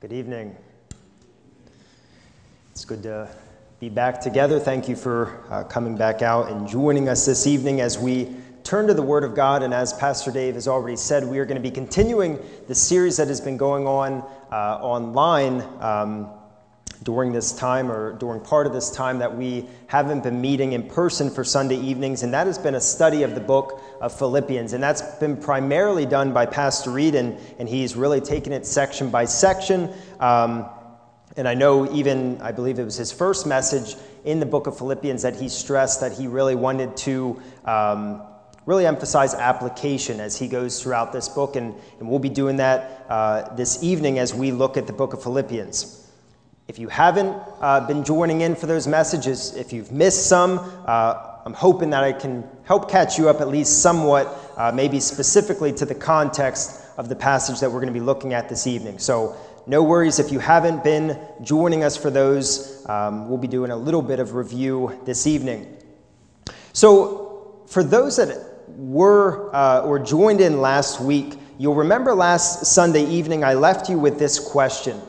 Good 0.00 0.14
evening. 0.14 0.56
It's 2.70 2.86
good 2.86 3.02
to 3.02 3.28
be 3.80 3.90
back 3.90 4.18
together. 4.18 4.58
Thank 4.58 4.88
you 4.88 4.96
for 4.96 5.44
uh, 5.50 5.64
coming 5.64 5.94
back 5.94 6.22
out 6.22 6.50
and 6.50 6.66
joining 6.66 7.10
us 7.10 7.26
this 7.26 7.46
evening 7.46 7.82
as 7.82 7.98
we 7.98 8.34
turn 8.62 8.86
to 8.86 8.94
the 8.94 9.02
Word 9.02 9.24
of 9.24 9.34
God. 9.34 9.62
And 9.62 9.74
as 9.74 9.92
Pastor 9.92 10.30
Dave 10.30 10.54
has 10.54 10.66
already 10.66 10.96
said, 10.96 11.22
we 11.26 11.38
are 11.38 11.44
going 11.44 11.62
to 11.62 11.62
be 11.62 11.70
continuing 11.70 12.38
the 12.66 12.74
series 12.74 13.18
that 13.18 13.28
has 13.28 13.42
been 13.42 13.58
going 13.58 13.86
on 13.86 14.24
uh, 14.50 14.78
online. 14.80 15.60
Um, 15.80 16.30
during 17.02 17.32
this 17.32 17.52
time 17.52 17.90
or 17.90 18.12
during 18.14 18.40
part 18.40 18.66
of 18.66 18.72
this 18.72 18.90
time 18.90 19.18
that 19.20 19.34
we 19.34 19.66
haven't 19.86 20.22
been 20.22 20.40
meeting 20.40 20.72
in 20.72 20.82
person 20.82 21.30
for 21.30 21.44
Sunday 21.44 21.76
evenings, 21.76 22.22
and 22.22 22.34
that 22.34 22.46
has 22.46 22.58
been 22.58 22.74
a 22.74 22.80
study 22.80 23.22
of 23.22 23.34
the 23.34 23.40
book 23.40 23.82
of 24.00 24.16
Philippians. 24.16 24.74
And 24.74 24.82
that's 24.82 25.02
been 25.16 25.36
primarily 25.36 26.04
done 26.04 26.32
by 26.32 26.46
Pastor 26.46 26.90
Reed, 26.90 27.14
and, 27.14 27.38
and 27.58 27.68
he's 27.68 27.96
really 27.96 28.20
taken 28.20 28.52
it 28.52 28.66
section 28.66 29.10
by 29.10 29.24
section. 29.24 29.90
Um, 30.18 30.66
and 31.36 31.48
I 31.48 31.54
know 31.54 31.90
even, 31.92 32.40
I 32.42 32.52
believe 32.52 32.78
it 32.78 32.84
was 32.84 32.96
his 32.96 33.12
first 33.12 33.46
message 33.46 33.94
in 34.24 34.40
the 34.40 34.46
book 34.46 34.66
of 34.66 34.76
Philippians 34.76 35.22
that 35.22 35.36
he 35.36 35.48
stressed 35.48 36.00
that 36.02 36.12
he 36.12 36.26
really 36.26 36.54
wanted 36.54 36.96
to. 36.98 37.40
Um, 37.64 38.22
really 38.66 38.84
emphasize 38.86 39.34
application 39.34 40.20
as 40.20 40.38
he 40.38 40.46
goes 40.46 40.80
throughout 40.80 41.12
this 41.12 41.28
book, 41.28 41.56
and, 41.56 41.74
and 41.98 42.08
we'll 42.08 42.18
be 42.20 42.28
doing 42.28 42.56
that 42.56 43.04
uh, 43.08 43.54
this 43.54 43.82
evening 43.82 44.18
as 44.18 44.34
we 44.34 44.52
look 44.52 44.76
at 44.76 44.86
the 44.86 44.92
book 44.92 45.14
of 45.14 45.22
Philippians. 45.22 45.99
If 46.70 46.78
you 46.78 46.86
haven't 46.86 47.36
uh, 47.60 47.84
been 47.88 48.04
joining 48.04 48.42
in 48.42 48.54
for 48.54 48.66
those 48.66 48.86
messages, 48.86 49.56
if 49.56 49.72
you've 49.72 49.90
missed 49.90 50.28
some, 50.28 50.60
uh, 50.86 51.40
I'm 51.44 51.52
hoping 51.52 51.90
that 51.90 52.04
I 52.04 52.12
can 52.12 52.48
help 52.62 52.88
catch 52.88 53.18
you 53.18 53.28
up 53.28 53.40
at 53.40 53.48
least 53.48 53.82
somewhat, 53.82 54.28
uh, 54.56 54.70
maybe 54.72 55.00
specifically 55.00 55.72
to 55.72 55.84
the 55.84 55.96
context 55.96 56.86
of 56.96 57.08
the 57.08 57.16
passage 57.16 57.58
that 57.58 57.68
we're 57.68 57.80
going 57.80 57.92
to 57.92 57.98
be 57.98 58.06
looking 58.06 58.34
at 58.34 58.48
this 58.48 58.68
evening. 58.68 59.00
So, 59.00 59.36
no 59.66 59.82
worries 59.82 60.20
if 60.20 60.30
you 60.30 60.38
haven't 60.38 60.84
been 60.84 61.18
joining 61.42 61.82
us 61.82 61.96
for 61.96 62.08
those. 62.08 62.86
Um, 62.88 63.28
we'll 63.28 63.38
be 63.38 63.48
doing 63.48 63.72
a 63.72 63.76
little 63.76 64.00
bit 64.00 64.20
of 64.20 64.34
review 64.34 64.96
this 65.04 65.26
evening. 65.26 65.76
So, 66.72 67.64
for 67.66 67.82
those 67.82 68.16
that 68.18 68.38
were 68.68 69.52
uh, 69.52 69.80
or 69.80 69.98
joined 69.98 70.40
in 70.40 70.60
last 70.60 71.00
week, 71.00 71.36
you'll 71.58 71.74
remember 71.74 72.14
last 72.14 72.66
Sunday 72.66 73.06
evening 73.06 73.42
I 73.42 73.54
left 73.54 73.88
you 73.90 73.98
with 73.98 74.20
this 74.20 74.38
question. 74.38 75.00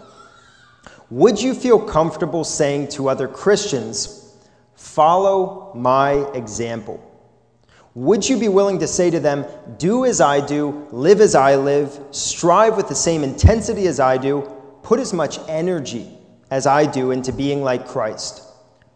Would 1.12 1.42
you 1.42 1.54
feel 1.54 1.78
comfortable 1.78 2.46
saying 2.46 2.88
to 2.90 3.10
other 3.10 3.28
Christians, 3.28 4.34
Follow 4.76 5.74
my 5.76 6.14
example? 6.34 7.04
Would 7.96 8.28
you 8.28 8.40
be 8.40 8.48
willing 8.48 8.80
to 8.80 8.88
say 8.88 9.10
to 9.10 9.20
them, 9.20 9.46
Do 9.78 10.06
as 10.06 10.22
I 10.22 10.40
do, 10.40 10.88
live 10.92 11.20
as 11.20 11.36
I 11.36 11.58
live, 11.58 12.00
strive 12.12 12.78
with 12.78 12.88
the 12.88 12.96
same 12.96 13.26
intensity 13.26 13.88
as 13.88 14.00
I 14.00 14.16
do, 14.18 14.42
put 14.84 15.02
as 15.02 15.12
much 15.12 15.38
energy 15.50 16.08
as 16.50 16.66
I 16.66 16.86
do 16.86 17.12
into 17.12 17.34
being 17.34 17.62
like 17.62 17.90
Christ? 17.90 18.44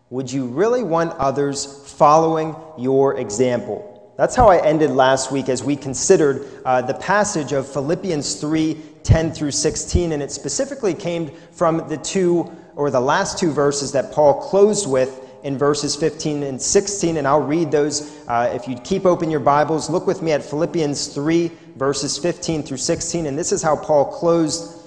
Would 0.10 0.32
you 0.32 0.46
really 0.46 0.84
want 0.84 1.12
others 1.18 1.86
following 1.98 2.56
your 2.78 3.20
example? 3.20 4.14
That's 4.18 4.38
how 4.38 4.48
I 4.48 4.66
ended 4.66 4.92
last 4.92 5.34
week 5.34 5.50
as 5.50 5.66
we 5.66 5.76
considered 5.76 6.48
uh, 6.64 6.82
the 6.82 6.94
passage 6.94 7.52
of 7.52 7.68
Philippians 7.68 8.40
3 8.40 8.82
10 9.06 9.32
through 9.32 9.52
16, 9.52 10.12
and 10.12 10.22
it 10.22 10.32
specifically 10.32 10.94
came 10.94 11.32
from 11.52 11.88
the 11.88 11.98
two 11.98 12.52
or 12.76 12.92
the 12.92 13.00
last 13.00 13.38
two 13.38 13.52
verses 13.52 13.92
that 13.94 14.12
Paul 14.12 14.42
closed 14.42 14.90
with 14.90 15.22
in 15.44 15.58
verses 15.58 15.96
15 15.96 16.42
and 16.44 16.60
16, 16.60 17.18
and 17.18 17.28
I'll 17.28 17.40
read 17.40 17.72
those. 17.72 18.20
Uh, 18.28 18.52
if 18.54 18.68
you 18.68 18.76
keep 18.78 19.06
open 19.06 19.30
your 19.30 19.40
Bibles, 19.40 19.90
look 19.92 20.08
with 20.08 20.24
me 20.24 20.32
at 20.32 20.44
Philippians 20.44 21.08
3, 21.14 21.52
verses 21.76 22.18
15 22.18 22.64
through 22.64 22.78
16, 22.78 23.28
and 23.28 23.38
this 23.38 23.52
is 23.52 23.62
how 23.62 23.76
Paul 23.76 24.06
closed 24.06 24.82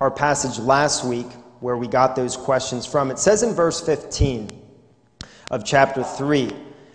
our 0.00 0.10
passage 0.10 0.58
last 0.58 1.04
week 1.04 1.28
where 1.60 1.76
we 1.76 1.88
got 1.88 2.14
those 2.14 2.36
questions 2.36 2.84
from. 2.84 3.10
It 3.10 3.18
says 3.18 3.42
in 3.42 3.54
verse 3.54 3.80
15 3.80 4.50
of 5.50 5.64
chapter 5.64 6.04
3 6.04 6.50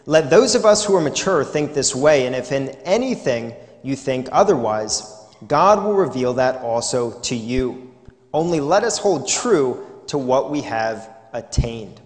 Let 0.06 0.30
those 0.30 0.54
of 0.54 0.66
us 0.66 0.86
who 0.86 0.96
are 0.96 1.02
mature 1.02 1.44
think 1.44 1.74
this 1.74 1.96
way, 1.96 2.28
and 2.28 2.36
if 2.36 2.52
in 2.52 2.70
anything 2.86 3.56
you 3.82 3.96
think 3.96 4.30
otherwise, 4.32 5.17
God 5.46 5.84
will 5.84 5.94
reveal 5.94 6.34
that 6.36 6.62
also 6.62 7.20
to 7.22 7.36
you. 7.36 7.94
Only 8.34 8.60
let 8.60 8.84
us 8.84 8.98
hold 8.98 9.28
true 9.28 9.86
to 10.08 10.18
what 10.18 10.50
we 10.50 10.62
have 10.62 11.10
attained. 11.34 12.02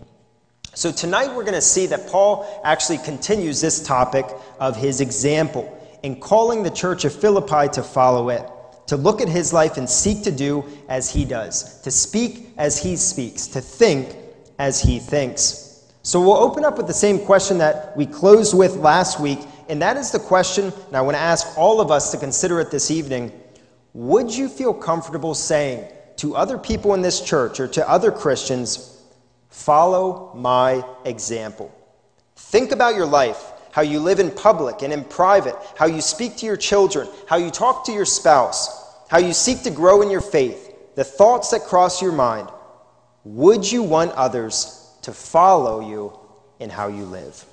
So, 0.73 0.91
tonight 0.91 1.27
we're 1.27 1.43
going 1.43 1.53
to 1.53 1.61
see 1.61 1.85
that 1.87 2.07
Paul 2.07 2.61
actually 2.63 2.99
continues 2.99 3.59
this 3.59 3.85
topic 3.85 4.25
of 4.59 4.77
his 4.77 5.01
example 5.01 5.77
in 6.03 6.19
calling 6.19 6.63
the 6.63 6.69
church 6.69 7.03
of 7.03 7.13
Philippi 7.13 7.67
to 7.73 7.83
follow 7.83 8.29
it, 8.29 8.49
to 8.87 8.95
look 8.95 9.21
at 9.21 9.27
his 9.27 9.51
life 9.51 9.77
and 9.77 9.89
seek 9.89 10.23
to 10.23 10.31
do 10.31 10.63
as 10.87 11.09
he 11.09 11.25
does, 11.25 11.81
to 11.81 11.91
speak 11.91 12.53
as 12.57 12.81
he 12.81 12.95
speaks, 12.95 13.47
to 13.47 13.59
think 13.59 14.15
as 14.59 14.81
he 14.81 14.99
thinks. 14.99 15.83
So, 16.03 16.21
we'll 16.21 16.37
open 16.37 16.63
up 16.63 16.77
with 16.77 16.87
the 16.87 16.93
same 16.93 17.19
question 17.19 17.57
that 17.57 17.95
we 17.97 18.05
closed 18.05 18.57
with 18.57 18.77
last 18.77 19.19
week 19.19 19.39
and 19.71 19.81
that 19.81 19.95
is 19.95 20.11
the 20.11 20.19
question, 20.19 20.65
and 20.87 20.97
I 20.97 20.99
want 20.99 21.15
to 21.15 21.21
ask 21.21 21.57
all 21.57 21.79
of 21.79 21.91
us 21.91 22.11
to 22.11 22.17
consider 22.17 22.59
it 22.59 22.71
this 22.71 22.91
evening. 22.91 23.31
Would 23.93 24.35
you 24.35 24.49
feel 24.49 24.73
comfortable 24.73 25.33
saying 25.33 25.89
to 26.17 26.35
other 26.35 26.57
people 26.57 26.93
in 26.93 27.01
this 27.01 27.21
church 27.21 27.57
or 27.61 27.69
to 27.69 27.89
other 27.89 28.11
Christians, 28.11 29.01
follow 29.49 30.33
my 30.35 30.83
example? 31.05 31.73
Think 32.35 32.73
about 32.73 32.95
your 32.95 33.05
life, 33.05 33.41
how 33.71 33.81
you 33.81 34.01
live 34.01 34.19
in 34.19 34.31
public 34.31 34.81
and 34.81 34.91
in 34.91 35.05
private, 35.05 35.55
how 35.77 35.85
you 35.85 36.01
speak 36.01 36.35
to 36.37 36.45
your 36.45 36.57
children, 36.57 37.07
how 37.29 37.37
you 37.37 37.49
talk 37.49 37.85
to 37.85 37.93
your 37.93 38.03
spouse, 38.03 38.93
how 39.07 39.19
you 39.19 39.31
seek 39.31 39.63
to 39.63 39.71
grow 39.71 40.01
in 40.01 40.11
your 40.11 40.19
faith, 40.19 40.95
the 40.95 41.05
thoughts 41.05 41.51
that 41.51 41.61
cross 41.61 42.01
your 42.01 42.11
mind. 42.11 42.49
Would 43.23 43.71
you 43.71 43.83
want 43.83 44.11
others 44.15 44.85
to 45.03 45.13
follow 45.13 45.79
you 45.79 46.19
in 46.59 46.69
how 46.69 46.89
you 46.89 47.05
live? 47.05 47.45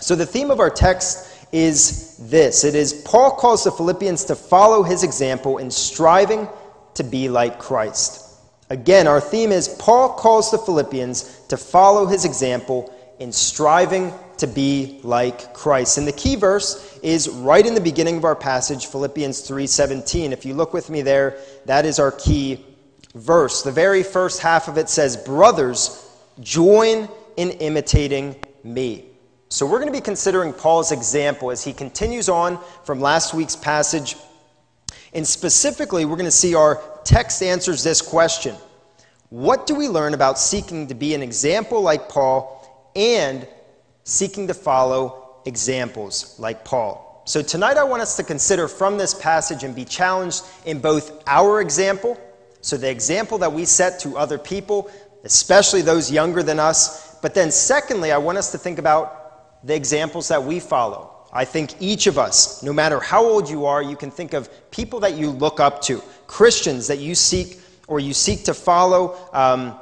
So, 0.00 0.14
the 0.14 0.26
theme 0.26 0.50
of 0.50 0.60
our 0.60 0.70
text 0.70 1.30
is 1.52 2.16
this 2.18 2.64
it 2.64 2.74
is 2.74 2.92
Paul 3.04 3.32
calls 3.32 3.64
the 3.64 3.72
Philippians 3.72 4.24
to 4.24 4.34
follow 4.34 4.82
his 4.82 5.02
example 5.02 5.58
in 5.58 5.70
striving 5.70 6.48
to 6.94 7.04
be 7.04 7.28
like 7.28 7.58
Christ. 7.58 8.26
Again, 8.70 9.08
our 9.08 9.20
theme 9.20 9.50
is 9.50 9.68
Paul 9.68 10.14
calls 10.14 10.50
the 10.50 10.58
Philippians 10.58 11.40
to 11.48 11.56
follow 11.56 12.06
his 12.06 12.24
example 12.24 12.92
in 13.18 13.32
striving 13.32 14.12
to 14.38 14.46
be 14.46 15.00
like 15.02 15.52
Christ. 15.52 15.98
And 15.98 16.06
the 16.06 16.12
key 16.12 16.36
verse 16.36 16.98
is 17.02 17.28
right 17.28 17.66
in 17.66 17.74
the 17.74 17.80
beginning 17.80 18.16
of 18.16 18.24
our 18.24 18.36
passage, 18.36 18.86
Philippians 18.86 19.40
3:17. 19.40 20.32
If 20.32 20.46
you 20.46 20.54
look 20.54 20.72
with 20.72 20.88
me 20.88 21.02
there, 21.02 21.36
that 21.66 21.84
is 21.84 21.98
our 21.98 22.12
key 22.12 22.64
verse. 23.14 23.62
The 23.62 23.72
very 23.72 24.02
first 24.02 24.40
half 24.40 24.68
of 24.68 24.78
it 24.78 24.88
says, 24.88 25.16
"Brothers, 25.16 25.90
join 26.40 27.08
in 27.36 27.50
imitating 27.50 28.36
me." 28.62 29.09
So, 29.52 29.66
we're 29.66 29.80
going 29.80 29.92
to 29.92 29.98
be 29.98 30.00
considering 30.00 30.52
Paul's 30.52 30.92
example 30.92 31.50
as 31.50 31.64
he 31.64 31.72
continues 31.72 32.28
on 32.28 32.56
from 32.84 33.00
last 33.00 33.34
week's 33.34 33.56
passage. 33.56 34.14
And 35.12 35.26
specifically, 35.26 36.04
we're 36.04 36.14
going 36.14 36.24
to 36.26 36.30
see 36.30 36.54
our 36.54 36.80
text 37.02 37.42
answers 37.42 37.82
this 37.82 38.00
question 38.00 38.54
What 39.30 39.66
do 39.66 39.74
we 39.74 39.88
learn 39.88 40.14
about 40.14 40.38
seeking 40.38 40.86
to 40.86 40.94
be 40.94 41.14
an 41.14 41.22
example 41.22 41.82
like 41.82 42.08
Paul 42.08 42.92
and 42.94 43.44
seeking 44.04 44.46
to 44.46 44.54
follow 44.54 45.40
examples 45.44 46.38
like 46.38 46.64
Paul? 46.64 47.24
So, 47.26 47.42
tonight 47.42 47.76
I 47.76 47.82
want 47.82 48.02
us 48.02 48.14
to 48.18 48.22
consider 48.22 48.68
from 48.68 48.98
this 48.98 49.14
passage 49.14 49.64
and 49.64 49.74
be 49.74 49.84
challenged 49.84 50.44
in 50.64 50.78
both 50.78 51.24
our 51.26 51.60
example, 51.60 52.16
so 52.60 52.76
the 52.76 52.88
example 52.88 53.38
that 53.38 53.52
we 53.52 53.64
set 53.64 53.98
to 54.00 54.16
other 54.16 54.38
people, 54.38 54.88
especially 55.24 55.82
those 55.82 56.08
younger 56.08 56.44
than 56.44 56.60
us, 56.60 57.16
but 57.16 57.34
then 57.34 57.50
secondly, 57.50 58.12
I 58.12 58.18
want 58.18 58.38
us 58.38 58.52
to 58.52 58.58
think 58.58 58.78
about 58.78 59.19
the 59.64 59.74
examples 59.74 60.28
that 60.28 60.42
we 60.42 60.60
follow. 60.60 61.16
I 61.32 61.44
think 61.44 61.74
each 61.80 62.06
of 62.06 62.18
us, 62.18 62.62
no 62.62 62.72
matter 62.72 62.98
how 62.98 63.24
old 63.24 63.48
you 63.48 63.66
are, 63.66 63.82
you 63.82 63.96
can 63.96 64.10
think 64.10 64.32
of 64.32 64.48
people 64.70 65.00
that 65.00 65.14
you 65.14 65.30
look 65.30 65.60
up 65.60 65.80
to, 65.82 66.02
Christians 66.26 66.88
that 66.88 66.98
you 66.98 67.14
seek 67.14 67.60
or 67.86 68.00
you 68.00 68.12
seek 68.14 68.44
to 68.44 68.54
follow 68.54 69.16
um, 69.32 69.78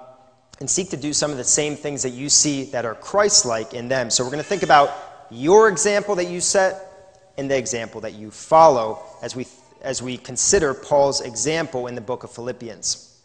and 0.61 0.69
seek 0.69 0.91
to 0.91 0.97
do 0.97 1.13
some 1.13 1.31
of 1.31 1.37
the 1.37 1.45
same 1.45 1.75
things 1.75 2.03
that 2.03 2.11
you 2.11 2.29
see 2.29 2.65
that 2.65 2.85
are 2.85 2.95
Christ 2.95 3.47
like 3.47 3.73
in 3.73 3.89
them. 3.89 4.11
So 4.11 4.25
we're 4.25 4.31
going 4.31 4.43
to 4.43 4.49
think 4.49 4.63
about 4.63 4.91
your 5.31 5.69
example 5.69 6.15
that 6.17 6.29
you 6.29 6.41
set 6.41 7.33
and 7.39 7.51
the 7.51 7.57
example 7.57 8.01
that 8.03 8.15
you 8.15 8.31
follow 8.31 9.03
as 9.23 9.37
we, 9.37 9.47
as 9.81 10.03
we 10.03 10.19
consider 10.19 10.75
Paul's 10.75 11.21
example 11.21 11.87
in 11.87 11.95
the 11.95 12.01
book 12.01 12.25
of 12.25 12.31
Philippians. 12.31 13.21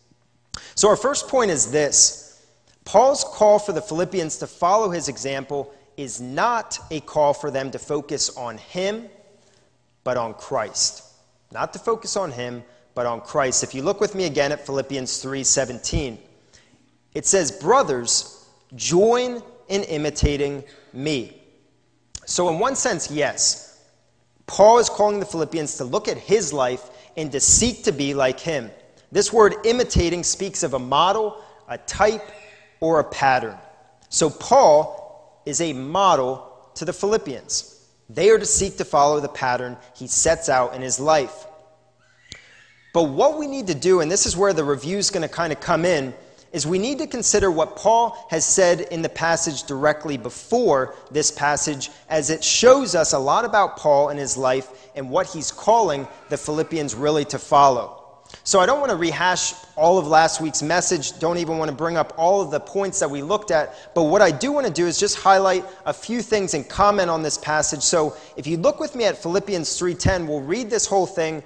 So 0.75 0.87
our 0.87 0.95
first 0.95 1.27
point 1.27 1.51
is 1.51 1.71
this 1.71 2.45
Paul's 2.85 3.23
call 3.23 3.59
for 3.59 3.71
the 3.71 3.81
Philippians 3.81 4.37
to 4.37 4.47
follow 4.47 4.89
his 4.89 5.07
example 5.07 5.73
is 5.97 6.19
not 6.21 6.79
a 6.91 6.99
call 7.01 7.33
for 7.33 7.51
them 7.51 7.71
to 7.71 7.79
focus 7.79 8.35
on 8.35 8.57
Him, 8.57 9.09
but 10.03 10.17
on 10.17 10.33
Christ. 10.33 11.03
Not 11.51 11.73
to 11.73 11.79
focus 11.79 12.15
on 12.17 12.31
Him, 12.31 12.63
but 12.95 13.05
on 13.05 13.21
Christ. 13.21 13.63
If 13.63 13.73
you 13.73 13.81
look 13.81 13.99
with 13.99 14.15
me 14.15 14.25
again 14.25 14.51
at 14.51 14.65
Philippians 14.65 15.21
3:17, 15.21 16.19
it 17.13 17.25
says, 17.25 17.51
"Brothers, 17.51 18.45
join 18.75 19.41
in 19.67 19.83
imitating 19.83 20.63
me." 20.93 21.41
So 22.25 22.49
in 22.49 22.59
one 22.59 22.75
sense, 22.75 23.11
yes, 23.11 23.77
Paul 24.47 24.79
is 24.79 24.89
calling 24.89 25.19
the 25.19 25.25
Philippians 25.25 25.77
to 25.77 25.83
look 25.83 26.07
at 26.07 26.17
his 26.17 26.53
life 26.53 26.89
and 27.17 27.31
to 27.31 27.39
seek 27.39 27.83
to 27.83 27.91
be 27.91 28.13
like 28.13 28.39
him. 28.39 28.71
This 29.11 29.31
word 29.31 29.55
imitating 29.65 30.23
speaks 30.23 30.63
of 30.63 30.73
a 30.73 30.79
model, 30.79 31.37
a 31.67 31.77
type, 31.77 32.31
or 32.79 32.99
a 32.99 33.03
pattern. 33.03 33.57
So 34.09 34.29
Paul 34.29 35.02
is 35.45 35.61
a 35.61 35.73
model 35.73 36.49
to 36.75 36.85
the 36.85 36.93
Philippians. 36.93 37.69
They 38.09 38.29
are 38.29 38.39
to 38.39 38.45
seek 38.45 38.77
to 38.77 38.85
follow 38.85 39.19
the 39.19 39.29
pattern 39.29 39.77
he 39.95 40.07
sets 40.07 40.49
out 40.49 40.73
in 40.75 40.81
his 40.81 40.99
life. 40.99 41.45
But 42.93 43.03
what 43.03 43.39
we 43.39 43.47
need 43.47 43.67
to 43.67 43.75
do, 43.75 44.01
and 44.01 44.11
this 44.11 44.25
is 44.25 44.37
where 44.37 44.53
the 44.53 44.63
review 44.63 44.97
is 44.97 45.09
going 45.09 45.27
to 45.27 45.33
kind 45.33 45.51
of 45.51 45.59
come 45.59 45.83
in, 45.83 46.13
is 46.51 46.67
we 46.67 46.77
need 46.77 46.99
to 46.99 47.07
consider 47.07 47.49
what 47.49 47.75
Paul 47.75 48.27
has 48.29 48.45
said 48.45 48.81
in 48.81 49.01
the 49.01 49.09
passage 49.09 49.63
directly 49.63 50.17
before 50.17 50.93
this 51.09 51.31
passage, 51.31 51.89
as 52.09 52.29
it 52.29 52.43
shows 52.43 52.93
us 52.93 53.13
a 53.13 53.19
lot 53.19 53.43
about 53.43 53.77
Paul 53.77 54.09
and 54.09 54.19
his 54.19 54.37
life 54.37 54.91
and 54.95 55.09
what 55.09 55.25
he's 55.25 55.51
calling 55.51 56.07
the 56.29 56.37
Philippians 56.37 56.93
really 56.93 57.25
to 57.25 57.39
follow. 57.39 58.02
So 58.45 58.59
I 58.59 58.65
don't 58.65 58.81
want 58.81 58.91
to 58.91 58.97
rehash 58.97 59.53
all 59.77 59.97
of 59.97 60.05
last 60.07 60.41
week's 60.41 60.61
message, 60.61 61.17
don't 61.17 61.37
even 61.37 61.57
want 61.57 61.71
to 61.71 61.75
bring 61.75 61.95
up 61.95 62.13
all 62.17 62.41
of 62.41 62.51
the 62.51 62.59
points 62.59 62.99
that 62.99 63.09
we 63.09 63.21
looked 63.21 63.51
at, 63.51 63.93
but 63.95 64.03
what 64.03 64.21
I 64.21 64.31
do 64.31 64.51
want 64.51 64.67
to 64.67 64.73
do 64.73 64.85
is 64.85 64.99
just 64.99 65.17
highlight 65.17 65.63
a 65.85 65.93
few 65.93 66.21
things 66.21 66.53
and 66.53 66.67
comment 66.67 67.09
on 67.09 67.23
this 67.23 67.37
passage. 67.37 67.81
So 67.81 68.17
if 68.35 68.45
you 68.45 68.57
look 68.57 68.81
with 68.81 68.95
me 68.95 69.05
at 69.05 69.17
Philippians 69.17 69.79
3:10, 69.79 70.27
we'll 70.27 70.41
read 70.41 70.69
this 70.69 70.85
whole 70.85 71.05
thing 71.05 71.41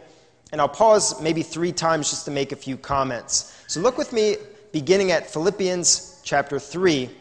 and 0.51 0.59
I'll 0.59 0.67
pause 0.69 1.21
maybe 1.21 1.43
3 1.43 1.71
times 1.71 2.09
just 2.09 2.25
to 2.25 2.31
make 2.31 2.51
a 2.51 2.55
few 2.55 2.77
comments. 2.77 3.53
So 3.67 3.79
look 3.79 3.97
with 3.99 4.11
me 4.11 4.37
beginning 4.71 5.11
at 5.11 5.29
Philippians 5.29 6.21
chapter 6.23 6.59
3 6.59 7.11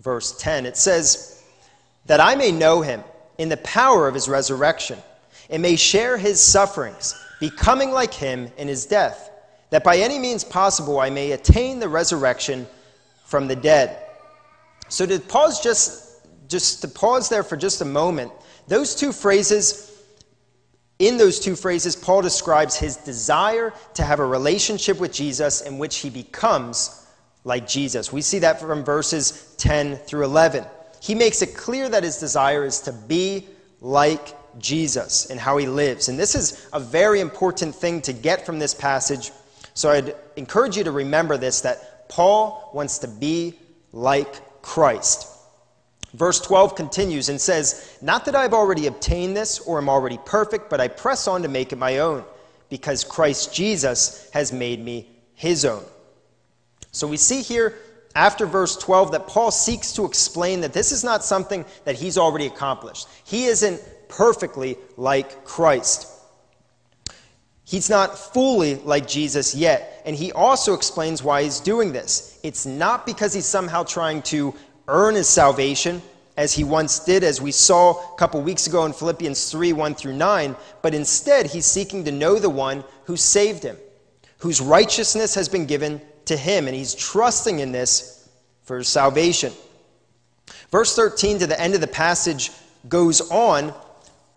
verse 0.00 0.32
10. 0.38 0.66
It 0.66 0.76
says, 0.76 1.42
"That 2.06 2.20
I 2.20 2.34
may 2.34 2.50
know 2.50 2.80
him 2.80 3.04
in 3.38 3.50
the 3.50 3.58
power 3.58 4.08
of 4.08 4.14
his 4.14 4.28
resurrection 4.28 5.00
and 5.48 5.62
may 5.62 5.76
share 5.76 6.16
his 6.16 6.42
sufferings." 6.42 7.14
Becoming 7.40 7.90
like 7.90 8.14
him 8.14 8.48
in 8.56 8.68
his 8.68 8.86
death, 8.86 9.30
that 9.70 9.82
by 9.82 9.96
any 9.96 10.18
means 10.18 10.44
possible 10.44 11.00
I 11.00 11.10
may 11.10 11.32
attain 11.32 11.80
the 11.80 11.88
resurrection 11.88 12.66
from 13.24 13.48
the 13.48 13.56
dead. 13.56 14.06
So 14.88 15.06
to 15.06 15.18
pause 15.18 15.60
just 15.60 16.06
just 16.48 16.82
to 16.82 16.88
pause 16.88 17.28
there 17.28 17.44
for 17.44 17.56
just 17.56 17.80
a 17.80 17.84
moment, 17.84 18.32
those 18.66 18.94
two 18.94 19.12
phrases 19.12 19.90
in 21.00 21.16
those 21.16 21.40
two 21.40 21.56
phrases, 21.56 21.96
Paul 21.96 22.20
describes 22.20 22.76
his 22.76 22.96
desire 22.96 23.72
to 23.94 24.02
have 24.02 24.20
a 24.20 24.26
relationship 24.26 25.00
with 25.00 25.12
Jesus 25.12 25.62
in 25.62 25.78
which 25.78 25.96
he 25.96 26.10
becomes 26.10 27.06
like 27.42 27.66
Jesus. 27.66 28.12
We 28.12 28.20
see 28.20 28.38
that 28.40 28.60
from 28.60 28.84
verses 28.84 29.54
10 29.56 29.96
through 29.96 30.24
11. 30.24 30.66
He 31.00 31.14
makes 31.14 31.40
it 31.40 31.56
clear 31.56 31.88
that 31.88 32.02
his 32.02 32.18
desire 32.18 32.66
is 32.66 32.80
to 32.82 32.92
be 32.92 33.48
like 33.80 34.36
Jesus 34.58 35.30
and 35.30 35.38
how 35.38 35.56
he 35.56 35.66
lives. 35.66 36.08
And 36.08 36.18
this 36.18 36.34
is 36.34 36.68
a 36.72 36.80
very 36.80 37.20
important 37.20 37.74
thing 37.74 38.00
to 38.02 38.12
get 38.12 38.44
from 38.44 38.58
this 38.58 38.74
passage. 38.74 39.30
So 39.74 39.90
I'd 39.90 40.14
encourage 40.36 40.76
you 40.76 40.84
to 40.84 40.90
remember 40.90 41.36
this 41.36 41.60
that 41.62 42.08
Paul 42.08 42.70
wants 42.74 42.98
to 42.98 43.08
be 43.08 43.58
like 43.92 44.62
Christ. 44.62 45.26
Verse 46.14 46.40
12 46.40 46.74
continues 46.74 47.28
and 47.28 47.40
says, 47.40 47.96
Not 48.02 48.24
that 48.24 48.34
I've 48.34 48.52
already 48.52 48.86
obtained 48.86 49.36
this 49.36 49.60
or 49.60 49.78
am 49.78 49.88
already 49.88 50.18
perfect, 50.26 50.68
but 50.68 50.80
I 50.80 50.88
press 50.88 51.28
on 51.28 51.42
to 51.42 51.48
make 51.48 51.72
it 51.72 51.76
my 51.76 51.98
own, 51.98 52.24
because 52.68 53.04
Christ 53.04 53.54
Jesus 53.54 54.28
has 54.32 54.52
made 54.52 54.84
me 54.84 55.08
his 55.34 55.64
own. 55.64 55.84
So 56.90 57.06
we 57.06 57.16
see 57.16 57.42
here 57.42 57.78
after 58.16 58.44
verse 58.44 58.76
12 58.76 59.12
that 59.12 59.28
Paul 59.28 59.52
seeks 59.52 59.92
to 59.92 60.04
explain 60.04 60.60
that 60.62 60.72
this 60.72 60.90
is 60.90 61.04
not 61.04 61.22
something 61.22 61.64
that 61.84 61.94
he's 61.94 62.18
already 62.18 62.46
accomplished. 62.46 63.06
He 63.24 63.44
isn't 63.44 63.80
perfectly 64.10 64.76
like 64.96 65.44
Christ. 65.44 66.08
He's 67.64 67.88
not 67.88 68.18
fully 68.18 68.74
like 68.76 69.06
Jesus 69.06 69.54
yet. 69.54 70.02
And 70.04 70.16
he 70.16 70.32
also 70.32 70.74
explains 70.74 71.22
why 71.22 71.44
he's 71.44 71.60
doing 71.60 71.92
this. 71.92 72.40
It's 72.42 72.66
not 72.66 73.06
because 73.06 73.32
he's 73.32 73.46
somehow 73.46 73.84
trying 73.84 74.22
to 74.22 74.54
earn 74.88 75.14
his 75.14 75.28
salvation, 75.28 76.02
as 76.36 76.54
he 76.54 76.64
once 76.64 77.00
did, 77.00 77.22
as 77.22 77.40
we 77.40 77.52
saw 77.52 78.14
a 78.14 78.16
couple 78.16 78.40
weeks 78.40 78.66
ago 78.66 78.86
in 78.86 78.92
Philippians 78.92 79.50
3 79.50 79.74
1 79.74 79.94
through 79.94 80.14
9, 80.14 80.56
but 80.80 80.94
instead 80.94 81.46
he's 81.46 81.66
seeking 81.66 82.02
to 82.04 82.10
know 82.10 82.38
the 82.38 82.48
one 82.48 82.82
who 83.04 83.16
saved 83.16 83.62
him, 83.62 83.76
whose 84.38 84.60
righteousness 84.60 85.34
has 85.34 85.48
been 85.48 85.66
given 85.66 86.00
to 86.24 86.36
him, 86.36 86.66
and 86.66 86.74
he's 86.74 86.94
trusting 86.94 87.58
in 87.58 87.72
this 87.72 88.28
for 88.62 88.78
his 88.78 88.88
salvation. 88.88 89.52
Verse 90.70 90.96
13 90.96 91.40
to 91.40 91.46
the 91.46 91.60
end 91.60 91.74
of 91.74 91.82
the 91.82 91.86
passage 91.86 92.50
goes 92.88 93.20
on 93.30 93.74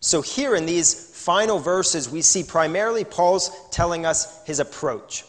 So, 0.00 0.22
here 0.22 0.54
in 0.54 0.66
these 0.66 0.94
final 1.16 1.58
verses, 1.58 2.08
we 2.08 2.22
see 2.22 2.44
primarily 2.44 3.04
Paul's 3.04 3.50
telling 3.70 4.06
us 4.06 4.44
his 4.46 4.60
approach. 4.60 5.24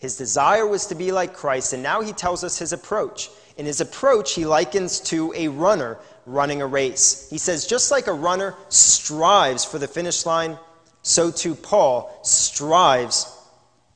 His 0.00 0.16
desire 0.16 0.66
was 0.66 0.86
to 0.86 0.94
be 0.94 1.12
like 1.12 1.34
Christ, 1.34 1.72
and 1.72 1.82
now 1.82 2.00
he 2.00 2.12
tells 2.12 2.42
us 2.42 2.58
his 2.58 2.72
approach. 2.72 3.30
In 3.56 3.66
his 3.66 3.80
approach, 3.80 4.34
he 4.34 4.46
likens 4.46 4.98
to 5.00 5.32
a 5.36 5.48
runner 5.48 5.98
running 6.26 6.62
a 6.62 6.66
race. 6.66 7.28
He 7.30 7.38
says, 7.38 7.66
just 7.66 7.90
like 7.90 8.06
a 8.06 8.12
runner 8.12 8.54
strives 8.68 9.64
for 9.64 9.78
the 9.78 9.88
finish 9.88 10.24
line, 10.24 10.58
so 11.02 11.30
too 11.30 11.54
Paul 11.54 12.18
strives 12.22 13.36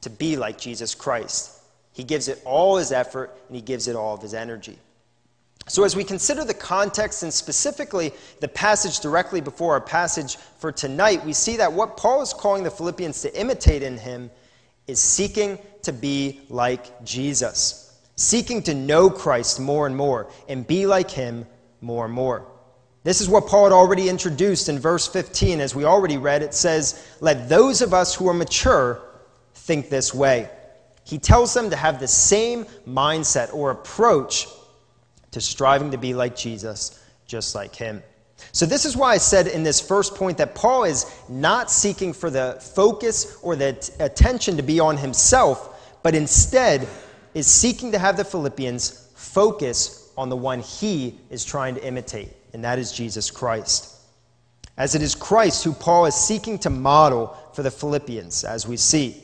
to 0.02 0.10
be 0.10 0.36
like 0.36 0.58
Jesus 0.58 0.94
Christ. 0.94 1.50
He 1.92 2.04
gives 2.04 2.28
it 2.28 2.42
all 2.44 2.76
his 2.76 2.92
effort 2.92 3.36
and 3.48 3.56
he 3.56 3.62
gives 3.62 3.88
it 3.88 3.96
all 3.96 4.14
of 4.14 4.22
his 4.22 4.34
energy. 4.34 4.78
So, 5.66 5.82
as 5.84 5.96
we 5.96 6.04
consider 6.04 6.44
the 6.44 6.54
context 6.54 7.22
and 7.22 7.32
specifically 7.32 8.12
the 8.40 8.48
passage 8.48 9.00
directly 9.00 9.40
before 9.40 9.72
our 9.72 9.80
passage 9.80 10.36
for 10.36 10.70
tonight, 10.70 11.24
we 11.24 11.32
see 11.32 11.56
that 11.56 11.72
what 11.72 11.96
Paul 11.96 12.20
is 12.20 12.34
calling 12.34 12.62
the 12.62 12.70
Philippians 12.70 13.22
to 13.22 13.38
imitate 13.38 13.82
in 13.82 13.96
him 13.96 14.30
is 14.86 15.00
seeking 15.00 15.58
to 15.82 15.92
be 15.92 16.42
like 16.50 17.02
Jesus, 17.02 17.98
seeking 18.16 18.62
to 18.64 18.74
know 18.74 19.08
Christ 19.08 19.58
more 19.58 19.86
and 19.86 19.96
more 19.96 20.28
and 20.48 20.66
be 20.66 20.86
like 20.86 21.10
him 21.10 21.46
more 21.80 22.04
and 22.04 22.12
more. 22.12 22.46
This 23.02 23.20
is 23.22 23.28
what 23.28 23.46
Paul 23.46 23.64
had 23.64 23.72
already 23.72 24.08
introduced 24.08 24.68
in 24.68 24.78
verse 24.78 25.06
15. 25.06 25.60
As 25.60 25.74
we 25.74 25.84
already 25.84 26.18
read, 26.18 26.42
it 26.42 26.54
says, 26.54 27.06
Let 27.20 27.48
those 27.48 27.80
of 27.80 27.94
us 27.94 28.14
who 28.14 28.28
are 28.28 28.34
mature 28.34 29.02
think 29.54 29.88
this 29.88 30.12
way. 30.12 30.50
He 31.04 31.18
tells 31.18 31.52
them 31.52 31.70
to 31.70 31.76
have 31.76 32.00
the 32.00 32.08
same 32.08 32.64
mindset 32.86 33.52
or 33.54 33.70
approach 33.70 34.46
to 35.34 35.40
striving 35.40 35.90
to 35.90 35.98
be 35.98 36.14
like 36.14 36.36
Jesus, 36.36 37.04
just 37.26 37.54
like 37.56 37.74
him. 37.74 38.02
So, 38.52 38.66
this 38.66 38.84
is 38.84 38.96
why 38.96 39.12
I 39.12 39.18
said 39.18 39.48
in 39.48 39.64
this 39.64 39.80
first 39.80 40.14
point 40.14 40.38
that 40.38 40.54
Paul 40.54 40.84
is 40.84 41.12
not 41.28 41.70
seeking 41.70 42.12
for 42.12 42.30
the 42.30 42.56
focus 42.74 43.36
or 43.42 43.56
the 43.56 43.72
t- 43.72 43.92
attention 43.98 44.56
to 44.56 44.62
be 44.62 44.78
on 44.78 44.96
himself, 44.96 45.98
but 46.02 46.14
instead 46.14 46.86
is 47.34 47.48
seeking 47.48 47.90
to 47.92 47.98
have 47.98 48.16
the 48.16 48.24
Philippians 48.24 49.08
focus 49.16 50.12
on 50.16 50.28
the 50.28 50.36
one 50.36 50.60
he 50.60 51.18
is 51.30 51.44
trying 51.44 51.74
to 51.74 51.84
imitate, 51.84 52.30
and 52.52 52.62
that 52.62 52.78
is 52.78 52.92
Jesus 52.92 53.30
Christ. 53.30 53.92
As 54.76 54.94
it 54.94 55.02
is 55.02 55.16
Christ 55.16 55.64
who 55.64 55.72
Paul 55.72 56.06
is 56.06 56.14
seeking 56.14 56.58
to 56.60 56.70
model 56.70 57.36
for 57.54 57.62
the 57.64 57.70
Philippians, 57.70 58.44
as 58.44 58.68
we 58.68 58.76
see. 58.76 59.20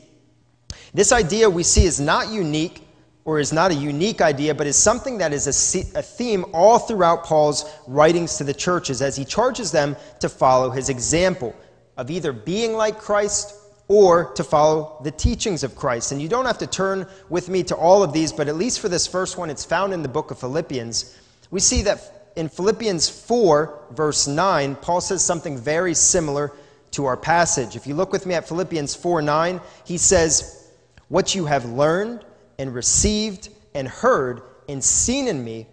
This 0.92 1.12
idea 1.12 1.48
we 1.48 1.62
see 1.62 1.84
is 1.84 2.00
not 2.00 2.32
unique 2.32 2.84
or 3.24 3.38
is 3.38 3.52
not 3.52 3.70
a 3.70 3.74
unique 3.74 4.20
idea, 4.20 4.54
but 4.54 4.66
is 4.66 4.76
something 4.76 5.18
that 5.18 5.32
is 5.32 5.46
a, 5.46 5.98
a, 5.98 6.02
theme 6.02 6.44
all 6.52 6.78
throughout 6.78 7.24
Paul's 7.24 7.70
writings 7.86 8.38
to 8.38 8.44
the 8.44 8.54
churches 8.54 9.02
as 9.02 9.16
he 9.16 9.24
charges 9.24 9.70
them 9.70 9.94
to 10.20 10.28
follow 10.28 10.70
his 10.70 10.88
example 10.88 11.54
of 11.96 12.10
either 12.10 12.32
being 12.32 12.72
like 12.72 12.98
Christ 12.98 13.54
or 13.88 14.32
to 14.34 14.44
follow 14.44 15.00
the 15.02 15.10
teachings 15.10 15.64
of 15.64 15.76
Christ. 15.76 16.12
And 16.12 16.22
you 16.22 16.28
don't 16.28 16.46
have 16.46 16.58
to 16.58 16.66
turn 16.66 17.06
with 17.28 17.48
me 17.48 17.62
to 17.64 17.74
all 17.74 18.02
of 18.02 18.12
these, 18.12 18.32
but 18.32 18.48
at 18.48 18.56
least 18.56 18.80
for 18.80 18.88
this 18.88 19.06
first 19.06 19.36
one, 19.36 19.50
it's 19.50 19.64
found 19.64 19.92
in 19.92 20.02
the 20.02 20.08
book 20.08 20.30
of 20.30 20.38
Philippians. 20.38 21.18
We 21.50 21.60
see 21.60 21.82
that 21.82 22.32
in 22.36 22.48
Philippians 22.48 23.08
4, 23.08 23.88
verse 23.90 24.26
9, 24.26 24.76
Paul 24.76 25.00
says 25.00 25.24
something 25.24 25.58
very 25.58 25.94
similar 25.94 26.52
to 26.92 27.06
our 27.06 27.16
passage. 27.16 27.76
If 27.76 27.86
you 27.86 27.94
look 27.94 28.12
with 28.12 28.26
me 28.26 28.34
at 28.34 28.48
Philippians 28.48 28.94
4 28.94 29.22
9, 29.22 29.60
he 29.84 29.98
says, 29.98 30.70
What 31.08 31.34
you 31.34 31.46
have 31.46 31.64
learned 31.64 32.24
and 32.60 32.74
received 32.74 33.48
and 33.74 33.88
heard 33.88 34.42
and 34.68 34.84
seen 34.84 35.28
in 35.28 35.42
me, 35.42 35.66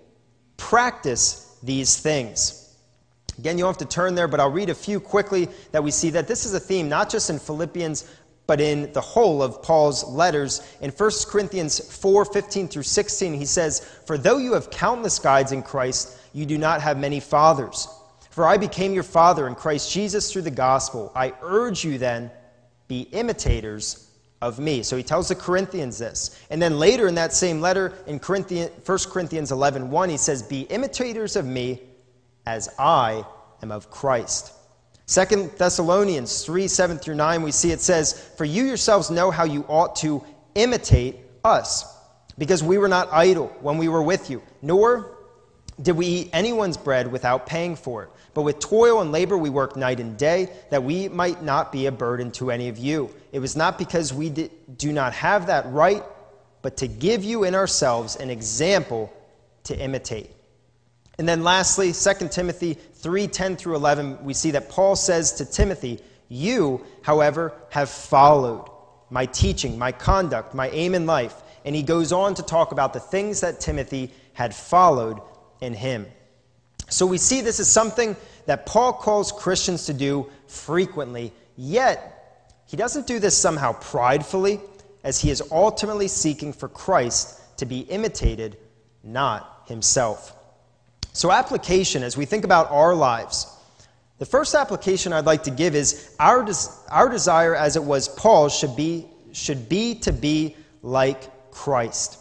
practice 0.56 1.60
these 1.62 2.00
things. 2.00 2.77
Again, 3.38 3.58
you 3.58 3.65
don't 3.65 3.77
have 3.77 3.88
to 3.88 3.94
turn 3.94 4.15
there, 4.15 4.29
but 4.29 4.39
I'll 4.39 4.50
read 4.50 4.70
a 4.70 4.75
few 4.75 5.01
quickly 5.01 5.50
that 5.74 5.84
we 5.84 5.91
see 5.91 6.10
that 6.12 6.29
this 6.29 6.46
is 6.46 6.53
a 6.53 6.60
theme 6.62 6.88
not 6.88 7.10
just 7.10 7.29
in 7.29 7.39
Philippians 7.39 8.10
but 8.48 8.62
in 8.62 8.89
the 8.94 9.01
whole 9.01 9.44
of 9.44 9.62
Paul's 9.62 10.06
letters. 10.06 10.62
In 10.79 10.89
1 10.89 11.12
Corinthians 11.27 11.94
4 11.98 12.24
15 12.24 12.70
through 12.70 12.84
16, 12.84 13.34
he 13.34 13.44
says, 13.44 13.82
For 14.06 14.17
though 14.17 14.38
you 14.38 14.53
have 14.53 14.70
countless 14.70 15.20
guides 15.20 15.51
in 15.51 15.62
Christ, 15.62 16.17
you 16.32 16.46
do 16.46 16.58
not 16.58 16.82
have 16.82 16.98
many 16.98 17.20
fathers. 17.20 17.89
For 18.29 18.48
I 18.48 18.56
became 18.56 18.94
your 18.94 19.03
father 19.03 19.48
in 19.48 19.56
Christ 19.56 19.91
Jesus 19.91 20.32
through 20.32 20.44
the 20.44 20.51
gospel. 20.51 21.12
I 21.13 21.34
urge 21.41 21.84
you 21.84 21.98
then, 21.98 22.32
be 22.88 23.01
imitators 23.01 24.06
of 24.41 24.60
me. 24.60 24.84
So 24.84 24.98
he 24.98 25.03
tells 25.03 25.29
the 25.29 25.36
Corinthians 25.36 25.98
this. 25.98 26.39
And 26.50 26.62
then 26.62 26.77
later 26.77 27.08
in 27.08 27.15
that 27.15 27.34
same 27.34 27.60
letter, 27.60 27.94
in 28.06 28.20
Corinthians, 28.20 28.72
1 28.86 28.98
Corinthians 29.10 29.51
11 29.51 29.89
1, 29.89 30.10
he 30.10 30.17
says, 30.17 30.44
Be 30.44 30.62
imitators 30.62 31.36
of 31.36 31.46
me 31.46 31.82
as 32.46 32.70
I 32.77 33.25
am 33.62 33.72
of 33.72 33.89
Christ. 33.89 34.53
Second 35.06 35.51
Thessalonians 35.58 36.44
3 36.44 36.67
7 36.67 36.98
through 36.98 37.15
9, 37.15 37.41
we 37.41 37.51
see 37.51 37.72
it 37.72 37.82
says, 37.82 38.32
For 38.38 38.46
you 38.46 38.65
yourselves 38.65 39.10
know 39.10 39.32
how 39.32 39.46
you 39.46 39.63
ought 39.67 39.96
to 39.98 40.24
imitate 40.56 41.15
us, 41.44 41.86
because 42.38 42.62
we 42.62 42.77
were 42.77 42.88
not 42.89 43.08
idle 43.12 43.48
when 43.62 43.77
we 43.77 43.88
were 43.88 44.03
with 44.03 44.29
you, 44.29 44.44
nor 44.62 45.17
did 45.82 45.96
we 45.96 46.06
eat 46.08 46.29
anyone's 46.34 46.77
bread 46.77 47.12
without 47.12 47.46
paying 47.46 47.75
for 47.75 48.03
it. 48.03 48.10
But 48.38 48.44
with 48.44 48.60
toil 48.60 49.01
and 49.01 49.12
labor 49.12 49.36
we 49.36 49.50
work 49.50 49.75
night 49.75 50.00
and 50.00 50.15
day, 50.15 50.50
that 50.70 50.84
we 50.84 51.08
might 51.08 51.41
not 51.41 51.72
be 51.72 51.88
a 51.88 51.91
burden 51.91 52.29
to 52.34 52.51
any 52.51 52.70
of 52.70 52.77
you. 52.77 53.10
It 53.32 53.39
was 53.39 53.56
not 53.56 53.79
because 53.79 54.13
we 54.13 54.29
do 54.29 54.94
not 54.94 55.13
have 55.13 55.48
that 55.48 55.65
right, 55.72 56.03
but 56.62 56.77
to 56.77 56.88
give 56.88 57.24
you 57.24 57.46
in 57.46 57.56
ourselves 57.56 58.15
an 58.15 58.29
example 58.29 59.12
to 59.63 59.75
imitate. 59.75 60.29
And 61.17 61.27
then 61.27 61.44
lastly, 61.44 61.91
2 61.91 62.27
Timothy 62.27 62.75
3 62.75 63.25
10 63.27 63.56
through 63.56 63.75
11, 63.75 64.24
we 64.24 64.36
see 64.36 64.51
that 64.51 64.70
Paul 64.70 64.96
says 64.96 65.32
to 65.32 65.44
Timothy, 65.44 66.00
You, 66.29 66.86
however, 67.01 67.53
have 67.72 67.89
followed 67.89 68.70
my 69.10 69.25
teaching, 69.25 69.79
my 69.79 69.91
conduct, 69.91 70.53
my 70.53 70.70
aim 70.70 70.94
in 70.94 71.08
life. 71.08 71.41
And 71.65 71.75
he 71.75 71.82
goes 71.82 72.12
on 72.12 72.36
to 72.36 72.44
talk 72.44 72.72
about 72.72 72.94
the 72.94 73.00
things 73.00 73.41
that 73.41 73.60
Timothy 73.60 74.12
had 74.34 74.53
followed 74.53 75.22
in 75.60 75.74
him. 75.74 76.06
So 76.89 77.06
we 77.06 77.17
see 77.17 77.41
this 77.41 77.60
is 77.60 77.67
something 77.67 78.15
that 78.46 78.65
Paul 78.65 78.94
calls 78.94 79.32
Christians 79.32 79.86
to 79.88 79.94
do 79.94 80.29
frequently, 80.48 81.34
yet 81.58 82.53
he 82.65 82.77
doesn't 82.77 83.08
do 83.08 83.20
this 83.20 83.38
somehow 83.38 83.74
pridefully, 83.74 84.60
as 85.03 85.20
he 85.20 85.29
is 85.29 85.41
ultimately 85.51 86.08
seeking 86.08 86.53
for 86.53 86.67
Christ 86.67 87.41
to 87.58 87.65
be 87.65 87.82
imitated, 87.82 88.58
not 89.03 89.63
himself. 89.67 90.36
So, 91.13 91.32
application, 91.32 92.03
as 92.03 92.15
we 92.15 92.25
think 92.25 92.46
about 92.46 92.70
our 92.72 92.94
lives, 92.94 93.48
the 94.20 94.25
first 94.25 94.56
application 94.56 95.13
I'd 95.13 95.25
like 95.25 95.44
to 95.44 95.51
give 95.51 95.75
is 95.75 96.15
our, 96.20 96.44
des- 96.44 96.70
our 96.89 97.10
desire, 97.10 97.56
as 97.56 97.75
it 97.75 97.84
was 97.84 98.08
Paul's, 98.08 98.58
should 98.58 98.75
be, 98.75 99.08
should 99.32 99.70
be 99.70 99.96
to 99.96 100.12
be 100.12 100.56
like 100.82 101.51
Christ. 101.51 102.20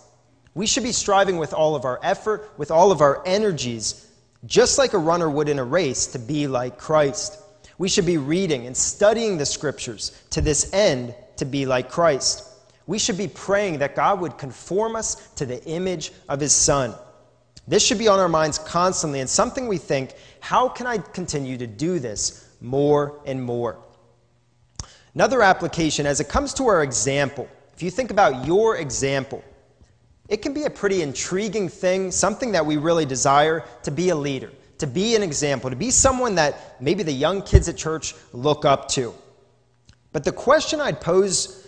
We 0.55 0.67
should 0.67 0.83
be 0.83 0.93
striving 0.93 1.37
with 1.39 1.53
all 1.53 1.75
of 1.75 1.85
our 1.85 2.01
effort, 2.03 2.51
with 2.57 2.71
all 2.71 2.91
of 2.93 3.01
our 3.01 3.23
energies, 3.27 4.06
just 4.47 4.79
like 4.79 4.93
a 4.93 4.99
runner 4.99 5.29
would 5.29 5.49
in 5.49 5.59
a 5.59 5.65
race, 5.65 6.07
to 6.09 6.19
be 6.19 6.47
like 6.47 6.79
Christ. 6.79 7.43
We 7.79 7.89
should 7.89 8.07
be 8.07 8.17
reading 8.17 8.67
and 8.67 8.77
studying 8.77 9.37
the 9.37 9.47
scriptures 9.47 10.23
to 10.31 10.41
this 10.41 10.73
end 10.73 11.15
to 11.37 11.45
be 11.45 11.67
like 11.67 11.91
Christ. 11.91 12.45
We 12.87 12.99
should 12.99 13.19
be 13.19 13.29
praying 13.29 13.81
that 13.81 13.97
God 13.97 14.21
would 14.21 14.39
conform 14.39 14.97
us 14.97 15.29
to 15.35 15.45
the 15.45 15.63
image 15.65 16.13
of 16.29 16.41
his 16.41 16.53
Son. 16.53 16.95
This 17.69 17.85
should 17.85 17.99
be 17.99 18.09
on 18.09 18.21
our 18.21 18.29
minds 18.29 18.59
constantly 18.59 19.21
and 19.21 19.29
something 19.29 19.67
we 19.67 19.79
think, 19.79 20.15
how 20.41 20.69
can 20.69 20.87
I 20.87 20.99
continue 20.99 21.59
to 21.59 21.67
do 21.67 21.99
this 21.99 22.49
more 22.61 23.21
and 23.27 23.43
more? 23.43 23.79
Another 25.15 25.43
application, 25.43 26.07
as 26.07 26.21
it 26.21 26.29
comes 26.29 26.55
to 26.55 26.67
our 26.69 26.83
example, 26.83 27.49
if 27.75 27.83
you 27.83 27.91
think 27.91 28.11
about 28.11 28.47
your 28.47 28.77
example, 28.77 29.43
it 30.29 30.43
can 30.43 30.53
be 30.53 30.65
a 30.65 30.71
pretty 30.71 31.03
intriguing 31.03 31.69
thing, 31.69 32.11
something 32.11 32.53
that 32.53 32.67
we 32.67 32.77
really 32.77 33.07
desire 33.07 33.65
to 33.85 33.91
be 33.91 34.09
a 34.09 34.17
leader, 34.17 34.51
to 34.79 34.87
be 34.87 35.15
an 35.15 35.23
example, 35.23 35.71
to 35.71 35.77
be 35.77 35.91
someone 35.91 36.35
that 36.37 36.81
maybe 36.81 37.03
the 37.03 37.13
young 37.13 37.43
kids 37.43 37.69
at 37.69 37.77
church 37.77 38.15
look 38.33 38.65
up 38.65 38.89
to. 38.89 39.15
But 40.13 40.25
the 40.25 40.33
question 40.33 40.81
I'd 40.81 41.01
pose, 41.01 41.67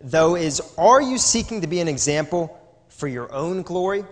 though, 0.00 0.34
is 0.34 0.60
are 0.76 1.00
you 1.00 1.18
seeking 1.18 1.60
to 1.60 1.66
be 1.66 1.80
an 1.80 1.88
example 1.88 2.58
for 2.88 3.06
your 3.06 3.32
own 3.32 3.62
glory 3.62 4.04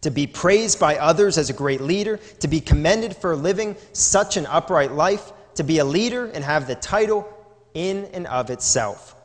to 0.00 0.10
be 0.10 0.26
praised 0.26 0.78
by 0.78 0.98
others 0.98 1.38
as 1.38 1.48
a 1.48 1.54
great 1.54 1.80
leader, 1.80 2.18
to 2.38 2.46
be 2.46 2.60
commended 2.60 3.16
for 3.16 3.34
living 3.34 3.74
such 3.94 4.36
an 4.36 4.44
upright 4.46 4.92
life, 4.92 5.32
to 5.54 5.64
be 5.64 5.78
a 5.78 5.84
leader 5.84 6.26
and 6.26 6.44
have 6.44 6.66
the 6.66 6.74
title 6.74 7.26
in 7.72 8.04
and 8.12 8.26
of 8.26 8.50
itself? 8.50 9.16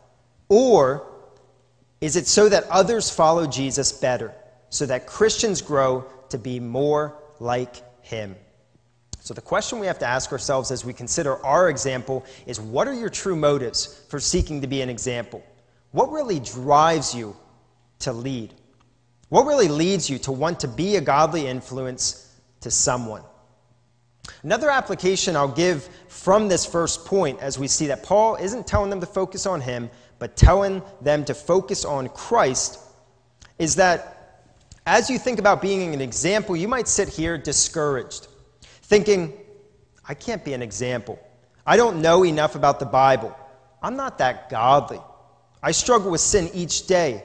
Or 0.48 1.06
is 2.02 2.16
it 2.16 2.28
so 2.28 2.50
that 2.50 2.66
others 2.70 3.10
follow 3.10 3.46
Jesus 3.46 3.92
better, 3.92 4.34
so 4.70 4.86
that 4.86 5.06
Christians 5.06 5.62
grow 5.62 6.06
to 6.30 6.38
be 6.38 6.60
more 6.60 7.18
like 7.40 7.76
him? 8.04 8.36
So, 9.22 9.34
the 9.34 9.42
question 9.42 9.80
we 9.80 9.88
have 9.88 10.00
to 10.00 10.08
ask 10.08 10.32
ourselves 10.32 10.72
as 10.72 10.86
we 10.86 10.94
consider 10.94 11.44
our 11.46 11.70
example 11.70 12.26
is 12.48 12.60
what 12.60 12.88
are 12.88 12.94
your 12.94 13.10
true 13.10 13.36
motives 13.36 14.04
for 14.10 14.20
seeking 14.20 14.62
to 14.62 14.68
be 14.68 14.82
an 14.82 14.90
example? 14.90 15.44
What 15.92 16.12
really 16.12 16.40
drives 16.40 17.14
you 17.14 17.36
to 18.00 18.14
lead? 18.14 18.54
What 19.28 19.46
really 19.46 19.68
leads 19.68 20.10
you 20.10 20.18
to 20.20 20.32
want 20.32 20.62
to 20.62 20.68
be 20.68 20.96
a 20.96 21.02
godly 21.02 21.48
influence 21.48 22.34
to 22.62 22.72
someone? 22.72 23.24
Another 24.44 24.70
application 24.70 25.36
I'll 25.36 25.48
give 25.48 25.88
from 26.08 26.48
this 26.48 26.66
first 26.66 27.06
point 27.06 27.40
as 27.42 27.60
we 27.60 27.68
see 27.68 27.88
that 27.88 28.04
Paul 28.04 28.36
isn't 28.36 28.68
telling 28.68 28.90
them 28.90 29.00
to 29.02 29.06
focus 29.06 29.46
on 29.46 29.62
him, 29.62 29.90
but 30.20 30.36
telling 30.36 30.82
them 31.02 31.26
to 31.26 31.34
focus 31.34 31.86
on 31.86 32.10
Christ 32.10 32.80
is 33.58 33.76
that 33.76 34.44
as 34.86 35.10
you 35.10 35.18
think 35.18 35.40
about 35.40 35.62
being 35.62 35.94
an 35.94 36.02
example, 36.02 36.56
you 36.56 36.68
might 36.68 36.88
sit 36.88 37.10
here 37.10 37.38
discouraged, 37.38 38.28
thinking, 38.62 39.34
I 40.08 40.14
can't 40.14 40.44
be 40.44 40.54
an 40.54 40.62
example. 40.62 41.20
I 41.66 41.78
don't 41.78 42.02
know 42.02 42.26
enough 42.26 42.56
about 42.56 42.80
the 42.80 42.86
Bible. 42.86 43.36
I'm 43.82 43.96
not 43.96 44.18
that 44.18 44.50
godly. 44.50 45.00
I 45.62 45.72
struggle 45.72 46.12
with 46.12 46.22
sin 46.22 46.50
each 46.54 46.88
day. 46.88 47.24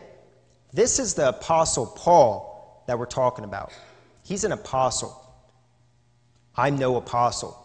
This 0.72 0.98
is 0.98 1.14
the 1.14 1.28
Apostle 1.28 1.86
Paul 1.86 2.82
that 2.86 2.98
we're 2.98 3.06
talking 3.06 3.44
about. 3.44 3.72
He's 4.24 4.44
an 4.44 4.52
apostle. 4.52 5.20
I'm 6.56 6.76
no 6.76 6.96
apostle. 6.96 7.63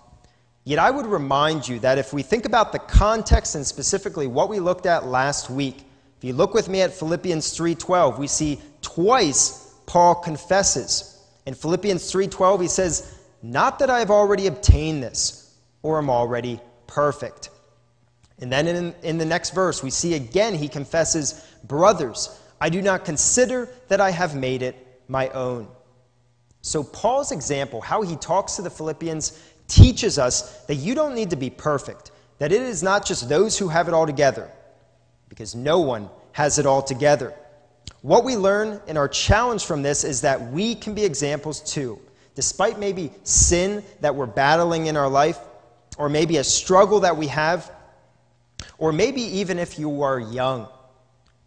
Yet 0.70 0.78
I 0.78 0.92
would 0.92 1.08
remind 1.08 1.68
you 1.68 1.80
that 1.80 1.98
if 1.98 2.14
we 2.14 2.22
think 2.22 2.46
about 2.46 2.72
the 2.72 2.78
context 2.78 3.56
and 3.56 3.66
specifically 3.66 4.28
what 4.28 4.50
we 4.50 4.60
looked 4.60 4.86
at 4.86 5.08
last 5.08 5.50
week, 5.50 5.78
if 6.16 6.24
you 6.24 6.32
look 6.34 6.54
with 6.54 6.70
me 6.70 6.84
at 6.84 6.94
Philippians 6.94 7.58
3:12, 7.58 8.20
we 8.20 8.28
see 8.28 8.62
twice 8.84 9.74
Paul 9.88 10.14
confesses. 10.14 11.18
In 11.48 11.56
Philippians 11.56 12.12
3:12 12.12 12.62
he 12.62 12.68
says, 12.68 13.16
"Not 13.42 13.80
that 13.80 13.90
I 13.90 13.98
have 13.98 14.12
already 14.12 14.46
obtained 14.46 15.02
this 15.02 15.56
or 15.82 15.98
am 15.98 16.12
already 16.12 16.62
perfect." 16.86 17.50
And 18.38 18.52
then 18.52 18.68
in, 18.68 18.94
in 19.02 19.18
the 19.18 19.26
next 19.26 19.56
verse, 19.56 19.82
we 19.82 19.90
see 19.90 20.14
again 20.14 20.54
he 20.54 20.68
confesses, 20.68 21.42
Brothers, 21.64 22.30
I 22.62 22.70
do 22.70 22.84
not 22.84 23.06
consider 23.06 23.70
that 23.88 24.00
I 24.00 24.12
have 24.12 24.36
made 24.36 24.62
it 24.62 24.76
my 25.08 25.30
own. 25.30 25.68
So, 26.62 26.84
Paul's 26.84 27.32
example, 27.32 27.80
how 27.80 28.02
he 28.02 28.18
talks 28.18 28.58
to 28.58 28.62
the 28.62 28.70
Philippians, 28.70 29.32
teaches 29.70 30.20
us 30.20 30.66
that 30.66 30.76
you 30.76 30.96
don't 30.96 31.16
need 31.16 31.30
to 31.30 31.36
be 31.36 31.50
perfect, 31.50 32.12
that 32.40 32.52
it 32.52 32.62
is 32.62 32.84
not 32.84 33.06
just 33.06 33.30
those 33.30 33.58
who 33.58 33.68
have 33.68 33.88
it 33.88 33.94
all 33.94 34.06
together, 34.06 34.52
because 35.30 35.56
no 35.56 35.80
one 35.80 36.10
has 36.32 36.60
it 36.60 36.66
all 36.66 36.82
together. 36.82 37.34
What 38.02 38.24
we 38.24 38.36
learn 38.36 38.82
in 38.88 38.98
our 38.98 39.08
challenge 39.08 39.66
from 39.66 39.82
this 39.82 40.04
is 40.04 40.22
that 40.22 40.52
we 40.52 40.76
can 40.76 40.94
be 40.94 41.04
examples 41.04 41.62
too. 41.62 42.00
Despite 42.36 42.80
maybe 42.80 43.12
sin 43.24 43.84
that 44.02 44.16
we're 44.16 44.26
battling 44.26 44.88
in 44.88 44.98
our 44.98 45.10
life, 45.10 45.40
or 45.98 46.10
maybe 46.10 46.38
a 46.38 46.44
struggle 46.44 47.02
that 47.02 47.18
we 47.18 47.28
have, 47.28 47.72
or 48.78 48.92
maybe 48.92 49.22
even 49.22 49.60
if 49.60 49.78
you 49.78 50.04
are 50.04 50.20
young 50.20 50.68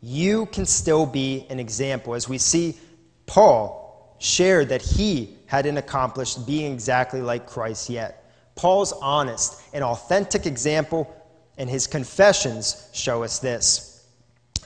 you 0.02 0.47
can 0.47 0.67
still 0.67 1.07
be 1.07 1.47
an 1.49 1.61
example. 1.61 2.14
As 2.14 2.29
we 2.29 2.37
see, 2.37 2.76
Paul 3.25 3.79
shared 4.23 4.69
that 4.69 4.81
he 4.81 5.37
hadn't 5.47 5.76
accomplished 5.76 6.47
being 6.47 6.73
exactly 6.73 7.21
like 7.21 7.47
Christ 7.47 7.91
yet. 7.91 8.33
Paul's 8.55 8.93
honest 8.93 9.61
and 9.73 9.83
authentic 9.83 10.47
example 10.47 11.14
and 11.59 11.69
his 11.69 11.87
confessions 11.87 12.88
show 12.93 13.25
us 13.25 13.41
this. 13.41 14.07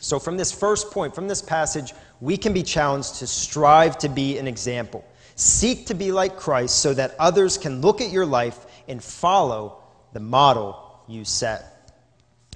So, 0.01 0.19
from 0.19 0.37
this 0.37 0.53
first 0.53 0.91
point, 0.91 1.15
from 1.15 1.27
this 1.27 1.41
passage, 1.41 1.95
we 2.21 2.37
can 2.37 2.53
be 2.53 2.63
challenged 2.63 3.17
to 3.17 3.27
strive 3.27 3.97
to 3.99 4.09
be 4.09 4.39
an 4.39 4.47
example. 4.47 5.05
Seek 5.37 5.87
to 5.87 5.95
be 5.95 6.13
like 6.13 6.37
Christ 6.37 6.81
so 6.81 6.93
that 6.95 7.15
others 7.19 7.57
can 7.57 7.81
look 7.81 8.01
at 8.01 8.11
your 8.11 8.27
life 8.27 8.67
and 8.89 9.03
follow 9.03 9.83
the 10.13 10.21
model 10.21 11.03
you 11.09 11.25
set. 11.25 11.93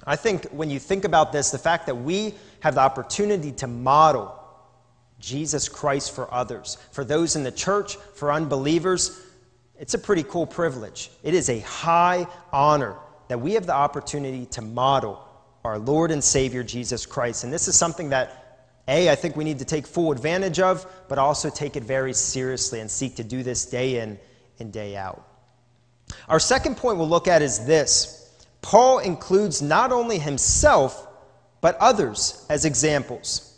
I 0.05 0.15
think 0.15 0.45
when 0.45 0.69
you 0.69 0.79
think 0.79 1.03
about 1.03 1.31
this, 1.31 1.51
the 1.51 1.57
fact 1.57 1.87
that 1.87 1.95
we 1.95 2.35
have 2.61 2.75
the 2.75 2.81
opportunity 2.81 3.51
to 3.53 3.67
model 3.67 4.40
Jesus 5.21 5.69
Christ 5.69 6.13
for 6.13 6.31
others. 6.33 6.77
For 6.91 7.05
those 7.05 7.35
in 7.35 7.43
the 7.43 7.51
church, 7.51 7.95
for 7.95 8.31
unbelievers, 8.31 9.21
it's 9.79 9.93
a 9.93 9.99
pretty 9.99 10.23
cool 10.23 10.45
privilege. 10.45 11.09
It 11.23 11.33
is 11.33 11.49
a 11.49 11.59
high 11.59 12.27
honor 12.51 12.97
that 13.29 13.39
we 13.39 13.53
have 13.53 13.65
the 13.65 13.73
opportunity 13.73 14.45
to 14.47 14.61
model 14.61 15.25
our 15.63 15.79
Lord 15.79 16.11
and 16.11 16.23
Savior 16.23 16.63
Jesus 16.63 17.05
Christ. 17.05 17.43
And 17.43 17.53
this 17.53 17.67
is 17.67 17.75
something 17.75 18.09
that, 18.09 18.67
A, 18.87 19.09
I 19.09 19.15
think 19.15 19.35
we 19.35 19.43
need 19.43 19.59
to 19.59 19.65
take 19.65 19.87
full 19.87 20.11
advantage 20.11 20.59
of, 20.59 20.85
but 21.07 21.17
also 21.17 21.49
take 21.49 21.75
it 21.75 21.83
very 21.83 22.13
seriously 22.13 22.79
and 22.79 22.89
seek 22.89 23.15
to 23.15 23.23
do 23.23 23.43
this 23.43 23.65
day 23.65 23.99
in 23.99 24.19
and 24.59 24.73
day 24.73 24.95
out. 24.95 25.25
Our 26.27 26.39
second 26.39 26.77
point 26.77 26.97
we'll 26.97 27.07
look 27.07 27.27
at 27.27 27.41
is 27.41 27.65
this 27.65 28.17
Paul 28.61 28.99
includes 28.99 29.61
not 29.61 29.91
only 29.91 30.19
himself, 30.19 31.07
but 31.61 31.77
others 31.77 32.45
as 32.49 32.65
examples. 32.65 33.50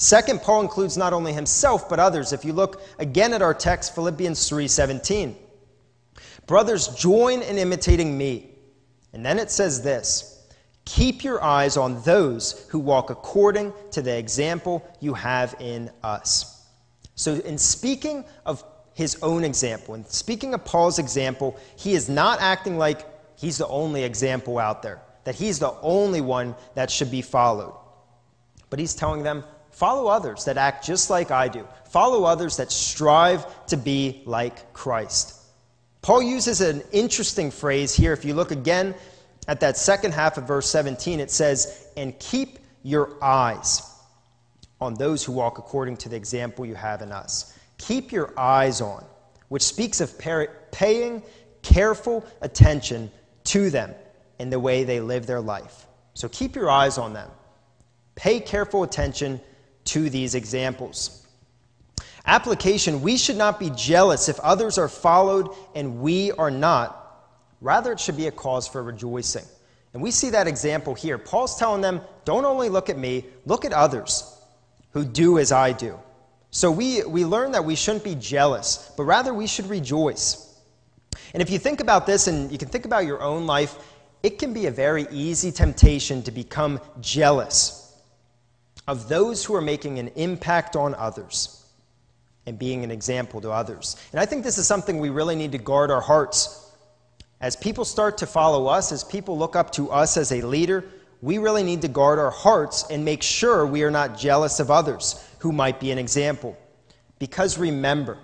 Second, 0.00 0.40
Paul 0.40 0.62
includes 0.62 0.96
not 0.96 1.12
only 1.12 1.34
himself, 1.34 1.86
but 1.86 2.00
others. 2.00 2.32
If 2.32 2.42
you 2.42 2.54
look 2.54 2.80
again 2.98 3.34
at 3.34 3.42
our 3.42 3.52
text, 3.52 3.94
Philippians 3.94 4.48
3:17. 4.48 5.36
Brothers, 6.46 6.88
join 6.88 7.42
in 7.42 7.58
imitating 7.58 8.16
me. 8.16 8.48
And 9.12 9.26
then 9.26 9.38
it 9.38 9.50
says 9.50 9.82
this 9.82 10.48
Keep 10.86 11.22
your 11.22 11.44
eyes 11.44 11.76
on 11.76 12.00
those 12.00 12.64
who 12.70 12.78
walk 12.78 13.10
according 13.10 13.74
to 13.90 14.00
the 14.00 14.16
example 14.16 14.82
you 15.00 15.12
have 15.12 15.54
in 15.60 15.90
us. 16.02 16.64
So, 17.14 17.34
in 17.34 17.58
speaking 17.58 18.24
of 18.46 18.64
his 18.94 19.18
own 19.20 19.44
example, 19.44 19.96
in 19.96 20.06
speaking 20.06 20.54
of 20.54 20.64
Paul's 20.64 20.98
example, 20.98 21.58
he 21.76 21.92
is 21.92 22.08
not 22.08 22.40
acting 22.40 22.78
like 22.78 23.06
he's 23.38 23.58
the 23.58 23.68
only 23.68 24.04
example 24.04 24.58
out 24.58 24.82
there, 24.82 25.02
that 25.24 25.34
he's 25.34 25.58
the 25.58 25.74
only 25.82 26.22
one 26.22 26.54
that 26.74 26.90
should 26.90 27.10
be 27.10 27.20
followed. 27.20 27.74
But 28.70 28.78
he's 28.78 28.94
telling 28.94 29.22
them, 29.22 29.44
follow 29.70 30.08
others 30.08 30.44
that 30.44 30.56
act 30.56 30.84
just 30.84 31.10
like 31.10 31.30
I 31.30 31.48
do, 31.48 31.66
follow 31.90 32.24
others 32.24 32.56
that 32.56 32.70
strive 32.70 33.66
to 33.66 33.76
be 33.76 34.22
like 34.26 34.72
Christ. 34.72 35.36
Paul 36.02 36.22
uses 36.22 36.60
an 36.60 36.82
interesting 36.92 37.50
phrase 37.50 37.94
here. 37.94 38.12
If 38.12 38.24
you 38.24 38.34
look 38.34 38.50
again 38.50 38.94
at 39.48 39.60
that 39.60 39.76
second 39.76 40.12
half 40.12 40.38
of 40.38 40.46
verse 40.46 40.68
17, 40.70 41.20
it 41.20 41.30
says, 41.30 41.88
And 41.96 42.18
keep 42.18 42.58
your 42.82 43.22
eyes 43.22 43.82
on 44.80 44.94
those 44.94 45.24
who 45.24 45.32
walk 45.32 45.58
according 45.58 45.98
to 45.98 46.08
the 46.08 46.16
example 46.16 46.64
you 46.64 46.74
have 46.74 47.02
in 47.02 47.12
us. 47.12 47.56
Keep 47.78 48.12
your 48.12 48.32
eyes 48.38 48.80
on, 48.80 49.04
which 49.48 49.62
speaks 49.62 50.00
of 50.00 50.18
paying 50.70 51.22
careful 51.62 52.24
attention 52.40 53.10
to 53.44 53.70
them 53.70 53.94
in 54.38 54.48
the 54.48 54.58
way 54.58 54.84
they 54.84 55.00
live 55.00 55.26
their 55.26 55.40
life. 55.40 55.86
So 56.14 56.28
keep 56.28 56.56
your 56.56 56.70
eyes 56.70 56.98
on 56.98 57.12
them. 57.12 57.30
Pay 58.14 58.40
careful 58.40 58.82
attention 58.82 59.40
to 59.84 60.10
these 60.10 60.34
examples. 60.34 61.26
Application 62.26 63.02
We 63.02 63.16
should 63.16 63.36
not 63.36 63.58
be 63.58 63.70
jealous 63.70 64.28
if 64.28 64.38
others 64.40 64.78
are 64.78 64.88
followed 64.88 65.48
and 65.74 66.00
we 66.00 66.32
are 66.32 66.50
not. 66.50 66.96
Rather, 67.60 67.92
it 67.92 68.00
should 68.00 68.16
be 68.16 68.26
a 68.26 68.32
cause 68.32 68.66
for 68.66 68.82
rejoicing. 68.82 69.44
And 69.92 70.02
we 70.02 70.10
see 70.10 70.30
that 70.30 70.46
example 70.46 70.94
here. 70.94 71.18
Paul's 71.18 71.58
telling 71.58 71.80
them, 71.80 72.00
don't 72.24 72.44
only 72.44 72.68
look 72.68 72.88
at 72.88 72.96
me, 72.96 73.26
look 73.44 73.64
at 73.64 73.72
others 73.72 74.38
who 74.92 75.04
do 75.04 75.38
as 75.38 75.52
I 75.52 75.72
do. 75.72 75.98
So 76.50 76.70
we, 76.70 77.02
we 77.04 77.24
learn 77.24 77.52
that 77.52 77.64
we 77.64 77.74
shouldn't 77.74 78.04
be 78.04 78.14
jealous, 78.14 78.92
but 78.96 79.04
rather 79.04 79.34
we 79.34 79.46
should 79.46 79.68
rejoice. 79.68 80.58
And 81.32 81.42
if 81.42 81.50
you 81.50 81.58
think 81.58 81.80
about 81.80 82.06
this 82.06 82.26
and 82.26 82.50
you 82.50 82.58
can 82.58 82.68
think 82.68 82.84
about 82.84 83.06
your 83.06 83.20
own 83.22 83.46
life, 83.46 83.76
it 84.22 84.38
can 84.38 84.52
be 84.52 84.66
a 84.66 84.70
very 84.70 85.06
easy 85.10 85.52
temptation 85.52 86.22
to 86.24 86.30
become 86.30 86.80
jealous 87.00 87.79
of 88.90 89.08
those 89.08 89.44
who 89.44 89.54
are 89.54 89.60
making 89.60 90.00
an 90.00 90.08
impact 90.16 90.74
on 90.74 90.96
others 90.96 91.64
and 92.46 92.58
being 92.58 92.82
an 92.82 92.90
example 92.90 93.40
to 93.40 93.48
others. 93.48 93.94
And 94.10 94.18
I 94.18 94.26
think 94.26 94.42
this 94.42 94.58
is 94.58 94.66
something 94.66 94.98
we 94.98 95.10
really 95.10 95.36
need 95.36 95.52
to 95.52 95.58
guard 95.58 95.92
our 95.92 96.00
hearts. 96.00 96.72
As 97.40 97.54
people 97.54 97.84
start 97.84 98.18
to 98.18 98.26
follow 98.26 98.66
us, 98.66 98.90
as 98.90 99.04
people 99.04 99.38
look 99.38 99.54
up 99.54 99.70
to 99.74 99.92
us 99.92 100.16
as 100.16 100.32
a 100.32 100.42
leader, 100.42 100.84
we 101.22 101.38
really 101.38 101.62
need 101.62 101.82
to 101.82 101.88
guard 101.88 102.18
our 102.18 102.32
hearts 102.32 102.90
and 102.90 103.04
make 103.04 103.22
sure 103.22 103.64
we 103.64 103.84
are 103.84 103.92
not 103.92 104.18
jealous 104.18 104.58
of 104.58 104.72
others 104.72 105.24
who 105.38 105.52
might 105.52 105.78
be 105.78 105.92
an 105.92 105.98
example. 105.98 106.58
Because 107.20 107.58
remember, 107.58 108.18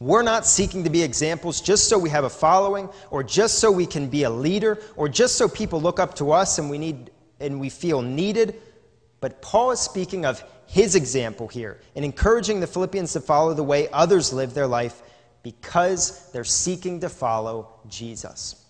we're 0.00 0.22
not 0.22 0.44
seeking 0.44 0.82
to 0.82 0.90
be 0.90 1.04
examples 1.04 1.60
just 1.60 1.88
so 1.88 1.96
we 1.96 2.10
have 2.10 2.24
a 2.24 2.30
following 2.30 2.88
or 3.12 3.22
just 3.22 3.60
so 3.60 3.70
we 3.70 3.86
can 3.86 4.08
be 4.08 4.24
a 4.24 4.30
leader 4.30 4.82
or 4.96 5.08
just 5.08 5.36
so 5.36 5.48
people 5.48 5.80
look 5.80 6.00
up 6.00 6.14
to 6.16 6.32
us 6.32 6.58
and 6.58 6.68
we 6.68 6.78
need 6.78 7.12
and 7.38 7.60
we 7.60 7.68
feel 7.68 8.02
needed. 8.02 8.60
But 9.20 9.42
Paul 9.42 9.70
is 9.72 9.80
speaking 9.80 10.24
of 10.24 10.42
his 10.66 10.94
example 10.94 11.48
here 11.48 11.80
and 11.96 12.04
encouraging 12.04 12.60
the 12.60 12.66
Philippians 12.66 13.12
to 13.14 13.20
follow 13.20 13.54
the 13.54 13.64
way 13.64 13.88
others 13.90 14.32
live 14.32 14.54
their 14.54 14.66
life 14.66 15.02
because 15.42 16.30
they're 16.32 16.44
seeking 16.44 17.00
to 17.00 17.08
follow 17.08 17.72
Jesus. 17.88 18.64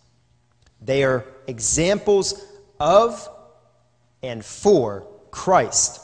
They 0.81 1.03
are 1.03 1.25
examples 1.47 2.45
of 2.79 3.29
and 4.23 4.45
for 4.45 5.07
Christ 5.31 6.01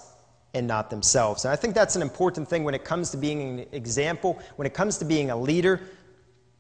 and 0.53 0.67
not 0.67 0.91
themselves. 0.91 1.45
And 1.45 1.53
I 1.53 1.57
think 1.57 1.75
that's 1.75 1.97
an 1.97 2.03
important 2.03 2.49
thing 2.49 2.65
when 2.65 2.75
it 2.75 2.85
comes 2.85 3.11
to 3.11 3.17
being 3.17 3.61
an 3.61 3.67
example, 3.73 4.41
when 4.57 4.67
it 4.67 4.75
comes 4.75 4.99
to 4.99 5.05
being 5.05 5.31
a 5.31 5.37
leader, 5.37 5.81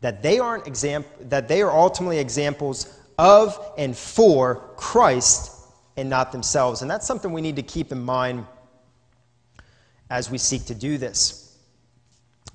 that 0.00 0.22
they 0.22 0.38
aren't 0.38 0.66
exam- 0.66 1.04
that 1.20 1.48
they 1.48 1.62
are 1.62 1.70
ultimately 1.70 2.18
examples 2.18 2.98
of 3.18 3.58
and 3.78 3.96
for 3.96 4.56
Christ 4.76 5.53
and 5.96 6.10
not 6.10 6.32
themselves. 6.32 6.82
And 6.82 6.90
that's 6.90 7.06
something 7.06 7.32
we 7.32 7.40
need 7.40 7.56
to 7.56 7.62
keep 7.62 7.92
in 7.92 8.02
mind 8.02 8.46
as 10.10 10.30
we 10.30 10.38
seek 10.38 10.64
to 10.66 10.74
do 10.74 10.98
this. 10.98 11.56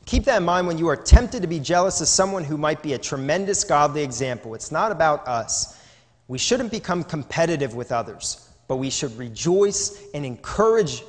Keep 0.05 0.25
that 0.25 0.37
in 0.37 0.43
mind 0.43 0.67
when 0.67 0.77
you 0.77 0.87
are 0.87 0.95
tempted 0.95 1.41
to 1.41 1.47
be 1.47 1.59
jealous 1.59 2.01
of 2.01 2.07
someone 2.07 2.43
who 2.43 2.57
might 2.57 2.81
be 2.81 2.93
a 2.93 2.97
tremendous 2.97 3.63
godly 3.63 4.01
example. 4.03 4.55
It's 4.55 4.71
not 4.71 4.91
about 4.91 5.27
us. 5.27 5.79
We 6.27 6.37
shouldn't 6.37 6.71
become 6.71 7.03
competitive 7.03 7.75
with 7.75 7.91
others, 7.91 8.49
but 8.67 8.77
we 8.77 8.89
should 8.89 9.15
rejoice 9.17 10.03
and 10.13 10.25
encourage 10.25 11.03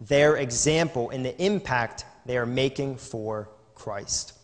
their 0.00 0.36
example 0.36 1.10
and 1.10 1.24
the 1.24 1.40
impact 1.42 2.04
they 2.26 2.36
are 2.36 2.46
making 2.46 2.96
for 2.96 3.48
Christ. 3.74 4.34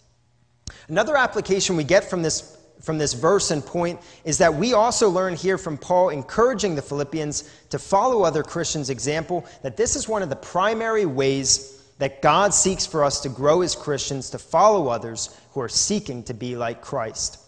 Another 0.88 1.16
application 1.16 1.76
we 1.76 1.84
get 1.84 2.04
from 2.08 2.22
this 2.22 2.57
from 2.80 2.98
this 2.98 3.12
verse 3.12 3.50
and 3.50 3.64
point 3.64 4.00
is 4.24 4.38
that 4.38 4.54
we 4.54 4.72
also 4.72 5.10
learn 5.10 5.34
here 5.34 5.58
from 5.58 5.76
Paul 5.76 6.10
encouraging 6.10 6.74
the 6.74 6.82
Philippians 6.82 7.50
to 7.70 7.78
follow 7.78 8.22
other 8.22 8.42
Christians' 8.42 8.90
example 8.90 9.46
that 9.62 9.76
this 9.76 9.96
is 9.96 10.08
one 10.08 10.22
of 10.22 10.30
the 10.30 10.36
primary 10.36 11.06
ways 11.06 11.82
that 11.98 12.22
God 12.22 12.54
seeks 12.54 12.86
for 12.86 13.04
us 13.04 13.20
to 13.22 13.28
grow 13.28 13.62
as 13.62 13.74
Christians 13.74 14.30
to 14.30 14.38
follow 14.38 14.88
others 14.88 15.36
who 15.52 15.60
are 15.60 15.68
seeking 15.68 16.22
to 16.24 16.34
be 16.34 16.56
like 16.56 16.80
Christ. 16.80 17.40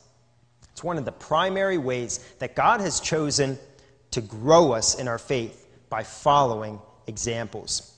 It's 0.72 0.82
one 0.82 0.98
of 0.98 1.04
the 1.04 1.12
primary 1.12 1.78
ways 1.78 2.18
that 2.38 2.56
God 2.56 2.80
has 2.80 3.00
chosen 3.00 3.58
to 4.10 4.20
grow 4.20 4.72
us 4.72 4.98
in 4.98 5.06
our 5.06 5.18
faith 5.18 5.68
by 5.88 6.02
following 6.02 6.80
examples. 7.06 7.94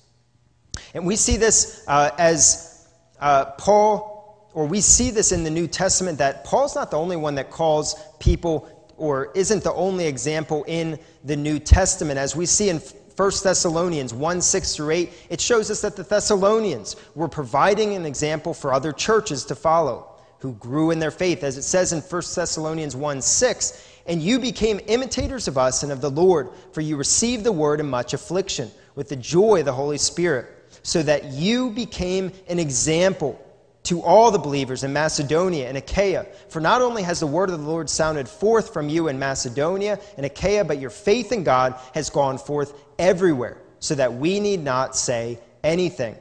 And 0.95 1.07
we 1.07 1.17
see 1.17 1.37
this 1.37 1.85
uh, 1.89 2.11
as 2.19 2.87
uh, 3.19 3.47
Paul 3.53 4.12
or 4.55 4.67
we 4.67 4.81
see 4.81 5.11
this 5.11 5.33
in 5.33 5.45
the 5.45 5.51
New 5.51 5.67
Testament 5.67 6.19
that 6.19 6.45
Paul's 6.45 6.75
not 6.75 6.91
the 6.91 6.99
only 6.99 7.17
one 7.17 7.35
that 7.37 7.51
calls 7.51 7.95
people 8.19 8.69
or 8.97 9.33
isn't 9.35 9.65
the 9.65 9.73
only 9.73 10.07
example 10.07 10.65
in 10.69 10.99
the 11.25 11.37
New 11.37 11.59
Testament. 11.59 12.19
As 12.19 12.37
we 12.37 12.47
see 12.47 12.69
in 12.69 12.79
1 12.79 13.31
Thessalonians 13.43 14.15
1 14.15 14.41
6 14.41 14.77
through 14.77 14.91
8, 14.91 15.13
it 15.31 15.41
shows 15.41 15.71
us 15.71 15.81
that 15.81 15.97
the 15.97 16.03
Thessalonians 16.03 16.97
were 17.15 17.29
providing 17.29 17.95
an 17.95 18.07
example 18.07 18.55
for 18.55 18.73
other 18.73 18.93
churches 18.93 19.45
to 19.47 19.55
follow 19.55 20.09
who 20.39 20.53
grew 20.55 20.91
in 20.91 20.99
their 20.99 21.11
faith. 21.11 21.45
As 21.45 21.57
it 21.57 21.63
says 21.63 21.93
in 21.93 22.01
1 22.01 22.23
Thessalonians 22.35 22.97
1 22.97 23.23
6, 23.23 23.89
and 24.07 24.21
you 24.21 24.39
became 24.39 24.81
imitators 24.89 25.47
of 25.47 25.57
us 25.57 25.83
and 25.83 25.93
of 25.93 26.01
the 26.01 26.11
Lord, 26.11 26.49
for 26.73 26.81
you 26.81 26.97
received 26.97 27.45
the 27.45 27.53
word 27.53 27.81
in 27.81 27.89
much 27.89 28.15
affliction 28.15 28.71
with 28.95 29.09
the 29.09 29.17
joy 29.17 29.61
of 29.61 29.67
the 29.67 29.73
Holy 29.73 29.99
Spirit, 29.99 30.47
so 30.83 31.03
that 31.03 31.25
you 31.27 31.71
became 31.71 32.33
an 32.49 32.59
example 32.59 33.41
to 33.85 34.01
all 34.03 34.31
the 34.31 34.39
believers 34.39 34.85
in 34.85 34.93
Macedonia 34.93 35.69
and 35.69 35.77
Achaia. 35.77 36.27
For 36.49 36.61
not 36.61 36.83
only 36.83 37.03
has 37.03 37.21
the 37.21 37.27
word 37.27 37.51
of 37.51 37.61
the 37.61 37.67
Lord 37.67 37.91
sounded 37.91 38.29
forth 38.29 38.73
from 38.73 38.89
you 38.89 39.09
in 39.09 39.19
Macedonia 39.19 39.99
and 40.17 40.25
Achaia, 40.25 40.65
but 40.65 40.81
your 40.81 40.91
faith 40.91 41.33
in 41.33 41.43
God 41.43 41.75
has 41.95 42.11
gone 42.11 42.39
forth 42.39 42.75
everywhere, 42.99 43.59
so 43.81 43.95
that 43.97 44.15
we 44.15 44.39
need 44.39 44.63
not 44.63 44.97
say 44.97 45.39
anything. 45.65 46.15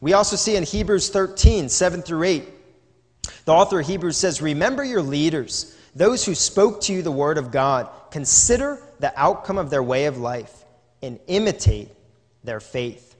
We 0.00 0.12
also 0.12 0.36
see 0.36 0.54
in 0.54 0.62
Hebrews 0.62 1.10
13, 1.10 1.68
7 1.68 2.02
through 2.02 2.24
8, 2.24 2.48
the 3.44 3.52
author 3.52 3.80
of 3.80 3.86
Hebrews 3.86 4.16
says, 4.16 4.40
Remember 4.40 4.84
your 4.84 5.02
leaders, 5.02 5.76
those 5.94 6.24
who 6.24 6.34
spoke 6.34 6.80
to 6.82 6.92
you 6.92 7.02
the 7.02 7.10
word 7.10 7.38
of 7.38 7.50
God. 7.50 7.88
Consider 8.10 8.80
the 9.00 9.12
outcome 9.20 9.58
of 9.58 9.70
their 9.70 9.82
way 9.82 10.06
of 10.06 10.18
life 10.18 10.64
and 11.02 11.18
imitate 11.26 11.88
their 12.44 12.60
faith. 12.60 13.16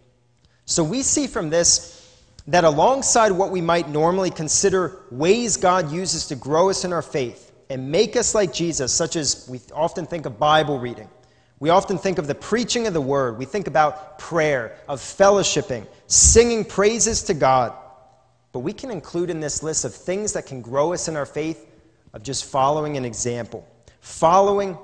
So 0.66 0.84
we 0.84 1.02
see 1.02 1.26
from 1.26 1.50
this 1.50 2.03
that 2.46 2.64
alongside 2.64 3.32
what 3.32 3.50
we 3.50 3.60
might 3.60 3.88
normally 3.88 4.30
consider 4.30 5.02
ways 5.10 5.56
God 5.56 5.90
uses 5.90 6.26
to 6.26 6.36
grow 6.36 6.70
us 6.70 6.84
in 6.84 6.92
our 6.92 7.02
faith 7.02 7.52
and 7.70 7.90
make 7.90 8.16
us 8.16 8.34
like 8.34 8.52
Jesus, 8.52 8.92
such 8.92 9.16
as 9.16 9.48
we 9.48 9.60
often 9.72 10.06
think 10.06 10.26
of 10.26 10.38
Bible 10.38 10.78
reading, 10.78 11.08
we 11.58 11.70
often 11.70 11.96
think 11.96 12.18
of 12.18 12.26
the 12.26 12.34
preaching 12.34 12.86
of 12.86 12.92
the 12.92 13.00
word, 13.00 13.38
we 13.38 13.46
think 13.46 13.66
about 13.66 14.18
prayer, 14.18 14.76
of 14.88 15.00
fellowshipping, 15.00 15.86
singing 16.06 16.64
praises 16.64 17.22
to 17.24 17.34
God. 17.34 17.72
But 18.52 18.60
we 18.60 18.72
can 18.72 18.90
include 18.90 19.30
in 19.30 19.40
this 19.40 19.62
list 19.62 19.84
of 19.84 19.94
things 19.94 20.34
that 20.34 20.46
can 20.46 20.60
grow 20.60 20.92
us 20.92 21.08
in 21.08 21.16
our 21.16 21.26
faith 21.26 21.66
of 22.12 22.22
just 22.22 22.44
following 22.44 22.96
an 22.96 23.04
example, 23.04 23.66
following 24.00 24.76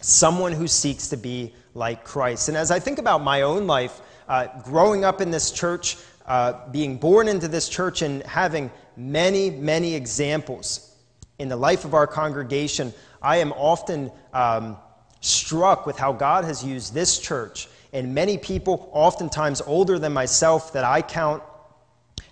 someone 0.00 0.52
who 0.52 0.66
seeks 0.66 1.08
to 1.08 1.16
be 1.16 1.54
like 1.74 2.04
Christ. 2.04 2.48
And 2.48 2.56
as 2.56 2.70
I 2.70 2.80
think 2.80 2.98
about 2.98 3.22
my 3.22 3.42
own 3.42 3.66
life, 3.66 4.00
uh, 4.28 4.48
growing 4.62 5.04
up 5.04 5.20
in 5.20 5.30
this 5.30 5.50
church, 5.50 5.96
uh, 6.30 6.70
being 6.70 6.96
born 6.96 7.26
into 7.26 7.48
this 7.48 7.68
church, 7.68 8.02
and 8.02 8.22
having 8.22 8.70
many, 8.96 9.50
many 9.50 9.96
examples 9.96 10.94
in 11.40 11.48
the 11.48 11.56
life 11.56 11.84
of 11.84 11.92
our 11.92 12.06
congregation, 12.06 12.94
I 13.20 13.38
am 13.38 13.50
often 13.50 14.12
um, 14.32 14.76
struck 15.20 15.86
with 15.86 15.98
how 15.98 16.12
God 16.12 16.44
has 16.44 16.62
used 16.64 16.94
this 16.94 17.18
church 17.18 17.66
and 17.92 18.14
many 18.14 18.38
people, 18.38 18.88
oftentimes 18.92 19.60
older 19.62 19.98
than 19.98 20.12
myself, 20.12 20.72
that 20.72 20.84
I 20.84 21.02
count 21.02 21.42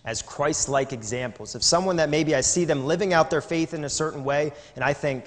as 0.05 0.23
Christ 0.23 0.69
like 0.69 0.93
examples 0.93 1.57
of 1.57 1.65
someone 1.65 1.97
that 1.97 2.09
maybe 2.09 2.37
I 2.37 2.41
see 2.43 2.65
them 2.65 2.87
living 2.87 3.13
out 3.13 3.31
their 3.31 3.41
faith 3.41 3.75
in 3.75 3.83
a 3.83 3.91
certain 3.91 4.23
way, 4.23 4.53
and 4.77 4.85
I 4.85 4.93
think, 4.93 5.25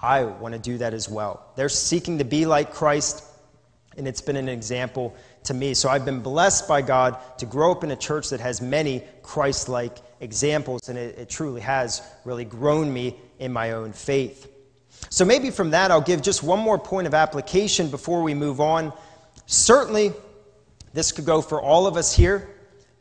I 0.00 0.24
want 0.24 0.54
to 0.54 0.58
do 0.58 0.78
that 0.78 0.94
as 0.94 1.10
well. 1.10 1.44
They're 1.56 1.68
seeking 1.68 2.16
to 2.18 2.24
be 2.24 2.46
like 2.46 2.72
Christ, 2.72 3.22
and 3.98 4.08
it's 4.08 4.22
been 4.22 4.36
an 4.36 4.48
example 4.48 5.14
to 5.44 5.54
me. 5.54 5.74
So 5.74 5.88
I've 5.88 6.04
been 6.04 6.20
blessed 6.20 6.68
by 6.68 6.82
God 6.82 7.18
to 7.38 7.46
grow 7.46 7.72
up 7.72 7.84
in 7.84 7.90
a 7.90 7.96
church 7.96 8.30
that 8.30 8.40
has 8.40 8.60
many 8.60 9.02
Christ 9.22 9.68
like 9.68 9.98
examples, 10.20 10.88
and 10.88 10.98
it, 10.98 11.18
it, 11.18 11.28
truly 11.28 11.60
has 11.60 12.02
really 12.24 12.44
grown 12.44 12.92
me 12.92 13.16
in 13.38 13.52
my 13.52 13.72
own 13.72 13.92
faith. 13.92 14.48
So 15.10 15.24
maybe 15.24 15.50
from 15.50 15.70
that, 15.70 15.90
I'll 15.90 16.00
give 16.00 16.22
just 16.22 16.42
one 16.42 16.60
more 16.60 16.78
point 16.78 17.06
of 17.06 17.14
application 17.14 17.90
before 17.90 18.22
we 18.22 18.34
move 18.34 18.60
on. 18.60 18.92
Certainly, 19.46 20.12
this 20.92 21.10
could 21.10 21.26
go 21.26 21.42
for 21.42 21.60
all 21.60 21.86
of 21.86 21.96
us 21.96 22.14
here, 22.14 22.48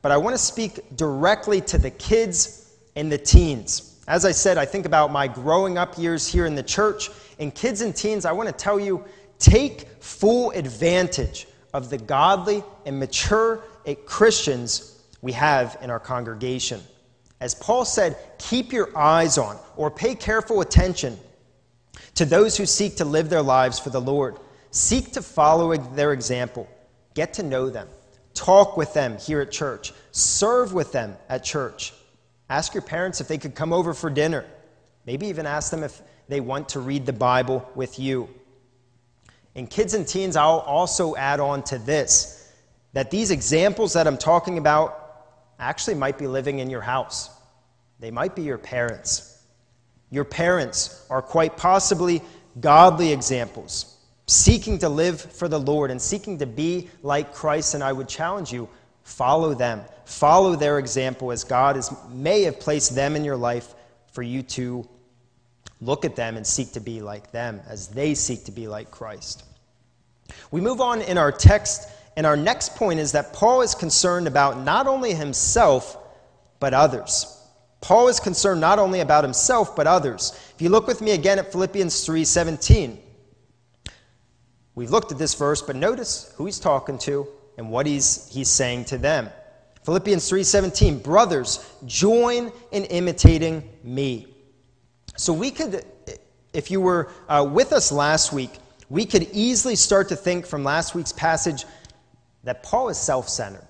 but 0.01 0.11
I 0.11 0.17
want 0.17 0.33
to 0.33 0.41
speak 0.41 0.79
directly 0.95 1.61
to 1.61 1.77
the 1.77 1.91
kids 1.91 2.73
and 2.95 3.11
the 3.11 3.17
teens. 3.17 3.91
As 4.07 4.25
I 4.25 4.31
said, 4.31 4.57
I 4.57 4.65
think 4.65 4.85
about 4.85 5.11
my 5.11 5.27
growing 5.27 5.77
up 5.77 5.97
years 5.97 6.27
here 6.27 6.45
in 6.45 6.55
the 6.55 6.63
church. 6.63 7.09
And 7.39 7.53
kids 7.53 7.81
and 7.81 7.95
teens, 7.95 8.25
I 8.25 8.31
want 8.31 8.49
to 8.49 8.53
tell 8.53 8.79
you 8.79 9.05
take 9.39 9.87
full 10.01 10.51
advantage 10.51 11.47
of 11.73 11.89
the 11.89 11.97
godly 11.97 12.63
and 12.85 12.99
mature 12.99 13.63
Christians 14.05 14.99
we 15.21 15.31
have 15.33 15.77
in 15.81 15.89
our 15.89 15.99
congregation. 15.99 16.81
As 17.39 17.55
Paul 17.55 17.85
said, 17.85 18.17
keep 18.37 18.71
your 18.71 18.95
eyes 18.97 19.37
on 19.37 19.57
or 19.75 19.89
pay 19.89 20.15
careful 20.15 20.61
attention 20.61 21.17
to 22.15 22.25
those 22.25 22.55
who 22.55 22.65
seek 22.65 22.97
to 22.97 23.05
live 23.05 23.29
their 23.29 23.41
lives 23.41 23.79
for 23.79 23.89
the 23.89 24.01
Lord. 24.01 24.37
Seek 24.71 25.13
to 25.13 25.21
follow 25.21 25.75
their 25.75 26.13
example, 26.13 26.69
get 27.13 27.33
to 27.33 27.43
know 27.43 27.69
them, 27.69 27.87
talk 28.33 28.77
with 28.77 28.93
them 28.93 29.17
here 29.17 29.41
at 29.41 29.51
church, 29.51 29.91
serve 30.11 30.73
with 30.73 30.91
them 30.91 31.17
at 31.29 31.43
church. 31.43 31.93
Ask 32.49 32.73
your 32.73 32.83
parents 32.83 33.21
if 33.21 33.27
they 33.27 33.37
could 33.37 33.55
come 33.55 33.73
over 33.73 33.93
for 33.93 34.09
dinner. 34.09 34.45
Maybe 35.05 35.27
even 35.27 35.45
ask 35.45 35.71
them 35.71 35.83
if 35.83 36.01
they 36.27 36.39
want 36.39 36.69
to 36.69 36.79
read 36.79 37.05
the 37.05 37.13
Bible 37.13 37.69
with 37.75 37.97
you. 37.99 38.29
And 39.55 39.69
kids 39.69 39.93
and 39.93 40.07
teens, 40.07 40.35
I'll 40.35 40.59
also 40.59 41.15
add 41.15 41.39
on 41.39 41.63
to 41.63 41.77
this 41.77 42.37
that 42.93 43.09
these 43.09 43.31
examples 43.31 43.93
that 43.93 44.05
I'm 44.05 44.17
talking 44.17 44.57
about 44.57 44.97
actually 45.59 45.95
might 45.95 46.17
be 46.17 46.27
living 46.27 46.59
in 46.59 46.69
your 46.69 46.81
house. 46.81 47.29
They 47.99 48.11
might 48.11 48.35
be 48.35 48.41
your 48.41 48.57
parents. 48.57 49.41
Your 50.09 50.25
parents 50.25 51.05
are 51.09 51.21
quite 51.21 51.55
possibly 51.55 52.21
godly 52.59 53.13
examples, 53.13 53.97
seeking 54.27 54.79
to 54.79 54.89
live 54.89 55.21
for 55.21 55.47
the 55.47 55.59
Lord 55.59 55.89
and 55.89 56.01
seeking 56.01 56.39
to 56.39 56.45
be 56.45 56.89
like 57.01 57.33
Christ. 57.33 57.75
And 57.75 57.83
I 57.83 57.93
would 57.93 58.09
challenge 58.09 58.51
you 58.51 58.67
Follow 59.03 59.53
them. 59.53 59.81
Follow 60.05 60.55
their 60.55 60.79
example 60.79 61.31
as 61.31 61.43
God 61.43 61.79
may 62.09 62.43
have 62.43 62.59
placed 62.59 62.95
them 62.95 63.15
in 63.15 63.23
your 63.23 63.35
life 63.35 63.73
for 64.13 64.21
you 64.21 64.43
to 64.43 64.87
look 65.81 66.05
at 66.05 66.15
them 66.15 66.37
and 66.37 66.45
seek 66.45 66.71
to 66.73 66.79
be 66.79 67.01
like 67.01 67.31
them 67.31 67.59
as 67.67 67.87
they 67.87 68.13
seek 68.13 68.45
to 68.45 68.51
be 68.51 68.67
like 68.67 68.91
Christ. 68.91 69.43
We 70.51 70.61
move 70.61 70.79
on 70.79 71.01
in 71.01 71.17
our 71.17 71.31
text, 71.31 71.89
and 72.15 72.25
our 72.25 72.37
next 72.37 72.75
point 72.75 72.99
is 72.99 73.11
that 73.13 73.33
Paul 73.33 73.61
is 73.61 73.75
concerned 73.75 74.27
about 74.27 74.59
not 74.59 74.87
only 74.87 75.13
himself, 75.13 75.97
but 76.59 76.73
others. 76.73 77.37
Paul 77.81 78.07
is 78.07 78.19
concerned 78.19 78.61
not 78.61 78.77
only 78.77 78.99
about 78.99 79.23
himself, 79.23 79.75
but 79.75 79.87
others. 79.87 80.33
If 80.53 80.61
you 80.61 80.69
look 80.69 80.85
with 80.85 81.01
me 81.01 81.11
again 81.11 81.39
at 81.39 81.51
Philippians 81.51 82.05
3:17, 82.05 82.99
we've 84.75 84.91
looked 84.91 85.11
at 85.11 85.17
this 85.17 85.33
verse, 85.33 85.63
but 85.63 85.75
notice 85.75 86.31
who 86.37 86.45
he's 86.45 86.59
talking 86.59 86.99
to 86.99 87.27
and 87.57 87.71
what 87.71 87.87
he's, 87.87 88.29
he's 88.31 88.49
saying 88.49 88.85
to 88.85 88.99
them. 88.99 89.29
Philippians 89.83 90.29
3:17, 90.29 91.01
brothers, 91.01 91.65
join 91.87 92.51
in 92.71 92.85
imitating 92.85 93.67
me. 93.83 94.30
So 95.21 95.33
we 95.33 95.51
could, 95.51 95.85
if 96.51 96.71
you 96.71 96.81
were 96.81 97.11
uh, 97.29 97.47
with 97.47 97.73
us 97.73 97.91
last 97.91 98.33
week, 98.33 98.49
we 98.89 99.05
could 99.05 99.27
easily 99.33 99.75
start 99.75 100.09
to 100.09 100.15
think 100.15 100.47
from 100.47 100.63
last 100.63 100.95
week's 100.95 101.11
passage 101.11 101.65
that 102.43 102.63
Paul 102.63 102.89
is 102.89 102.97
self-centered, 102.97 103.67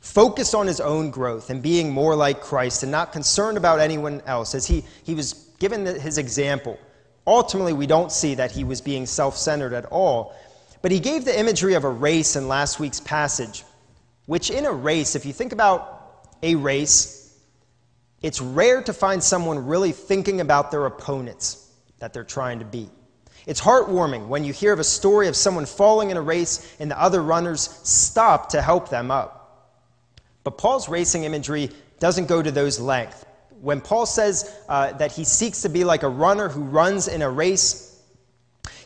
focused 0.00 0.56
on 0.56 0.66
his 0.66 0.80
own 0.80 1.12
growth 1.12 1.50
and 1.50 1.62
being 1.62 1.92
more 1.92 2.16
like 2.16 2.40
Christ, 2.40 2.82
and 2.82 2.90
not 2.90 3.12
concerned 3.12 3.56
about 3.56 3.78
anyone 3.78 4.20
else. 4.26 4.56
As 4.56 4.66
he, 4.66 4.82
he 5.04 5.14
was 5.14 5.34
given 5.60 5.86
his 5.86 6.18
example, 6.18 6.80
ultimately 7.28 7.72
we 7.72 7.86
don't 7.86 8.10
see 8.10 8.34
that 8.34 8.50
he 8.50 8.64
was 8.64 8.80
being 8.80 9.06
self-centered 9.06 9.72
at 9.72 9.84
all. 9.84 10.34
But 10.82 10.90
he 10.90 10.98
gave 10.98 11.24
the 11.24 11.38
imagery 11.38 11.74
of 11.74 11.84
a 11.84 11.90
race 11.90 12.34
in 12.34 12.48
last 12.48 12.80
week's 12.80 12.98
passage, 12.98 13.62
which 14.24 14.50
in 14.50 14.66
a 14.66 14.72
race, 14.72 15.14
if 15.14 15.24
you 15.24 15.32
think 15.32 15.52
about 15.52 16.26
a 16.42 16.56
race, 16.56 17.15
it's 18.22 18.40
rare 18.40 18.82
to 18.82 18.92
find 18.92 19.22
someone 19.22 19.66
really 19.66 19.92
thinking 19.92 20.40
about 20.40 20.70
their 20.70 20.86
opponents 20.86 21.70
that 21.98 22.12
they're 22.12 22.24
trying 22.24 22.58
to 22.58 22.64
beat. 22.64 22.90
It's 23.46 23.60
heartwarming 23.60 24.26
when 24.26 24.44
you 24.44 24.52
hear 24.52 24.72
of 24.72 24.80
a 24.80 24.84
story 24.84 25.28
of 25.28 25.36
someone 25.36 25.66
falling 25.66 26.10
in 26.10 26.16
a 26.16 26.22
race 26.22 26.76
and 26.80 26.90
the 26.90 27.00
other 27.00 27.22
runners 27.22 27.60
stop 27.84 28.48
to 28.50 28.60
help 28.60 28.88
them 28.88 29.10
up. 29.10 29.76
But 30.42 30.58
Paul's 30.58 30.88
racing 30.88 31.24
imagery 31.24 31.70
doesn't 32.00 32.26
go 32.26 32.42
to 32.42 32.50
those 32.50 32.80
lengths. 32.80 33.24
When 33.60 33.80
Paul 33.80 34.06
says 34.06 34.54
uh, 34.68 34.92
that 34.94 35.12
he 35.12 35.24
seeks 35.24 35.62
to 35.62 35.68
be 35.68 35.84
like 35.84 36.02
a 36.02 36.08
runner 36.08 36.48
who 36.48 36.62
runs 36.62 37.08
in 37.08 37.22
a 37.22 37.30
race, 37.30 38.00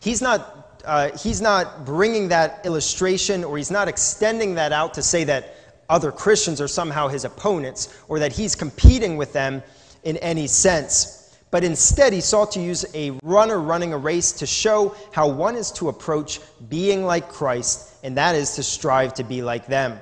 he's 0.01 0.23
not 0.23 0.57
uh, 0.85 1.17
he's 1.19 1.43
not 1.43 1.85
bringing 1.85 2.29
that 2.29 2.65
illustration 2.65 3.45
or 3.45 3.59
he's 3.59 3.71
not 3.71 3.89
extending 3.89 4.55
that 4.55 4.73
out 4.73 4.95
to 4.95 5.03
say 5.03 5.25
that 5.25 5.55
other 5.91 6.13
Christians 6.13 6.61
are 6.61 6.69
somehow 6.69 7.09
his 7.09 7.25
opponents 7.25 7.95
or 8.09 8.19
that 8.21 8.33
he's 8.33 8.55
competing 8.55 9.17
with 9.17 9.33
them 9.33 9.63
in 10.05 10.17
any 10.19 10.47
sense. 10.47 11.37
But 11.51 11.65
instead, 11.65 12.13
he 12.13 12.21
sought 12.21 12.53
to 12.53 12.61
use 12.61 12.87
a 12.95 13.11
runner 13.23 13.61
running 13.61 13.93
a 13.93 13.99
race 13.99 14.33
to 14.33 14.47
show 14.47 14.95
how 15.13 15.29
one 15.29 15.57
is 15.57 15.73
to 15.73 15.89
approach 15.89 16.41
being 16.69 17.05
like 17.05 17.29
Christ, 17.29 17.97
and 18.05 18.17
that 18.17 18.37
is 18.37 18.55
to 18.55 18.63
strive 18.63 19.15
to 19.15 19.25
be 19.25 19.43
like 19.43 19.67
them. 19.67 19.99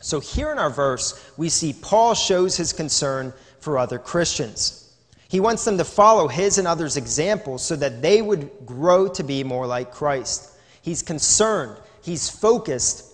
So, 0.00 0.20
here 0.20 0.50
in 0.50 0.58
our 0.58 0.70
verse, 0.70 1.32
we 1.36 1.50
see 1.50 1.74
Paul 1.74 2.14
shows 2.14 2.56
his 2.56 2.72
concern 2.72 3.34
for 3.60 3.76
other 3.76 3.98
Christians. 3.98 4.94
He 5.28 5.38
wants 5.38 5.64
them 5.64 5.76
to 5.76 5.84
follow 5.84 6.26
his 6.26 6.56
and 6.56 6.66
others' 6.66 6.96
examples 6.96 7.62
so 7.62 7.76
that 7.76 8.00
they 8.00 8.22
would 8.22 8.50
grow 8.64 9.06
to 9.08 9.22
be 9.22 9.44
more 9.44 9.66
like 9.66 9.92
Christ. 9.92 10.52
He's 10.80 11.02
concerned, 11.02 11.76
he's 12.02 12.30
focused 12.30 13.04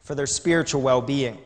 for 0.00 0.14
their 0.14 0.26
spiritual 0.26 0.80
well 0.80 1.02
being. 1.02 1.38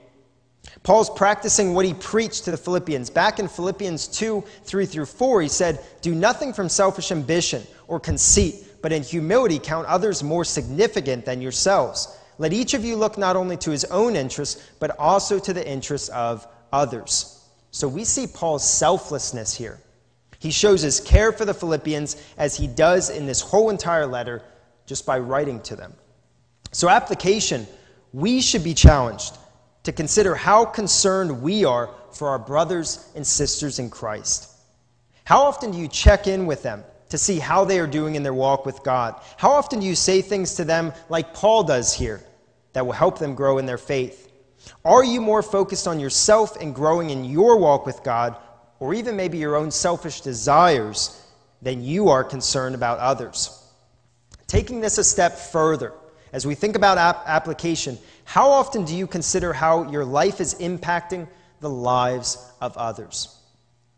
Paul's 0.83 1.11
practicing 1.11 1.75
what 1.75 1.87
he 1.87 1.95
preached 1.95 2.45
to 2.45 2.51
the 2.51 2.57
Philippians. 2.57 3.11
Back 3.11 3.39
in 3.39 3.49
Philippians 3.49 4.09
2 4.09 4.45
3 4.65 4.87
through 4.87 5.07
4, 5.07 5.43
he 5.43 5.49
said, 5.49 5.85
Do 6.03 6.15
nothing 6.15 6.53
from 6.53 6.69
selfish 6.69 7.11
ambition 7.11 7.63
or 7.89 8.01
conceit, 8.01 8.57
but 8.83 8.93
in 8.93 9.03
humility 9.03 9.59
count 9.59 9.87
others 9.87 10.23
more 10.23 10.45
significant 10.45 11.25
than 11.25 11.41
yourselves. 11.41 12.19
Let 12.39 12.53
each 12.53 12.75
of 12.75 12.85
you 12.85 12.97
look 12.97 13.17
not 13.17 13.37
only 13.37 13.57
to 13.59 13.71
his 13.71 13.85
own 13.87 14.17
interests, 14.17 14.71
but 14.81 14.99
also 14.99 15.39
to 15.39 15.53
the 15.53 15.67
interests 15.67 16.09
of 16.09 16.47
others. 16.73 17.47
So 17.71 17.89
we 17.89 18.05
see 18.05 18.27
Paul's 18.27 18.69
selflessness 18.69 19.55
here. 19.55 19.81
He 20.39 20.51
shows 20.51 20.83
his 20.83 21.01
care 21.01 21.33
for 21.33 21.45
the 21.45 21.55
Philippians 21.55 22.17
as 22.37 22.57
he 22.57 22.67
does 22.67 23.09
in 23.09 23.27
this 23.27 23.41
whole 23.41 23.71
entire 23.71 24.07
letter 24.07 24.43
just 24.85 25.07
by 25.07 25.19
writing 25.19 25.61
to 25.63 25.77
them. 25.77 25.95
So, 26.73 26.89
application, 26.89 27.67
we 28.13 28.41
should 28.41 28.65
be 28.65 28.75
challenged 28.75 29.39
to 29.85 29.93
consider 29.93 30.35
how 30.35 30.65
concerned 30.65 31.43
we 31.43 31.65
are 31.65 31.91
for 32.13 32.29
our 32.29 32.39
brothers 32.39 33.11
and 33.15 33.27
sisters 33.27 33.79
in 33.79 33.91
Christ. 33.91 34.51
How 35.25 35.43
often 35.43 35.71
do 35.71 35.79
you 35.79 35.89
check 35.89 36.27
in 36.27 36.47
with 36.47 36.63
them 36.63 36.85
to 37.09 37.17
see 37.17 37.39
how 37.39 37.65
they 37.65 37.79
are 37.79 37.87
doing 37.87 38.15
in 38.15 38.23
their 38.23 38.35
walk 38.35 38.67
with 38.67 38.83
God? 38.83 39.21
How 39.37 39.53
often 39.53 39.81
do 39.81 39.87
you 39.87 39.95
say 39.95 40.21
things 40.21 40.55
to 40.55 40.65
them 40.65 40.93
like 41.09 41.33
Paul 41.33 41.65
does 41.65 41.95
here 41.95 42.23
that 42.73 42.85
will 42.85 42.93
help 42.93 43.19
them 43.19 43.35
grow 43.35 43.59
in 43.59 43.67
their 43.67 43.79
faith? 43.79 44.33
Are 44.85 45.05
you 45.05 45.21
more 45.21 45.43
focused 45.43 45.87
on 45.87 46.01
yourself 46.01 46.57
and 46.61 46.75
growing 46.75 47.11
in 47.11 47.25
your 47.25 47.59
walk 47.59 47.87
with 47.87 48.03
God, 48.03 48.37
or 48.81 48.95
even 48.95 49.17
maybe 49.17 49.39
your 49.39 49.57
own 49.57 49.71
selfish 49.71 50.21
desires, 50.21 51.25
than 51.65 51.83
you 51.83 52.11
are 52.11 52.23
concerned 52.23 52.75
about 52.75 52.99
others. 52.99 53.61
Taking 54.47 54.81
this 54.81 54.99
a 54.99 55.05
step 55.05 55.37
further, 55.37 55.93
as 56.35 56.45
we 56.45 56.57
think 56.57 56.75
about 56.75 56.99
ap- 56.99 57.23
application, 57.27 57.97
how 58.25 58.51
often 58.51 58.85
do 58.85 58.97
you 58.97 59.07
consider 59.07 59.53
how 59.53 59.89
your 59.89 60.05
life 60.05 60.41
is 60.41 60.55
impacting 60.57 61.29
the 61.61 61.71
lives 61.71 62.51
of 62.61 62.77
others? 62.77 63.39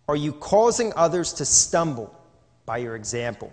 Are 0.06 0.16
you 0.16 0.34
causing 0.34 0.92
others 0.96 1.32
to 1.32 1.46
stumble 1.46 2.14
by 2.66 2.76
your 2.76 2.94
example? 2.94 3.50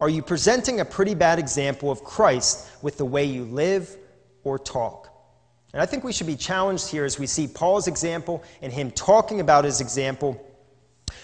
Are 0.00 0.08
you 0.08 0.20
presenting 0.20 0.80
a 0.80 0.84
pretty 0.84 1.14
bad 1.14 1.38
example 1.38 1.92
of 1.92 2.02
Christ 2.02 2.68
with 2.82 2.98
the 2.98 3.04
way 3.04 3.24
you 3.24 3.44
live 3.44 3.96
or 4.42 4.58
talk? 4.58 5.10
And 5.72 5.80
I 5.80 5.86
think 5.86 6.02
we 6.02 6.12
should 6.12 6.26
be 6.26 6.34
challenged 6.34 6.90
here 6.90 7.04
as 7.04 7.20
we 7.20 7.26
see 7.26 7.46
Paul's 7.46 7.86
example 7.86 8.42
and 8.62 8.72
him 8.72 8.90
talking 8.90 9.38
about 9.38 9.64
his 9.64 9.80
example. 9.80 10.44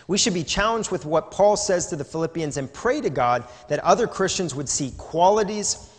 We 0.07 0.17
should 0.17 0.35
be 0.35 0.45
challenged 0.45 0.93
with 0.93 1.07
what 1.07 1.33
Paul 1.33 1.57
says 1.57 1.89
to 1.89 1.97
the 1.97 2.05
Philippians 2.05 2.57
and 2.57 2.73
pray 2.73 3.01
to 3.01 3.11
God 3.11 3.43
that 3.67 3.81
other 3.81 4.07
Christians 4.07 4.55
would 4.55 4.69
see 4.69 4.93
qualities 4.97 5.91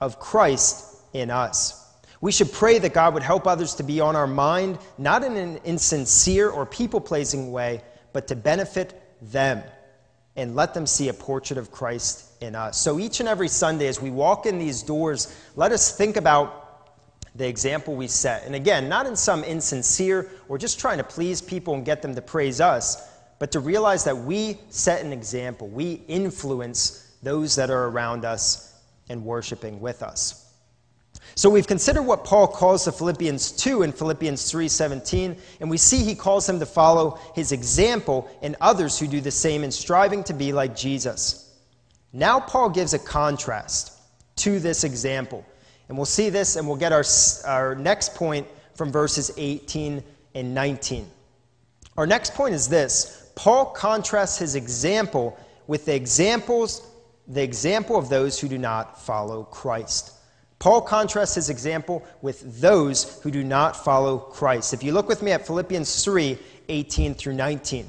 of 0.00 0.18
Christ 0.18 0.96
in 1.12 1.30
us. 1.30 1.86
We 2.20 2.32
should 2.32 2.52
pray 2.52 2.78
that 2.80 2.94
God 2.94 3.14
would 3.14 3.22
help 3.22 3.46
others 3.46 3.74
to 3.76 3.82
be 3.82 4.00
on 4.00 4.16
our 4.16 4.26
mind, 4.26 4.78
not 4.98 5.22
in 5.22 5.36
an 5.36 5.58
insincere 5.64 6.50
or 6.50 6.66
people 6.66 7.00
pleasing 7.00 7.52
way, 7.52 7.82
but 8.12 8.26
to 8.28 8.36
benefit 8.36 9.00
them 9.22 9.62
and 10.36 10.54
let 10.56 10.74
them 10.74 10.86
see 10.86 11.08
a 11.08 11.12
portrait 11.12 11.58
of 11.58 11.70
Christ 11.70 12.24
in 12.40 12.54
us. 12.54 12.80
So 12.80 12.98
each 12.98 13.20
and 13.20 13.28
every 13.28 13.48
Sunday, 13.48 13.86
as 13.86 14.00
we 14.00 14.10
walk 14.10 14.46
in 14.46 14.58
these 14.58 14.82
doors, 14.82 15.34
let 15.56 15.72
us 15.72 15.96
think 15.96 16.16
about 16.16 16.64
the 17.34 17.46
example 17.46 17.94
we 17.94 18.08
set. 18.08 18.44
And 18.44 18.54
again, 18.54 18.88
not 18.88 19.06
in 19.06 19.14
some 19.14 19.44
insincere 19.44 20.30
or 20.48 20.58
just 20.58 20.80
trying 20.80 20.98
to 20.98 21.04
please 21.04 21.40
people 21.40 21.74
and 21.74 21.84
get 21.84 22.02
them 22.02 22.14
to 22.14 22.22
praise 22.22 22.60
us, 22.60 23.16
but 23.38 23.52
to 23.52 23.60
realize 23.60 24.04
that 24.04 24.16
we 24.16 24.58
set 24.70 25.04
an 25.04 25.12
example. 25.12 25.68
We 25.68 26.02
influence 26.08 27.16
those 27.22 27.54
that 27.56 27.70
are 27.70 27.86
around 27.86 28.24
us 28.24 28.67
and 29.08 29.24
worshiping 29.24 29.80
with 29.80 30.02
us. 30.02 30.44
So 31.34 31.48
we've 31.50 31.66
considered 31.66 32.02
what 32.02 32.24
Paul 32.24 32.48
calls 32.48 32.84
the 32.84 32.92
Philippians 32.92 33.52
to 33.52 33.82
in 33.82 33.92
Philippians 33.92 34.50
3:17, 34.50 35.36
and 35.60 35.70
we 35.70 35.78
see 35.78 35.98
he 35.98 36.14
calls 36.14 36.46
them 36.46 36.58
to 36.58 36.66
follow 36.66 37.18
his 37.34 37.52
example 37.52 38.28
and 38.42 38.56
others 38.60 38.98
who 38.98 39.06
do 39.06 39.20
the 39.20 39.30
same 39.30 39.64
in 39.64 39.70
striving 39.70 40.24
to 40.24 40.32
be 40.32 40.52
like 40.52 40.74
Jesus. 40.74 41.50
Now 42.12 42.40
Paul 42.40 42.70
gives 42.70 42.94
a 42.94 42.98
contrast 42.98 43.92
to 44.36 44.58
this 44.58 44.84
example. 44.84 45.44
And 45.88 45.96
we'll 45.96 46.06
see 46.06 46.30
this 46.30 46.56
and 46.56 46.66
we'll 46.66 46.76
get 46.76 46.92
our, 46.92 47.04
our 47.46 47.74
next 47.74 48.14
point 48.14 48.46
from 48.74 48.92
verses 48.92 49.30
18 49.36 50.02
and 50.34 50.54
19. 50.54 51.08
Our 51.96 52.06
next 52.06 52.34
point 52.34 52.54
is 52.54 52.68
this 52.68 53.30
Paul 53.34 53.66
contrasts 53.66 54.38
his 54.38 54.54
example 54.54 55.38
with 55.66 55.84
the 55.84 55.94
examples, 55.94 56.82
the 57.28 57.42
example 57.42 57.96
of 57.96 58.08
those 58.08 58.40
who 58.40 58.48
do 58.48 58.58
not 58.58 59.00
follow 59.00 59.44
Christ. 59.44 60.14
Paul 60.58 60.80
contrasts 60.80 61.36
his 61.36 61.50
example 61.50 62.04
with 62.20 62.60
those 62.60 63.20
who 63.22 63.30
do 63.30 63.44
not 63.44 63.84
follow 63.84 64.18
Christ. 64.18 64.74
If 64.74 64.82
you 64.82 64.92
look 64.92 65.08
with 65.08 65.22
me 65.22 65.30
at 65.30 65.46
Philippians 65.46 66.04
3 66.04 66.38
18 66.70 67.14
through 67.14 67.34
19, 67.34 67.88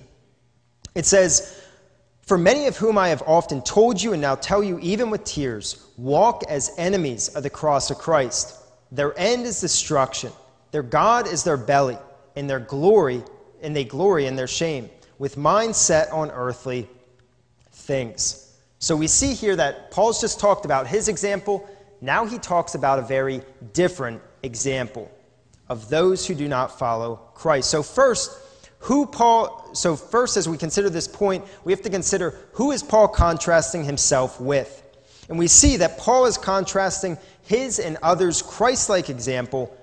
it 0.95 1.05
says, 1.05 1.61
For 2.21 2.37
many 2.37 2.67
of 2.67 2.77
whom 2.77 2.97
I 2.97 3.09
have 3.09 3.23
often 3.25 3.61
told 3.61 4.01
you 4.01 4.13
and 4.13 4.21
now 4.21 4.35
tell 4.35 4.63
you, 4.63 4.77
even 4.79 5.09
with 5.09 5.23
tears, 5.23 5.85
walk 5.97 6.43
as 6.47 6.71
enemies 6.77 7.29
of 7.29 7.43
the 7.43 7.49
cross 7.49 7.89
of 7.89 7.97
Christ. 7.97 8.55
Their 8.91 9.17
end 9.17 9.45
is 9.45 9.61
destruction, 9.61 10.31
their 10.71 10.83
God 10.83 11.27
is 11.27 11.43
their 11.43 11.57
belly, 11.57 11.97
and 12.35 12.49
their 12.49 12.59
glory, 12.59 13.23
and 13.61 13.75
they 13.75 13.83
glory 13.83 14.27
in 14.27 14.35
their 14.35 14.47
shame, 14.47 14.89
with 15.17 15.37
minds 15.37 15.77
set 15.77 16.11
on 16.11 16.31
earthly 16.31 16.87
things. 17.71 18.48
So 18.79 18.95
we 18.95 19.07
see 19.07 19.33
here 19.33 19.55
that 19.55 19.91
Paul's 19.91 20.19
just 20.19 20.39
talked 20.39 20.65
about 20.65 20.87
his 20.87 21.07
example 21.07 21.69
now 22.01 22.25
he 22.25 22.37
talks 22.39 22.75
about 22.75 22.99
a 22.99 23.01
very 23.01 23.41
different 23.73 24.21
example 24.43 25.11
of 25.67 25.89
those 25.89 26.25
who 26.25 26.33
do 26.33 26.47
not 26.47 26.79
follow 26.79 27.17
Christ. 27.35 27.69
So 27.69 27.83
first, 27.83 28.31
who 28.79 29.05
Paul 29.05 29.69
so 29.73 29.95
first 29.95 30.37
as 30.37 30.47
we 30.47 30.57
consider 30.57 30.89
this 30.89 31.07
point, 31.07 31.45
we 31.63 31.73
have 31.73 31.81
to 31.81 31.89
consider 31.89 32.39
who 32.53 32.71
is 32.71 32.81
Paul 32.81 33.09
contrasting 33.09 33.83
himself 33.83 34.39
with. 34.39 34.83
And 35.27 35.37
we 35.37 35.47
see 35.47 35.77
that 35.77 35.97
Paul 35.97 36.25
is 36.25 36.37
contrasting 36.37 37.17
his 37.43 37.77
and 37.79 37.97
others 38.01 38.41
Christ-like 38.41 39.09
example 39.09 39.75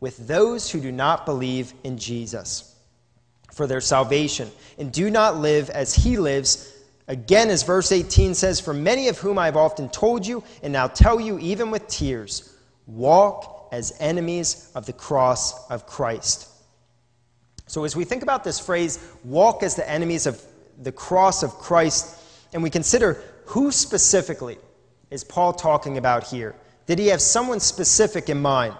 with 0.00 0.26
those 0.26 0.70
who 0.70 0.80
do 0.80 0.90
not 0.90 1.24
believe 1.26 1.72
in 1.84 1.98
Jesus 1.98 2.74
for 3.52 3.66
their 3.66 3.80
salvation 3.80 4.50
and 4.78 4.90
do 4.90 5.10
not 5.10 5.36
live 5.36 5.70
as 5.70 5.94
he 5.94 6.16
lives 6.16 6.72
Again, 7.08 7.48
as 7.48 7.62
verse 7.62 7.90
18 7.90 8.34
says, 8.34 8.60
For 8.60 8.74
many 8.74 9.08
of 9.08 9.18
whom 9.18 9.38
I 9.38 9.46
have 9.46 9.56
often 9.56 9.88
told 9.88 10.26
you, 10.26 10.44
and 10.62 10.72
now 10.72 10.86
tell 10.86 11.18
you 11.18 11.38
even 11.38 11.70
with 11.70 11.88
tears, 11.88 12.54
walk 12.86 13.70
as 13.72 13.94
enemies 13.98 14.70
of 14.74 14.84
the 14.84 14.92
cross 14.92 15.68
of 15.70 15.86
Christ. 15.86 16.48
So, 17.66 17.84
as 17.84 17.96
we 17.96 18.04
think 18.04 18.22
about 18.22 18.44
this 18.44 18.60
phrase, 18.60 18.98
walk 19.24 19.62
as 19.62 19.74
the 19.74 19.88
enemies 19.88 20.26
of 20.26 20.42
the 20.82 20.92
cross 20.92 21.42
of 21.42 21.52
Christ, 21.54 22.22
and 22.52 22.62
we 22.62 22.70
consider 22.70 23.22
who 23.46 23.72
specifically 23.72 24.58
is 25.10 25.24
Paul 25.24 25.54
talking 25.54 25.96
about 25.96 26.24
here? 26.24 26.54
Did 26.86 26.98
he 26.98 27.06
have 27.08 27.22
someone 27.22 27.60
specific 27.60 28.28
in 28.28 28.40
mind? 28.40 28.74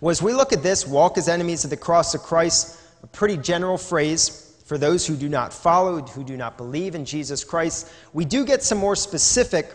Well, 0.00 0.10
as 0.10 0.20
we 0.20 0.34
look 0.34 0.52
at 0.52 0.62
this, 0.62 0.86
walk 0.86 1.16
as 1.16 1.28
enemies 1.28 1.64
of 1.64 1.70
the 1.70 1.76
cross 1.76 2.14
of 2.14 2.22
Christ, 2.22 2.80
a 3.02 3.06
pretty 3.06 3.36
general 3.36 3.78
phrase 3.78 4.49
for 4.70 4.78
those 4.78 5.04
who 5.04 5.16
do 5.16 5.28
not 5.28 5.52
follow, 5.52 6.00
who 6.00 6.22
do 6.22 6.36
not 6.36 6.56
believe 6.56 6.94
in 6.94 7.04
Jesus 7.04 7.42
Christ. 7.42 7.92
We 8.12 8.24
do 8.24 8.44
get 8.44 8.62
some 8.62 8.78
more 8.78 8.94
specific 8.94 9.74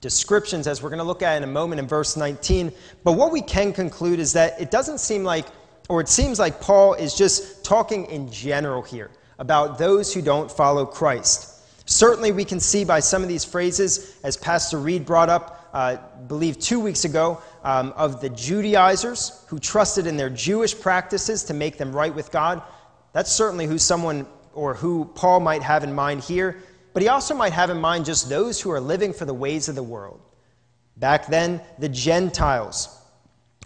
descriptions 0.00 0.66
as 0.66 0.82
we're 0.82 0.88
going 0.88 0.98
to 0.98 1.04
look 1.04 1.22
at 1.22 1.36
in 1.36 1.44
a 1.44 1.46
moment 1.46 1.78
in 1.78 1.86
verse 1.86 2.16
19. 2.16 2.72
But 3.04 3.12
what 3.12 3.30
we 3.30 3.40
can 3.40 3.72
conclude 3.72 4.18
is 4.18 4.32
that 4.32 4.60
it 4.60 4.72
doesn't 4.72 4.98
seem 4.98 5.22
like, 5.22 5.46
or 5.88 6.00
it 6.00 6.08
seems 6.08 6.40
like 6.40 6.60
Paul 6.60 6.94
is 6.94 7.14
just 7.14 7.64
talking 7.64 8.06
in 8.06 8.28
general 8.28 8.82
here 8.82 9.12
about 9.38 9.78
those 9.78 10.12
who 10.12 10.20
don't 10.20 10.50
follow 10.50 10.84
Christ. 10.84 11.52
Certainly, 11.88 12.32
we 12.32 12.44
can 12.44 12.58
see 12.58 12.84
by 12.84 12.98
some 12.98 13.22
of 13.22 13.28
these 13.28 13.44
phrases, 13.44 14.18
as 14.24 14.36
Pastor 14.36 14.80
Reed 14.80 15.06
brought 15.06 15.28
up, 15.28 15.70
uh, 15.72 15.98
believe 16.26 16.58
two 16.58 16.80
weeks 16.80 17.04
ago, 17.04 17.40
um, 17.62 17.92
of 17.94 18.20
the 18.20 18.30
Judaizers 18.30 19.44
who 19.46 19.60
trusted 19.60 20.08
in 20.08 20.16
their 20.16 20.30
Jewish 20.30 20.76
practices 20.76 21.44
to 21.44 21.54
make 21.54 21.78
them 21.78 21.94
right 21.94 22.12
with 22.12 22.32
God. 22.32 22.62
That's 23.16 23.32
certainly 23.32 23.64
who 23.64 23.78
someone 23.78 24.26
or 24.52 24.74
who 24.74 25.06
Paul 25.14 25.40
might 25.40 25.62
have 25.62 25.82
in 25.82 25.94
mind 25.94 26.22
here, 26.22 26.58
but 26.92 27.02
he 27.02 27.08
also 27.08 27.34
might 27.34 27.54
have 27.54 27.70
in 27.70 27.80
mind 27.80 28.04
just 28.04 28.28
those 28.28 28.60
who 28.60 28.70
are 28.70 28.78
living 28.78 29.14
for 29.14 29.24
the 29.24 29.32
ways 29.32 29.70
of 29.70 29.74
the 29.74 29.82
world. 29.82 30.20
Back 30.98 31.26
then, 31.28 31.62
the 31.78 31.88
Gentiles 31.88 32.94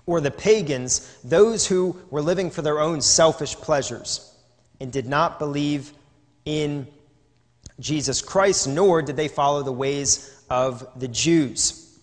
or 0.06 0.20
the 0.20 0.30
pagans, 0.30 1.18
those 1.24 1.66
who 1.66 2.00
were 2.10 2.22
living 2.22 2.48
for 2.48 2.62
their 2.62 2.78
own 2.78 3.00
selfish 3.00 3.56
pleasures 3.56 4.38
and 4.78 4.92
did 4.92 5.08
not 5.08 5.40
believe 5.40 5.94
in 6.44 6.86
Jesus 7.80 8.22
Christ, 8.22 8.68
nor 8.68 9.02
did 9.02 9.16
they 9.16 9.26
follow 9.26 9.64
the 9.64 9.72
ways 9.72 10.44
of 10.48 10.86
the 10.94 11.08
Jews. 11.08 11.98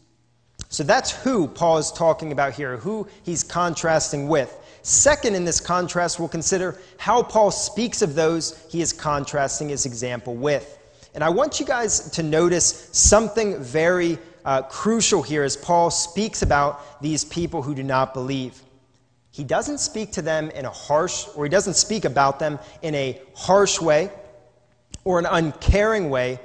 So 0.67 0.83
that's 0.83 1.11
who 1.11 1.47
Paul 1.47 1.77
is 1.77 1.93
talking 1.93 2.33
about 2.33 2.55
here, 2.55 2.75
who 2.75 3.07
he's 3.23 3.41
contrasting 3.41 4.27
with. 4.27 4.53
Second, 4.87 5.35
in 5.35 5.43
this 5.43 5.59
contrast, 5.59 6.17
we'll 6.17 6.29
consider 6.29 6.79
how 6.95 7.21
Paul 7.21 7.51
speaks 7.51 8.01
of 8.01 8.15
those 8.15 8.65
he 8.69 8.79
is 8.81 8.93
contrasting 8.93 9.67
his 9.67 9.85
example 9.85 10.33
with. 10.33 10.79
And 11.13 11.25
I 11.25 11.29
want 11.29 11.59
you 11.59 11.65
guys 11.65 12.09
to 12.11 12.23
notice 12.23 12.87
something 12.93 13.61
very 13.61 14.17
uh, 14.45 14.61
crucial 14.61 15.21
here 15.21 15.43
as 15.43 15.57
Paul 15.57 15.91
speaks 15.91 16.41
about 16.41 17.01
these 17.01 17.25
people 17.25 17.61
who 17.61 17.75
do 17.75 17.83
not 17.83 18.13
believe. 18.13 18.61
He 19.31 19.43
doesn't 19.43 19.79
speak 19.79 20.13
to 20.13 20.21
them 20.21 20.51
in 20.51 20.63
a 20.63 20.71
harsh, 20.71 21.27
or 21.35 21.43
he 21.43 21.49
doesn't 21.49 21.73
speak 21.73 22.05
about 22.05 22.39
them 22.39 22.57
in 22.81 22.95
a 22.95 23.19
harsh 23.35 23.81
way 23.81 24.09
or 25.03 25.19
an 25.19 25.25
uncaring 25.25 26.09
way, 26.09 26.39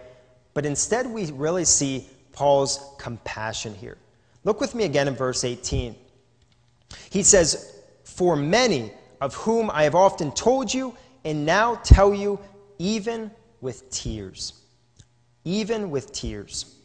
but 0.53 0.67
instead 0.67 1.07
we 1.07 1.31
really 1.31 1.65
see 1.65 2.09
Paul's 2.33 2.93
compassion 2.99 3.73
here. 3.73 3.99
Look 4.43 4.61
with 4.61 4.75
me 4.75 4.83
again 4.83 5.07
in 5.07 5.15
verse 5.15 5.45
18. 5.45 5.95
He 7.09 7.23
says, 7.23 7.72
for 8.13 8.37
many 8.37 8.93
of 9.21 9.35
whom 9.35 9.71
I 9.71 9.85
have 9.85 9.95
often 9.95 10.33
told 10.33 10.73
you 10.73 10.95
and 11.25 11.47
now 11.47 11.77
tell 11.77 12.13
you, 12.13 12.39
even 12.79 13.31
with 13.61 13.89
tears. 13.91 14.55
Even 15.45 15.91
with 15.91 16.13
tears. 16.13 16.77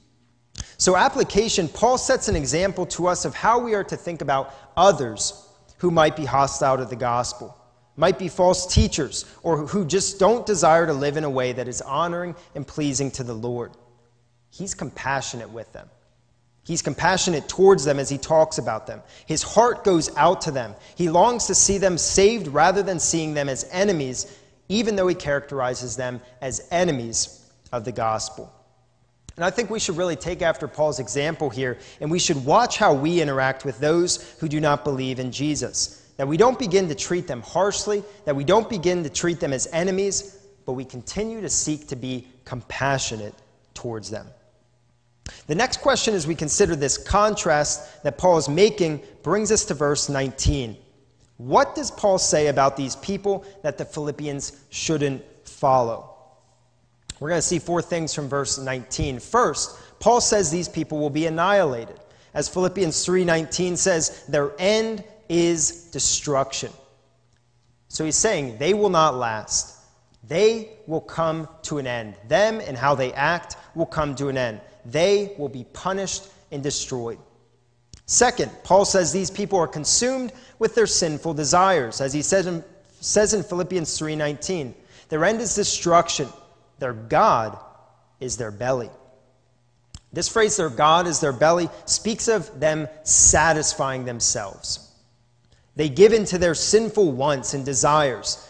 So, 0.77 0.95
application, 0.95 1.67
Paul 1.67 1.97
sets 1.97 2.27
an 2.27 2.35
example 2.35 2.85
to 2.87 3.07
us 3.07 3.25
of 3.25 3.33
how 3.35 3.59
we 3.59 3.73
are 3.73 3.83
to 3.83 3.97
think 3.97 4.21
about 4.21 4.53
others 4.75 5.47
who 5.77 5.91
might 5.91 6.15
be 6.15 6.25
hostile 6.25 6.77
to 6.77 6.85
the 6.85 6.95
gospel, 6.95 7.55
might 7.95 8.19
be 8.19 8.27
false 8.27 8.71
teachers, 8.71 9.25
or 9.43 9.57
who 9.57 9.85
just 9.85 10.19
don't 10.19 10.45
desire 10.45 10.85
to 10.85 10.93
live 10.93 11.17
in 11.17 11.23
a 11.23 11.29
way 11.29 11.51
that 11.51 11.67
is 11.67 11.81
honoring 11.81 12.35
and 12.55 12.65
pleasing 12.65 13.11
to 13.11 13.23
the 13.23 13.33
Lord. 13.33 13.71
He's 14.49 14.73
compassionate 14.73 15.49
with 15.49 15.71
them. 15.73 15.89
He's 16.67 16.81
compassionate 16.81 17.47
towards 17.47 17.85
them 17.85 17.97
as 17.97 18.09
he 18.09 18.17
talks 18.17 18.57
about 18.57 18.87
them. 18.87 19.01
His 19.25 19.41
heart 19.41 19.85
goes 19.85 20.13
out 20.17 20.41
to 20.41 20.51
them. 20.51 20.75
He 20.95 21.09
longs 21.09 21.47
to 21.47 21.55
see 21.55 21.77
them 21.77 21.97
saved 21.97 22.49
rather 22.49 22.83
than 22.83 22.99
seeing 22.99 23.33
them 23.33 23.47
as 23.47 23.65
enemies, 23.71 24.37
even 24.67 24.97
though 24.97 25.07
he 25.07 25.15
characterizes 25.15 25.95
them 25.95 26.19
as 26.41 26.67
enemies 26.69 27.49
of 27.71 27.85
the 27.85 27.93
gospel. 27.93 28.53
And 29.37 29.45
I 29.45 29.49
think 29.49 29.69
we 29.69 29.79
should 29.79 29.95
really 29.95 30.17
take 30.17 30.41
after 30.41 30.67
Paul's 30.67 30.99
example 30.99 31.49
here, 31.49 31.77
and 32.01 32.11
we 32.11 32.19
should 32.19 32.43
watch 32.43 32.77
how 32.77 32.93
we 32.93 33.21
interact 33.21 33.63
with 33.63 33.79
those 33.79 34.35
who 34.39 34.49
do 34.49 34.59
not 34.59 34.83
believe 34.83 35.19
in 35.19 35.31
Jesus. 35.31 36.05
That 36.17 36.27
we 36.27 36.35
don't 36.35 36.59
begin 36.59 36.89
to 36.89 36.95
treat 36.95 37.27
them 37.27 37.43
harshly, 37.43 38.03
that 38.25 38.35
we 38.35 38.43
don't 38.43 38.69
begin 38.69 39.03
to 39.03 39.09
treat 39.09 39.39
them 39.39 39.53
as 39.53 39.69
enemies, 39.71 40.37
but 40.65 40.73
we 40.73 40.83
continue 40.83 41.39
to 41.39 41.49
seek 41.49 41.87
to 41.87 41.95
be 41.95 42.27
compassionate 42.43 43.35
towards 43.73 44.09
them. 44.09 44.27
The 45.47 45.55
next 45.55 45.81
question, 45.81 46.13
as 46.13 46.27
we 46.27 46.35
consider 46.35 46.75
this 46.75 46.97
contrast 46.97 48.03
that 48.03 48.17
Paul 48.17 48.37
is 48.37 48.49
making, 48.49 49.01
brings 49.23 49.51
us 49.51 49.65
to 49.65 49.73
verse 49.73 50.09
19. 50.09 50.77
What 51.37 51.75
does 51.75 51.91
Paul 51.91 52.17
say 52.17 52.47
about 52.47 52.75
these 52.75 52.95
people 52.97 53.45
that 53.63 53.77
the 53.77 53.85
Philippians 53.85 54.59
shouldn't 54.69 55.23
follow? 55.47 56.13
We're 57.19 57.29
going 57.29 57.39
to 57.39 57.47
see 57.47 57.59
four 57.59 57.81
things 57.81 58.13
from 58.13 58.27
verse 58.27 58.57
19. 58.57 59.19
First, 59.19 59.77
Paul 59.99 60.21
says 60.21 60.51
these 60.51 60.69
people 60.69 60.99
will 60.99 61.09
be 61.09 61.25
annihilated. 61.25 61.99
As 62.33 62.47
Philippians 62.47 63.05
3:19 63.05 63.77
says, 63.77 64.23
their 64.27 64.51
end 64.59 65.03
is 65.29 65.89
destruction. 65.91 66.71
So 67.87 68.05
he's 68.05 68.15
saying 68.15 68.57
they 68.57 68.73
will 68.73 68.89
not 68.89 69.15
last. 69.15 69.75
They 70.27 70.69
will 70.87 71.01
come 71.01 71.47
to 71.63 71.77
an 71.77 71.87
end. 71.87 72.15
Them 72.27 72.59
and 72.59 72.77
how 72.77 72.95
they 72.95 73.13
act 73.13 73.55
will 73.75 73.85
come 73.85 74.13
to 74.15 74.27
an 74.27 74.37
end. 74.37 74.61
They 74.87 75.35
will 75.37 75.49
be 75.49 75.65
punished 75.73 76.27
and 76.51 76.63
destroyed. 76.63 77.19
Second, 78.05 78.51
Paul 78.63 78.85
says 78.85 79.11
these 79.11 79.29
people 79.29 79.59
are 79.59 79.67
consumed 79.67 80.31
with 80.59 80.75
their 80.75 80.87
sinful 80.87 81.33
desires. 81.33 81.99
As 81.99 82.13
he 82.13 82.21
says 82.21 82.47
in, 82.47 82.63
says 83.01 83.33
in 83.33 83.43
Philippians 83.43 83.99
3:19, 83.99 84.73
their 85.09 85.25
end 85.25 85.41
is 85.41 85.53
destruction. 85.55 86.29
Their 86.79 86.93
God 86.93 87.57
is 88.19 88.37
their 88.37 88.51
belly. 88.51 88.89
This 90.13 90.29
phrase, 90.29 90.55
their 90.55 90.69
God 90.69 91.05
is 91.05 91.19
their 91.19 91.33
belly, 91.33 91.69
speaks 91.85 92.27
of 92.27 92.59
them 92.59 92.87
satisfying 93.03 94.05
themselves. 94.05 94.89
They 95.75 95.89
give 95.89 96.13
in 96.13 96.25
to 96.25 96.37
their 96.37 96.55
sinful 96.55 97.11
wants 97.11 97.53
and 97.53 97.65
desires. 97.65 98.49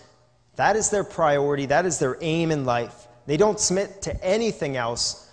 That 0.56 0.76
is 0.76 0.90
their 0.90 1.04
priority, 1.04 1.66
that 1.66 1.86
is 1.86 2.00
their 2.00 2.18
aim 2.22 2.52
in 2.52 2.64
life. 2.64 3.08
They 3.26 3.38
don't 3.38 3.60
submit 3.60 4.02
to 4.04 4.24
anything 4.24 4.78
else, 4.78 5.27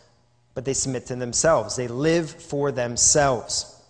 but 0.55 0.65
they 0.65 0.75
submit 0.75 1.07
to 1.07 1.17
themselves. 1.17 1.77
They 1.77 1.89
live 1.89 2.31
for 2.31 2.71
themselves. 2.73 3.83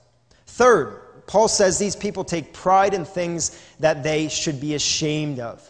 Third, 0.46 1.26
Paul 1.26 1.48
says 1.48 1.78
these 1.78 1.96
people 1.96 2.24
take 2.24 2.52
pride 2.52 2.94
in 2.94 3.04
things 3.04 3.60
that 3.80 4.02
they 4.02 4.28
should 4.28 4.60
be 4.60 4.74
ashamed 4.74 5.40
of. 5.40 5.68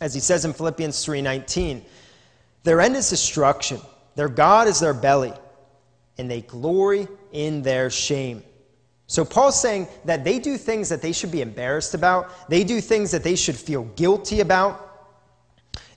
As 0.00 0.14
he 0.14 0.20
says 0.20 0.44
in 0.44 0.52
Philippians 0.52 1.04
3:19, 1.04 1.84
their 2.62 2.80
end 2.80 2.96
is 2.96 3.10
destruction. 3.10 3.80
Their 4.16 4.28
God 4.28 4.68
is 4.68 4.80
their 4.80 4.94
belly, 4.94 5.32
and 6.18 6.30
they 6.30 6.42
glory 6.42 7.06
in 7.32 7.62
their 7.62 7.90
shame. 7.90 8.42
So 9.06 9.24
Paul's 9.24 9.60
saying 9.60 9.88
that 10.04 10.24
they 10.24 10.38
do 10.38 10.56
things 10.56 10.88
that 10.88 11.02
they 11.02 11.12
should 11.12 11.32
be 11.32 11.42
embarrassed 11.42 11.94
about. 11.94 12.48
They 12.48 12.64
do 12.64 12.80
things 12.80 13.10
that 13.10 13.24
they 13.24 13.34
should 13.34 13.56
feel 13.56 13.84
guilty 13.96 14.40
about. 14.40 14.86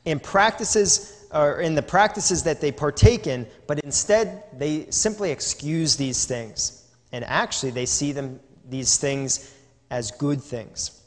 and 0.06 0.22
practices 0.22 1.13
or 1.34 1.62
in 1.62 1.76
the 1.76 1.82
practices 1.82 2.44
that 2.44 2.62
they 2.62 2.72
partake 2.72 3.28
in, 3.28 3.48
but 3.68 3.80
instead 3.80 4.44
they 4.58 4.86
simply 4.90 5.32
excuse 5.32 5.96
these 5.96 6.26
things. 6.26 6.92
And 7.12 7.26
actually 7.26 7.72
they 7.72 7.86
see 7.86 8.12
them 8.12 8.40
these 8.70 8.98
things 8.98 9.54
as 9.90 10.12
good 10.12 10.42
things. 10.42 11.02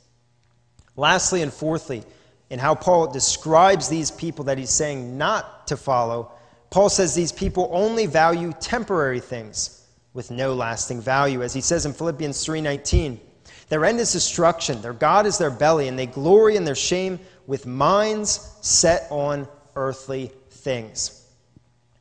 Lastly 0.97 1.43
and 1.43 1.53
fourthly, 1.53 2.05
in 2.51 2.59
how 2.59 2.75
Paul 2.75 3.09
describes 3.09 3.89
these 3.89 4.11
people 4.11 4.45
that 4.45 4.59
he's 4.59 4.71
saying 4.71 5.19
not 5.19 5.67
to 5.67 5.77
follow, 5.77 6.33
Paul 6.71 6.89
says 6.89 7.15
these 7.15 7.33
people 7.33 7.69
only 7.73 8.07
value 8.07 8.53
temporary 8.61 9.21
things 9.21 9.85
with 10.15 10.31
no 10.31 10.55
lasting 10.55 11.01
value. 11.01 11.43
As 11.43 11.53
he 11.53 11.61
says 11.61 11.87
in 11.87 11.93
Philippians 11.93 12.45
3:19, 12.45 13.21
their 13.69 13.85
end 13.85 13.99
is 13.99 14.13
destruction, 14.13 14.81
their 14.81 14.93
God 14.93 15.27
is 15.27 15.39
their 15.39 15.51
belly, 15.51 15.89
and 15.89 15.99
they 15.99 16.07
glory 16.07 16.57
in 16.57 16.65
their 16.65 16.77
shame 16.77 17.19
with 17.47 17.67
minds 17.67 18.53
set 18.61 19.07
on 19.11 19.49
earthly 19.77 20.33
things. 20.51 21.29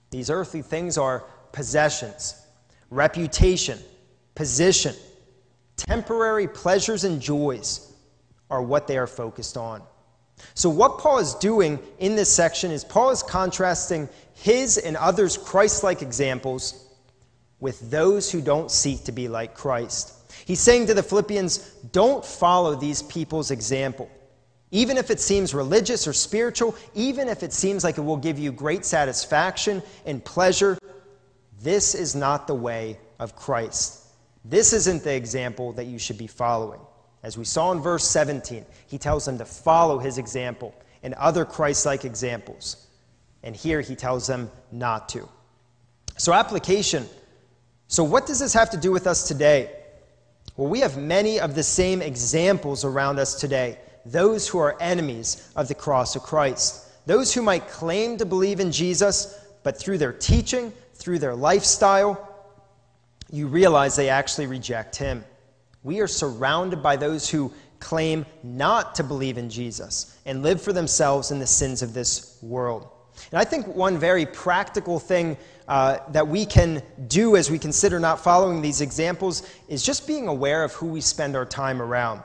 These 0.10 0.30
earthly 0.30 0.62
things 0.62 0.98
are 0.98 1.26
possessions, 1.52 2.42
reputation, 2.90 3.80
position, 4.34 4.96
temporary 5.78 6.48
pleasures 6.48 7.04
and 7.04 7.22
joys 7.22 7.94
are 8.50 8.62
what 8.62 8.88
they 8.88 8.98
are 8.98 9.08
focused 9.08 9.58
on. 9.58 9.82
So, 10.54 10.70
what 10.70 11.00
Paul 11.00 11.20
is 11.20 11.34
doing 11.36 11.80
in 12.00 12.16
this 12.16 12.34
section 12.34 12.72
is 12.72 12.84
Paul 12.84 13.12
is 13.12 13.24
contrasting 13.24 14.10
his 14.34 14.78
and 14.78 14.98
others' 14.98 15.38
Christ 15.38 15.84
like 15.84 16.02
examples 16.02 16.94
with 17.60 17.90
those 17.90 18.32
who 18.32 18.42
don't 18.42 18.70
seek 18.70 19.06
to 19.06 19.12
be 19.12 19.28
like 19.28 19.56
Christ. 19.56 20.14
He's 20.46 20.60
saying 20.60 20.88
to 20.88 20.94
the 20.94 21.02
Philippians, 21.02 21.58
don't 21.92 22.24
follow 22.24 22.76
these 22.76 23.02
people's 23.02 23.50
example. 23.50 24.10
Even 24.76 24.98
if 24.98 25.10
it 25.10 25.22
seems 25.22 25.54
religious 25.54 26.06
or 26.06 26.12
spiritual, 26.12 26.76
even 26.96 27.30
if 27.30 27.44
it 27.44 27.54
seems 27.54 27.86
like 27.86 27.98
it 27.98 28.02
will 28.02 28.18
give 28.18 28.38
you 28.38 28.52
great 28.52 28.84
satisfaction 28.84 29.82
and 30.06 30.22
pleasure, 30.26 30.78
this 31.62 31.96
is 31.96 32.14
not 32.14 32.46
the 32.46 32.56
way 32.56 33.00
of 33.18 33.38
Christ. 33.38 34.04
This 34.44 34.74
isn't 34.74 35.02
the 35.02 35.16
example 35.16 35.72
that 35.72 35.86
you 35.86 35.98
should 35.98 36.18
be 36.18 36.28
following. 36.28 36.82
As 37.24 37.38
we 37.38 37.46
saw 37.46 37.72
in 37.72 37.80
verse 37.80 38.06
17, 38.06 38.66
he 38.88 38.98
tells 38.98 39.24
them 39.24 39.38
to 39.38 39.46
follow 39.46 39.98
his 39.98 40.18
example 40.18 40.76
and 41.04 41.14
other 41.14 41.46
Christ 41.46 41.86
like 41.86 42.04
examples. 42.04 42.88
And 43.44 43.56
here 43.56 43.80
he 43.80 43.96
tells 43.96 44.28
them 44.28 44.52
not 44.74 45.08
to. 45.10 45.26
So, 46.18 46.34
application. 46.34 47.08
So, 47.88 48.04
what 48.04 48.26
does 48.26 48.40
this 48.40 48.54
have 48.54 48.72
to 48.72 48.78
do 48.78 48.92
with 48.92 49.08
us 49.08 49.26
today? 49.26 49.72
Well, 50.58 50.68
we 50.68 50.82
have 50.82 50.98
many 50.98 51.40
of 51.40 51.56
the 51.56 51.64
same 51.64 52.02
examples 52.02 52.84
around 52.84 53.20
us 53.20 53.36
today 53.36 53.78
those 54.06 54.48
who 54.48 54.60
are 54.60 54.78
enemies 54.82 55.52
of 55.56 55.68
the 55.68 55.76
cross 55.76 56.16
of 56.16 56.24
Christ, 56.24 56.86
those 57.06 57.34
who 57.34 57.42
might 57.42 57.68
claim 57.68 58.18
to 58.18 58.26
believe 58.26 58.60
in 58.60 58.72
Jesus, 58.72 59.40
but 59.64 59.78
through 59.78 59.98
their 59.98 60.14
teaching, 60.14 60.72
through 60.94 61.20
their 61.20 61.36
lifestyle, 61.36 62.32
you 63.32 63.48
realize 63.48 63.96
they 63.96 64.10
actually 64.10 64.48
reject 64.48 64.96
him. 64.96 65.24
We 65.84 66.00
are 66.00 66.08
surrounded 66.08 66.82
by 66.82 66.96
those 66.96 67.30
who 67.30 67.52
claim 67.80 68.26
not 68.44 68.96
to 68.96 69.04
believe 69.04 69.38
in 69.38 69.50
Jesus 69.50 70.18
and 70.26 70.42
live 70.42 70.62
for 70.62 70.74
themselves 70.74 71.32
in 71.32 71.40
the 71.40 71.48
sins 71.48 71.82
of 71.82 71.94
this 71.94 72.38
world. 72.42 72.88
And 73.32 73.40
I 73.40 73.44
think 73.44 73.68
one 73.68 73.98
very 73.98 74.26
practical 74.26 75.00
thing 75.00 75.38
uh, 75.68 76.00
that 76.10 76.28
we 76.28 76.46
can 76.46 76.82
do 77.08 77.36
as 77.36 77.50
we 77.50 77.60
consider 77.60 78.00
not 78.00 78.24
following 78.24 78.62
these 78.62 78.82
examples 78.82 79.48
is 79.68 79.84
just 79.84 80.08
being 80.08 80.28
aware 80.28 80.64
of 80.64 80.74
who 80.74 80.88
we 80.88 81.02
spend 81.02 81.36
our 81.36 81.46
time 81.46 81.82
around. 81.82 82.22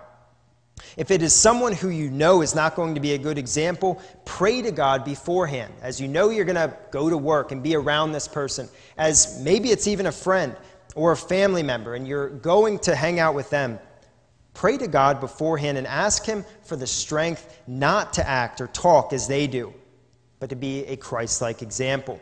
If 0.96 1.10
it 1.10 1.22
is 1.22 1.34
someone 1.34 1.72
who 1.72 1.88
you 1.88 2.10
know 2.10 2.42
is 2.42 2.54
not 2.54 2.74
going 2.74 2.94
to 2.94 3.00
be 3.00 3.12
a 3.12 3.18
good 3.18 3.38
example, 3.38 4.00
pray 4.24 4.62
to 4.62 4.70
God 4.70 5.04
beforehand. 5.04 5.72
As 5.82 6.00
you 6.00 6.08
know 6.08 6.30
you're 6.30 6.44
going 6.44 6.56
to 6.56 6.76
go 6.90 7.08
to 7.08 7.16
work 7.16 7.52
and 7.52 7.62
be 7.62 7.76
around 7.76 8.12
this 8.12 8.28
person, 8.28 8.68
as 8.98 9.40
maybe 9.42 9.70
it's 9.70 9.86
even 9.86 10.06
a 10.06 10.12
friend, 10.12 10.56
or 10.94 11.12
a 11.12 11.16
family 11.16 11.62
member 11.62 11.94
and 11.94 12.06
you're 12.06 12.28
going 12.28 12.78
to 12.80 12.94
hang 12.94 13.20
out 13.20 13.34
with 13.34 13.50
them, 13.50 13.78
pray 14.54 14.76
to 14.76 14.88
God 14.88 15.20
beforehand 15.20 15.78
and 15.78 15.86
ask 15.86 16.24
Him 16.24 16.44
for 16.62 16.76
the 16.76 16.86
strength 16.86 17.60
not 17.66 18.12
to 18.14 18.28
act 18.28 18.60
or 18.60 18.66
talk 18.68 19.12
as 19.12 19.28
they 19.28 19.46
do, 19.46 19.72
but 20.38 20.50
to 20.50 20.56
be 20.56 20.84
a 20.86 20.96
Christ 20.96 21.40
like 21.40 21.62
example. 21.62 22.20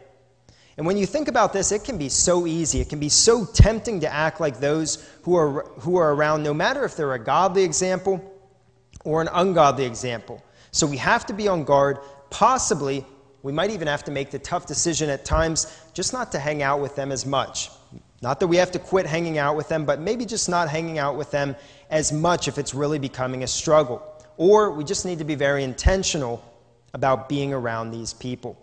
And 0.77 0.87
when 0.87 0.97
you 0.97 1.07
think 1.07 1.27
about 1.27 1.53
this, 1.53 1.73
it 1.73 1.83
can 1.83 1.99
be 1.99 2.09
so 2.09 2.47
easy. 2.47 2.81
It 2.81 2.89
can 2.89 3.01
be 3.01 3.09
so 3.09 3.45
tempting 3.45 4.01
to 4.01 4.13
act 4.13 4.41
like 4.41 4.61
those 4.61 5.05
who 5.23 5.35
are, 5.35 5.65
who 5.81 5.97
are 5.97 6.15
around, 6.15 6.45
no 6.45 6.55
matter 6.55 6.85
if 6.85 6.97
they're 6.97 7.15
a 7.15 7.19
godly 7.19 7.65
example 7.65 8.23
or 9.09 9.23
an 9.23 9.29
ungodly 9.33 9.87
example. 9.87 10.45
So 10.71 10.87
we 10.87 10.99
have 10.99 11.25
to 11.27 11.33
be 11.33 11.49
on 11.49 11.65
guard. 11.65 11.97
Possibly, 12.29 13.07
we 13.43 13.53
might 13.53 13.71
even 13.71 13.89
have 13.89 14.05
to 14.05 14.11
make 14.11 14.31
the 14.31 14.39
tough 14.39 14.67
decision 14.67 15.09
at 15.09 15.25
times 15.25 15.75
just 15.95 16.13
not 16.13 16.31
to 16.33 16.39
hang 16.39 16.63
out 16.63 16.83
with 16.83 16.95
them 16.95 17.11
as 17.11 17.25
much. 17.25 17.71
Not 18.21 18.39
that 18.41 18.49
we 18.49 18.59
have 18.59 18.71
to 18.73 18.79
quit 18.79 19.07
hanging 19.07 19.39
out 19.39 19.57
with 19.57 19.67
them, 19.71 19.87
but 19.87 19.99
maybe 19.99 20.27
just 20.27 20.51
not 20.51 20.69
hanging 20.69 20.99
out 20.99 21.17
with 21.17 21.31
them 21.31 21.57
as 21.89 22.13
much 22.13 22.49
if 22.49 22.59
it's 22.59 22.75
really 22.75 22.99
becoming 22.99 23.45
a 23.45 23.47
struggle. 23.47 24.03
Or 24.37 24.73
we 24.73 24.85
just 24.85 25.07
need 25.07 25.21
to 25.21 25.25
be 25.25 25.37
very 25.37 25.65
intentional 25.65 26.45
about 26.93 27.31
being 27.31 27.55
around 27.55 27.93
these 27.93 28.13
people. 28.13 28.59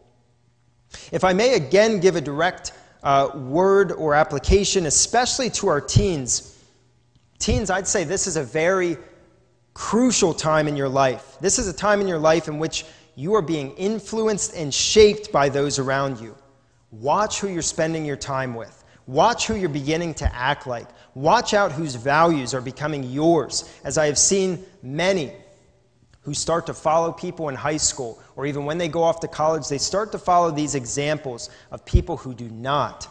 If 1.11 1.23
I 1.23 1.33
may 1.33 1.55
again 1.55 1.99
give 1.99 2.15
a 2.15 2.21
direct 2.21 2.71
uh, 3.01 3.31
word 3.33 3.91
or 3.91 4.13
application, 4.13 4.85
especially 4.85 5.49
to 5.51 5.69
our 5.69 5.81
teens, 5.81 6.55
teens, 7.39 7.71
I'd 7.71 7.87
say 7.87 8.03
this 8.03 8.27
is 8.27 8.37
a 8.37 8.43
very 8.43 8.97
crucial 9.75 10.33
time 10.33 10.67
in 10.67 10.75
your 10.75 10.89
life. 10.89 11.37
This 11.39 11.59
is 11.59 11.67
a 11.67 11.73
time 11.73 12.01
in 12.01 12.07
your 12.07 12.17
life 12.17 12.47
in 12.47 12.57
which 12.57 12.85
you 13.13 13.35
are 13.35 13.41
being 13.43 13.71
influenced 13.75 14.55
and 14.55 14.73
shaped 14.73 15.31
by 15.31 15.49
those 15.49 15.77
around 15.77 16.19
you. 16.19 16.35
Watch 16.91 17.39
who 17.39 17.49
you're 17.49 17.61
spending 17.61 18.05
your 18.05 18.15
time 18.15 18.55
with. 18.55 18.83
Watch 19.05 19.45
who 19.45 19.55
you're 19.55 19.69
beginning 19.69 20.15
to 20.15 20.35
act 20.35 20.65
like. 20.65 20.87
Watch 21.13 21.53
out 21.53 21.71
whose 21.71 21.95
values 21.95 22.53
are 22.53 22.61
becoming 22.61 23.03
yours, 23.03 23.69
as 23.83 23.97
I 23.97 24.07
have 24.07 24.17
seen 24.17 24.65
many 24.81 25.33
who 26.21 26.33
start 26.33 26.65
to 26.65 26.73
follow 26.73 27.11
people 27.11 27.49
in 27.49 27.55
high 27.55 27.77
school, 27.77 28.19
or 28.35 28.47
even 28.47 28.65
when 28.65 28.79
they 28.79 28.87
go 28.87 29.03
off 29.03 29.19
to 29.19 29.27
college, 29.27 29.67
they 29.69 29.77
start 29.77 30.11
to 30.11 30.17
follow 30.17 30.49
these 30.49 30.73
examples 30.73 31.51
of 31.69 31.85
people 31.85 32.17
who 32.17 32.33
do 32.33 32.49
not 32.49 33.07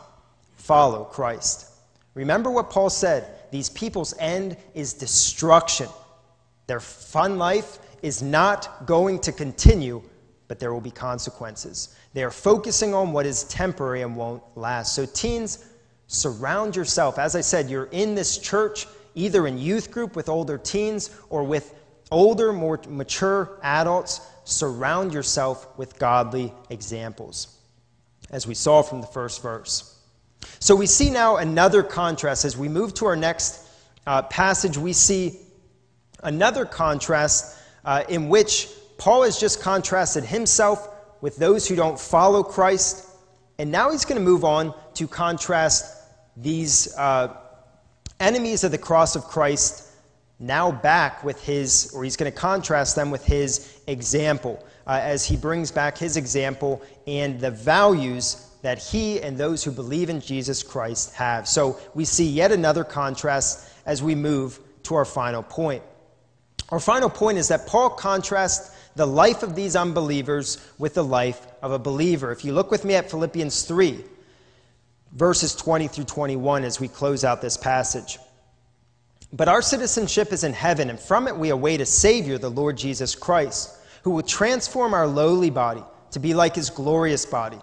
follow 0.57 1.05
Christ. 1.05 1.71
Remember 2.15 2.51
what 2.51 2.71
Paul 2.71 2.91
said 2.91 3.51
these 3.53 3.71
people's 3.71 4.15
end 4.19 4.57
is 4.75 4.95
destruction. 4.95 5.89
Their 6.67 6.81
fun 6.81 7.39
life 7.39 7.79
is 8.03 8.23
not 8.23 8.87
going 8.87 9.19
to 9.21 9.33
continue, 9.33 10.03
but 10.49 10.59
there 10.59 10.73
will 10.73 10.81
be 10.81 10.91
consequences. 10.91 11.97
They 12.13 12.23
are 12.23 12.31
focusing 12.31 12.95
on 12.95 13.13
what 13.13 13.27
is 13.27 13.45
temporary 13.45 14.03
and 14.03 14.17
won't 14.17 14.43
last. 14.57 14.95
So, 14.95 15.07
teens, 15.07 15.65
surround 16.07 16.77
yourself. 16.77 17.19
As 17.19 17.35
I 17.35 17.41
said, 17.41 17.69
you're 17.69 17.87
in 17.87 18.15
this 18.15 18.39
church, 18.39 18.87
either 19.15 19.47
in 19.47 19.59
youth 19.59 19.91
group 19.91 20.17
with 20.17 20.29
older 20.29 20.59
teens 20.59 21.11
or 21.31 21.45
with 21.45 21.75
older, 22.11 22.53
more 22.53 22.81
mature 22.89 23.59
adults. 23.63 24.21
Surround 24.45 25.15
yourself 25.15 25.67
with 25.79 25.99
godly 25.99 26.53
examples, 26.69 27.59
as 28.31 28.47
we 28.47 28.55
saw 28.55 28.83
from 28.83 29.01
the 29.01 29.07
first 29.07 29.43
verse. 29.43 29.99
So, 30.61 30.77
we 30.77 30.87
see 30.87 31.11
now 31.11 31.37
another 31.37 31.83
contrast. 31.83 32.45
As 32.45 32.57
we 32.57 32.69
move 32.69 32.95
to 32.95 33.07
our 33.07 33.17
next 33.17 33.67
uh, 34.07 34.23
passage, 34.23 34.77
we 34.77 34.93
see 34.93 35.41
another 36.25 36.65
contrast 36.65 37.59
uh, 37.85 38.03
in 38.09 38.29
which 38.29 38.69
Paul 38.99 39.23
has 39.23 39.39
just 39.39 39.61
contrasted 39.61 40.25
himself 40.25 40.89
with 41.21 41.37
those 41.37 41.69
who 41.69 41.77
don't 41.77 41.99
follow 41.99 42.43
Christ. 42.43 43.09
And 43.59 43.71
now 43.71 43.91
he's 43.91 44.05
going 44.05 44.19
to 44.19 44.25
move 44.25 44.45
on 44.45 44.75
to 44.95 45.07
contrast 45.07 46.03
these 46.37 46.95
uh, 46.97 47.37
enemies 48.21 48.65
of 48.65 48.73
the 48.73 48.79
cross 48.79 49.17
of 49.17 49.25
Christ 49.25 49.91
now 50.41 50.71
back 50.71 51.23
with 51.23 51.43
his, 51.43 51.93
or 51.95 52.05
he's 52.05 52.17
going 52.17 52.31
to 52.31 52.37
contrast 52.37 52.97
them 52.97 53.11
with 53.11 53.25
his 53.25 53.81
example 53.87 54.65
uh, 54.87 54.99
as 55.03 55.25
he 55.25 55.37
brings 55.37 55.71
back 55.71 55.97
his 55.97 56.17
example 56.17 56.83
and 57.07 57.41
the 57.41 57.51
values 57.51 58.51
that 58.63 58.79
he 58.79 59.21
and 59.21 59.37
those 59.37 59.63
who 59.63 59.71
believe 59.71 60.11
in 60.11 60.21
Jesus 60.21 60.63
Christ 60.63 61.15
have. 61.15 61.47
So 61.47 61.79
we 61.95 62.05
see 62.05 62.29
yet 62.29 62.51
another 62.51 62.83
contrast 62.83 63.71
as 63.87 64.03
we 64.03 64.15
move 64.15 64.59
to 64.85 64.95
our 64.95 65.05
final 65.05 65.43
point. 65.43 65.83
Our 66.71 66.81
final 66.81 67.11
point 67.11 67.39
is 67.39 67.49
that 67.49 67.67
Paul 67.67 67.91
contrasts 67.91 68.75
the 68.97 69.07
life 69.07 69.43
of 69.43 69.55
these 69.55 69.77
unbelievers 69.77 70.59
with 70.79 70.95
the 70.95 71.05
life 71.05 71.47
of 71.63 71.73
a 71.73 71.79
believer. 71.79 72.33
If 72.33 72.45
you 72.45 72.53
look 72.53 72.71
with 72.71 72.85
me 72.85 72.95
at 72.95 73.11
Philippians 73.11 73.63
3, 73.63 74.05
verses 75.13 75.55
20 75.55 75.89
through 75.89 76.05
21, 76.05 76.65
as 76.65 76.81
we 76.81 76.89
close 76.89 77.25
out 77.25 77.43
this 77.43 77.57
passage. 77.57 78.19
But 79.33 79.49
our 79.49 79.63
citizenship 79.63 80.33
is 80.33 80.45
in 80.45 80.53
heaven, 80.53 80.91
and 80.91 80.99
from 80.99 81.27
it 81.27 81.37
we 81.37 81.51
await 81.51 81.81
a 81.81 81.87
Savior, 81.87 82.39
the 82.39 82.51
Lord 82.51 82.77
Jesus 82.77 83.15
Christ, 83.15 83.77
who 84.03 84.11
will 84.11 84.23
transform 84.23 84.95
our 84.95 85.07
lowly 85.07 85.51
body 85.51 85.83
to 86.13 86.21
be 86.21 86.35
like 86.35 86.55
his 86.55 86.71
glorious 86.71 87.27
body, 87.27 87.59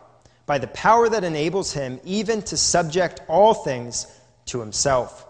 by 0.45 0.57
the 0.57 0.67
power 0.67 1.07
that 1.07 1.23
enables 1.23 1.71
him 1.71 1.99
even 2.03 2.41
to 2.43 2.57
subject 2.57 3.21
all 3.29 3.53
things 3.53 4.07
to 4.47 4.59
himself. 4.59 5.25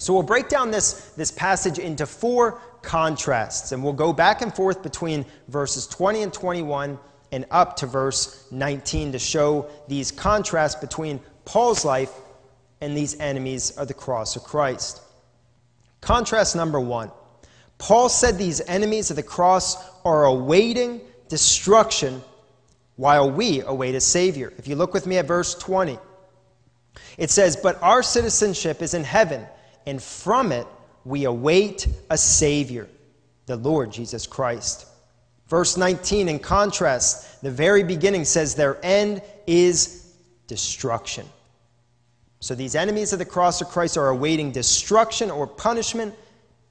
So 0.00 0.14
we'll 0.14 0.22
break 0.22 0.48
down 0.48 0.70
this, 0.70 1.12
this 1.14 1.30
passage 1.30 1.78
into 1.78 2.06
four 2.06 2.58
contrasts, 2.80 3.72
and 3.72 3.84
we'll 3.84 3.92
go 3.92 4.14
back 4.14 4.40
and 4.40 4.52
forth 4.52 4.82
between 4.82 5.26
verses 5.48 5.86
20 5.86 6.22
and 6.22 6.32
21 6.32 6.98
and 7.32 7.44
up 7.50 7.76
to 7.76 7.86
verse 7.86 8.46
19 8.50 9.12
to 9.12 9.18
show 9.18 9.68
these 9.88 10.10
contrasts 10.10 10.80
between 10.80 11.20
Paul's 11.44 11.84
life 11.84 12.12
and 12.80 12.96
these 12.96 13.20
enemies 13.20 13.72
of 13.72 13.88
the 13.88 13.94
cross 13.94 14.36
of 14.36 14.42
Christ. 14.42 15.02
Contrast 16.00 16.56
number 16.56 16.80
one 16.80 17.12
Paul 17.76 18.08
said 18.08 18.38
these 18.38 18.62
enemies 18.62 19.10
of 19.10 19.16
the 19.16 19.22
cross 19.22 19.76
are 20.02 20.24
awaiting 20.24 21.02
destruction 21.28 22.22
while 22.96 23.30
we 23.30 23.60
await 23.60 23.94
a 23.94 24.00
Savior. 24.00 24.50
If 24.56 24.66
you 24.66 24.76
look 24.76 24.94
with 24.94 25.06
me 25.06 25.18
at 25.18 25.26
verse 25.26 25.54
20, 25.56 25.98
it 27.18 27.28
says, 27.28 27.56
But 27.56 27.82
our 27.82 28.02
citizenship 28.02 28.80
is 28.80 28.94
in 28.94 29.04
heaven, 29.04 29.46
and 29.86 30.02
from 30.02 30.52
it 30.52 30.66
we 31.04 31.24
await 31.24 31.88
a 32.10 32.18
Savior, 32.18 32.88
the 33.46 33.56
Lord 33.56 33.92
Jesus 33.92 34.26
Christ. 34.26 34.86
Verse 35.48 35.76
19, 35.76 36.28
in 36.28 36.38
contrast, 36.38 37.42
the 37.42 37.50
very 37.50 37.82
beginning 37.82 38.24
says 38.24 38.54
their 38.54 38.78
end 38.84 39.22
is 39.46 40.14
destruction. 40.46 41.26
So 42.38 42.54
these 42.54 42.74
enemies 42.74 43.12
of 43.12 43.18
the 43.18 43.24
cross 43.24 43.60
of 43.60 43.68
Christ 43.68 43.96
are 43.96 44.08
awaiting 44.08 44.52
destruction 44.52 45.30
or 45.30 45.46
punishment, 45.46 46.14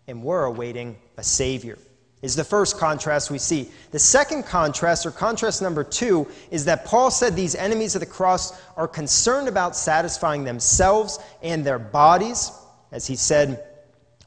and 0.08 0.24
we're 0.24 0.46
awaiting 0.46 0.98
a 1.18 1.24
Savior. 1.24 1.78
Is 2.22 2.36
the 2.36 2.44
first 2.44 2.78
contrast 2.78 3.32
we 3.32 3.38
see. 3.38 3.70
The 3.92 4.00
second 4.00 4.44
contrast, 4.44 5.06
or 5.06 5.12
contrast 5.12 5.62
number 5.62 5.86
two, 5.86 6.28
is 6.52 6.66
that 6.66 6.84
Paul 6.84 7.12
said 7.12 7.34
these 7.34 7.56
enemies 7.56 7.96
of 7.96 8.02
the 8.02 8.06
cross 8.06 8.62
are 8.76 8.90
concerned 8.90 9.48
about 9.48 9.76
satisfying 9.76 10.44
themselves 10.44 11.20
and 11.42 11.64
their 11.64 11.80
bodies, 11.80 12.52
as 12.92 13.08
he 13.08 13.16
said 13.16 13.64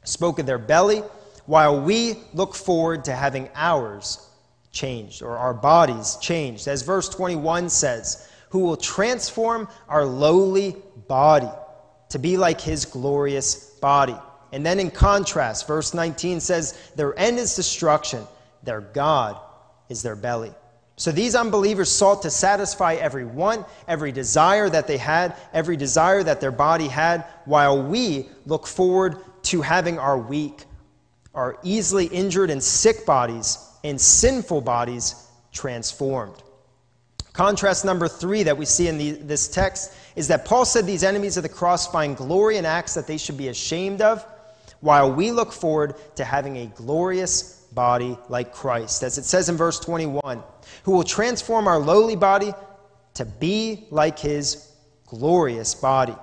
spoke 0.03 0.39
of 0.39 0.45
their 0.45 0.57
belly, 0.57 1.01
while 1.45 1.81
we 1.81 2.15
look 2.33 2.55
forward 2.55 3.05
to 3.05 3.15
having 3.15 3.49
ours 3.55 4.29
changed, 4.71 5.21
or 5.21 5.37
our 5.37 5.53
bodies 5.53 6.17
changed. 6.21 6.67
As 6.67 6.81
verse 6.81 7.07
21 7.09 7.69
says, 7.69 8.27
who 8.49 8.59
will 8.59 8.77
transform 8.77 9.67
our 9.87 10.05
lowly 10.05 10.75
body 11.07 11.49
to 12.09 12.19
be 12.19 12.37
like 12.37 12.61
his 12.61 12.85
glorious 12.85 13.55
body. 13.81 14.15
And 14.51 14.65
then 14.65 14.79
in 14.79 14.91
contrast, 14.91 15.67
verse 15.67 15.93
19 15.93 16.39
says, 16.39 16.91
Their 16.95 17.17
end 17.17 17.39
is 17.39 17.55
destruction, 17.55 18.23
their 18.61 18.81
God 18.81 19.37
is 19.89 20.03
their 20.03 20.15
belly. 20.15 20.53
So 20.95 21.11
these 21.11 21.33
unbelievers 21.35 21.91
sought 21.91 22.21
to 22.21 22.29
satisfy 22.29 22.93
every 22.93 23.25
want, 23.25 23.65
every 23.87 24.11
desire 24.11 24.69
that 24.69 24.87
they 24.87 24.97
had, 24.97 25.35
every 25.51 25.75
desire 25.75 26.21
that 26.23 26.39
their 26.39 26.51
body 26.51 26.87
had, 26.87 27.25
while 27.45 27.81
we 27.81 28.29
look 28.45 28.67
forward 28.67 29.17
to 29.43 29.61
having 29.61 29.97
our 29.97 30.17
weak, 30.17 30.65
our 31.33 31.57
easily 31.63 32.05
injured 32.05 32.51
and 32.51 32.63
sick 32.63 33.05
bodies 33.05 33.57
and 33.83 33.99
sinful 33.99 34.61
bodies 34.61 35.15
transformed. 35.51 36.43
Contrast 37.33 37.83
number 37.83 38.07
three 38.07 38.43
that 38.43 38.55
we 38.55 38.65
see 38.65 38.87
in 38.87 38.99
the, 38.99 39.11
this 39.11 39.47
text 39.47 39.93
is 40.15 40.27
that 40.27 40.45
Paul 40.45 40.65
said 40.65 40.85
these 40.85 41.03
enemies 41.03 41.37
of 41.37 41.43
the 41.43 41.49
cross 41.49 41.87
find 41.91 42.15
glory 42.15 42.57
in 42.57 42.65
acts 42.65 42.93
that 42.93 43.07
they 43.07 43.17
should 43.17 43.37
be 43.37 43.47
ashamed 43.47 44.01
of, 44.01 44.23
while 44.83 45.09
we 45.09 45.31
look 45.31 45.53
forward 45.53 45.95
to 46.13 46.25
having 46.25 46.57
a 46.57 46.65
glorious 46.65 47.65
body 47.71 48.17
like 48.27 48.53
Christ. 48.53 49.01
As 49.01 49.17
it 49.17 49.23
says 49.23 49.47
in 49.47 49.55
verse 49.55 49.79
21, 49.79 50.43
who 50.83 50.91
will 50.91 51.05
transform 51.05 51.69
our 51.69 51.79
lowly 51.79 52.17
body 52.17 52.53
to 53.13 53.23
be 53.23 53.87
like 53.91 54.19
his 54.19 54.73
glorious 55.07 55.73
body. 55.73 56.15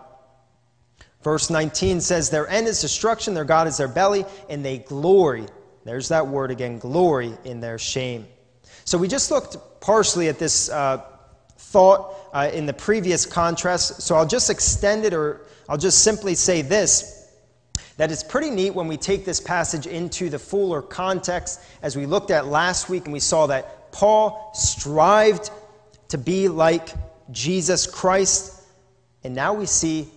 Verse 1.22 1.48
19 1.48 2.02
says, 2.02 2.28
Their 2.28 2.46
end 2.48 2.68
is 2.68 2.82
destruction, 2.82 3.32
their 3.32 3.46
God 3.46 3.66
is 3.66 3.78
their 3.78 3.88
belly, 3.88 4.26
and 4.50 4.62
they 4.62 4.78
glory. 4.78 5.46
There's 5.86 6.08
that 6.08 6.26
word 6.26 6.50
again 6.50 6.78
glory 6.78 7.32
in 7.44 7.61
their 7.61 7.78
shame. 7.78 8.26
So 8.84 8.98
we 8.98 9.08
just 9.08 9.30
looked 9.30 9.56
partially 9.80 10.28
at 10.28 10.38
this 10.38 10.68
uh, 10.68 11.02
thought 11.56 12.14
uh, 12.34 12.50
in 12.52 12.66
the 12.66 12.74
previous 12.74 13.24
contrast. 13.24 14.02
So 14.02 14.16
I'll 14.16 14.26
just 14.26 14.50
extend 14.50 15.06
it, 15.06 15.14
or 15.14 15.46
I'll 15.66 15.78
just 15.78 16.04
simply 16.04 16.34
say 16.34 16.61
this 16.61 17.20
that 17.97 18.11
it's 18.11 18.22
pretty 18.22 18.51
neat 18.51 18.74
when 18.74 18.89
we 18.89 18.97
take 18.97 19.24
this 19.24 19.41
passage 19.41 19.87
into 19.87 20.28
the 20.28 20.39
fuller 20.39 20.83
context, 20.83 21.61
as 21.83 21.97
we 21.97 22.07
looked 22.07 22.31
at 22.31 22.47
last 22.47 22.89
week, 22.89 23.05
and 23.05 23.12
we 23.12 23.20
saw 23.20 23.47
that 23.47 23.93
Paul 23.93 24.51
strived 24.55 25.51
to 26.09 26.18
be 26.18 26.49
like 26.49 26.91
Jesus 27.31 27.87
Christ. 27.87 28.62
And 29.24 29.35
now 29.35 29.53
we 29.55 29.66
see 29.66 30.09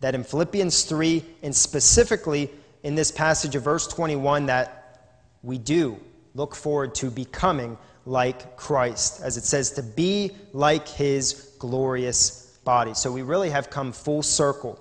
that 0.00 0.14
in 0.14 0.24
Philippians 0.24 0.84
3, 0.84 1.24
and 1.42 1.54
specifically 1.54 2.50
in 2.82 2.94
this 2.94 3.10
passage 3.10 3.54
of 3.54 3.62
verse 3.62 3.86
21, 3.86 4.46
that 4.46 5.16
we 5.42 5.58
do 5.58 6.00
look 6.34 6.54
forward 6.54 6.94
to 6.96 7.10
becoming 7.10 7.78
like 8.04 8.56
Christ, 8.56 9.20
as 9.22 9.36
it 9.36 9.44
says, 9.44 9.72
to 9.72 9.82
be 9.82 10.30
like 10.52 10.86
his 10.86 11.54
glorious 11.58 12.58
body. 12.64 12.94
So 12.94 13.10
we 13.10 13.22
really 13.22 13.50
have 13.50 13.70
come 13.70 13.92
full 13.92 14.22
circle 14.22 14.80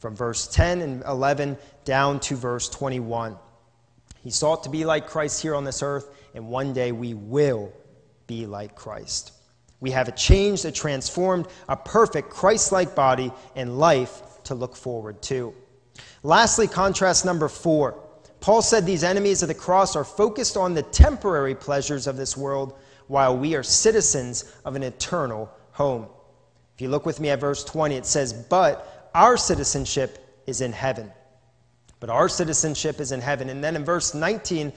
from 0.00 0.16
verse 0.16 0.48
10 0.48 0.80
and 0.80 1.02
11 1.04 1.56
down 1.84 2.18
to 2.20 2.34
verse 2.34 2.68
21. 2.68 3.36
He 4.22 4.30
sought 4.30 4.64
to 4.64 4.70
be 4.70 4.84
like 4.84 5.06
Christ 5.06 5.40
here 5.40 5.54
on 5.54 5.64
this 5.64 5.82
earth, 5.82 6.08
and 6.34 6.48
one 6.48 6.72
day 6.72 6.90
we 6.90 7.14
will 7.14 7.72
be 8.26 8.46
like 8.46 8.74
Christ. 8.74 9.32
We 9.78 9.90
have 9.92 10.08
a 10.08 10.12
changed, 10.12 10.64
a 10.64 10.72
transformed, 10.72 11.46
a 11.68 11.76
perfect 11.76 12.30
Christ 12.30 12.72
like 12.72 12.94
body 12.94 13.32
and 13.56 13.78
life 13.78 14.42
to 14.44 14.54
look 14.54 14.76
forward 14.76 15.22
to. 15.22 15.54
Lastly, 16.22 16.66
contrast 16.66 17.24
number 17.24 17.48
four. 17.48 18.02
Paul 18.40 18.62
said 18.62 18.86
these 18.86 19.04
enemies 19.04 19.42
of 19.42 19.48
the 19.48 19.54
cross 19.54 19.96
are 19.96 20.04
focused 20.04 20.56
on 20.56 20.74
the 20.74 20.82
temporary 20.82 21.54
pleasures 21.54 22.06
of 22.06 22.16
this 22.16 22.36
world, 22.36 22.78
while 23.06 23.36
we 23.36 23.54
are 23.54 23.62
citizens 23.62 24.52
of 24.64 24.76
an 24.76 24.82
eternal 24.82 25.50
home. 25.72 26.06
If 26.74 26.80
you 26.80 26.88
look 26.88 27.04
with 27.04 27.20
me 27.20 27.28
at 27.30 27.40
verse 27.40 27.64
20, 27.64 27.96
it 27.96 28.06
says, 28.06 28.32
But 28.32 28.99
our 29.14 29.36
citizenship 29.36 30.42
is 30.46 30.60
in 30.60 30.72
heaven. 30.72 31.10
But 32.00 32.10
our 32.10 32.28
citizenship 32.28 33.00
is 33.00 33.12
in 33.12 33.20
heaven. 33.20 33.50
And 33.50 33.62
then 33.62 33.76
in 33.76 33.84
verse 33.84 34.14
19, 34.14 34.72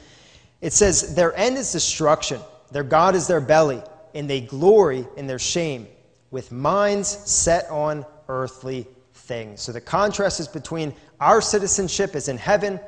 it 0.61 0.73
says, 0.73 1.15
Their 1.15 1.35
end 1.35 1.57
is 1.57 1.71
destruction, 1.71 2.41
their 2.71 2.83
God 2.83 3.15
is 3.15 3.27
their 3.27 3.41
belly, 3.41 3.81
and 4.13 4.29
they 4.29 4.41
glory 4.41 5.07
in 5.17 5.27
their 5.27 5.39
shame, 5.39 5.87
with 6.31 6.51
minds 6.51 7.07
set 7.09 7.69
on 7.69 8.05
earthly 8.27 8.87
things. 9.13 9.61
So 9.61 9.71
the 9.71 9.81
contrast 9.81 10.39
is 10.39 10.47
between 10.47 10.93
our 11.19 11.41
citizenship 11.41 12.15
is 12.15 12.27
in 12.27 12.37
heaven. 12.37 12.79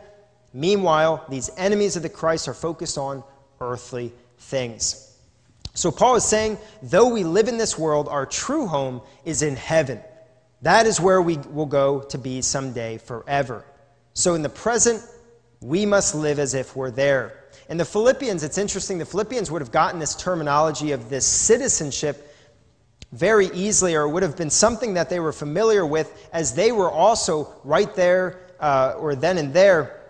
Meanwhile, 0.54 1.26
these 1.30 1.50
enemies 1.58 1.96
of 1.96 2.04
the 2.04 2.10
Christ 2.10 2.48
are 2.48 2.54
focused 2.54 2.98
on 2.98 3.24
earthly 3.62 4.14
things. 4.38 5.18
So 5.74 5.92
Paul 5.92 6.16
is 6.16 6.26
saying, 6.26 6.58
though 6.82 7.10
we 7.10 7.24
live 7.24 7.48
in 7.48 7.58
this 7.58 7.78
world, 7.78 8.08
our 8.08 8.26
true 8.26 8.68
home 8.68 9.02
is 9.26 9.42
in 9.42 9.56
heaven. 9.56 10.00
That 10.66 10.88
is 10.88 11.00
where 11.00 11.22
we 11.22 11.38
will 11.38 11.68
go 11.68 12.02
to 12.10 12.18
be 12.18 12.42
someday 12.42 12.98
forever. 12.98 13.64
So 14.16 14.34
in 14.34 14.42
the 14.42 14.50
present, 14.50 15.00
we 15.62 15.86
must 15.86 16.16
live 16.16 16.40
as 16.40 16.56
if 16.56 16.76
we're 16.76 16.90
there. 16.90 17.44
In 17.70 17.78
the 17.78 17.86
Philippians, 17.86 18.44
it's 18.44 18.58
interesting, 18.58 18.98
the 18.98 19.06
Philippians 19.06 19.52
would 19.52 19.62
have 19.62 19.72
gotten 19.72 20.00
this 20.00 20.16
terminology 20.16 20.92
of 20.92 21.08
this 21.08 21.24
citizenship 21.24 22.34
very 23.12 23.46
easily, 23.54 23.94
or 23.94 24.06
it 24.06 24.10
would 24.10 24.24
have 24.24 24.36
been 24.36 24.50
something 24.50 24.96
that 24.96 25.08
they 25.08 25.20
were 25.20 25.32
familiar 25.32 25.86
with, 25.86 26.28
as 26.34 26.56
they 26.56 26.72
were 26.72 26.90
also 26.90 27.54
right 27.64 27.94
there, 27.94 28.40
uh, 28.60 28.96
or 28.98 29.14
then 29.14 29.38
and 29.38 29.54
there, 29.54 30.02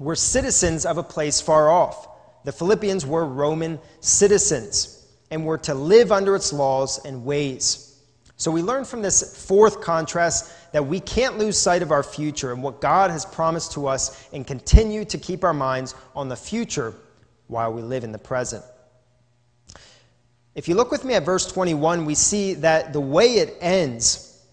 were 0.00 0.16
citizens 0.16 0.84
of 0.84 0.98
a 0.98 1.04
place 1.04 1.40
far 1.40 1.70
off. 1.70 2.08
The 2.42 2.50
Philippians 2.50 3.06
were 3.06 3.24
Roman 3.24 3.78
citizens 4.00 5.06
and 5.30 5.46
were 5.46 5.58
to 5.58 5.74
live 5.74 6.10
under 6.10 6.34
its 6.34 6.52
laws 6.52 6.98
and 7.04 7.24
ways. 7.24 7.91
So 8.42 8.50
we 8.50 8.60
learn 8.60 8.84
from 8.84 9.02
this 9.02 9.46
fourth 9.46 9.80
contrast 9.80 10.52
that 10.72 10.84
we 10.84 10.98
can't 10.98 11.38
lose 11.38 11.56
sight 11.56 11.80
of 11.80 11.92
our 11.92 12.02
future 12.02 12.50
and 12.50 12.60
what 12.60 12.80
God 12.80 13.12
has 13.12 13.24
promised 13.24 13.70
to 13.74 13.86
us 13.86 14.28
and 14.32 14.44
continue 14.44 15.04
to 15.04 15.16
keep 15.16 15.44
our 15.44 15.54
minds 15.54 15.94
on 16.16 16.28
the 16.28 16.34
future 16.34 16.92
while 17.46 17.72
we 17.72 17.82
live 17.82 18.02
in 18.02 18.10
the 18.10 18.18
present. 18.18 18.64
If 20.56 20.66
you 20.66 20.74
look 20.74 20.90
with 20.90 21.04
me 21.04 21.14
at 21.14 21.24
verse 21.24 21.46
21, 21.52 22.04
we 22.04 22.16
see 22.16 22.54
that 22.54 22.92
the 22.92 23.00
way 23.00 23.34
it 23.34 23.56
ends 23.60 24.44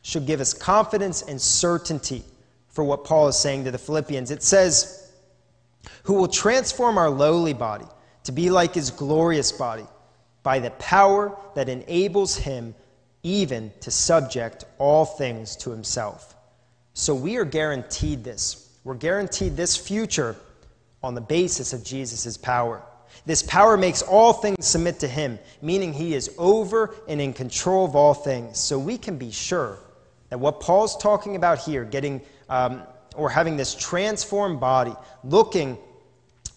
should 0.00 0.24
give 0.24 0.40
us 0.40 0.54
confidence 0.54 1.20
and 1.20 1.38
certainty 1.38 2.24
for 2.68 2.84
what 2.84 3.04
Paul 3.04 3.28
is 3.28 3.38
saying 3.38 3.64
to 3.64 3.70
the 3.70 3.76
Philippians. 3.76 4.30
It 4.30 4.42
says, 4.42 5.12
Who 6.04 6.14
will 6.14 6.26
transform 6.26 6.96
our 6.96 7.10
lowly 7.10 7.52
body 7.52 7.84
to 8.24 8.32
be 8.32 8.48
like 8.48 8.72
his 8.72 8.90
glorious 8.90 9.52
body 9.52 9.84
by 10.42 10.58
the 10.58 10.70
power 10.70 11.36
that 11.54 11.68
enables 11.68 12.34
him 12.34 12.74
even 13.22 13.72
to 13.80 13.90
subject 13.90 14.64
all 14.78 15.04
things 15.04 15.56
to 15.56 15.70
himself. 15.70 16.34
So 16.94 17.14
we 17.14 17.36
are 17.36 17.44
guaranteed 17.44 18.24
this. 18.24 18.78
We're 18.84 18.94
guaranteed 18.94 19.56
this 19.56 19.76
future 19.76 20.36
on 21.02 21.14
the 21.14 21.20
basis 21.20 21.72
of 21.72 21.84
Jesus' 21.84 22.36
power. 22.36 22.82
This 23.26 23.42
power 23.42 23.76
makes 23.76 24.02
all 24.02 24.32
things 24.32 24.66
submit 24.66 24.98
to 25.00 25.08
him, 25.08 25.38
meaning 25.60 25.92
he 25.92 26.14
is 26.14 26.34
over 26.38 26.94
and 27.08 27.20
in 27.20 27.32
control 27.32 27.84
of 27.84 27.94
all 27.94 28.14
things. 28.14 28.58
So 28.58 28.78
we 28.78 28.96
can 28.96 29.18
be 29.18 29.30
sure 29.30 29.78
that 30.30 30.38
what 30.38 30.60
Paul's 30.60 30.96
talking 30.96 31.36
about 31.36 31.58
here, 31.58 31.84
getting 31.84 32.22
um, 32.48 32.82
or 33.16 33.28
having 33.28 33.56
this 33.56 33.74
transformed 33.74 34.60
body, 34.60 34.94
looking 35.24 35.76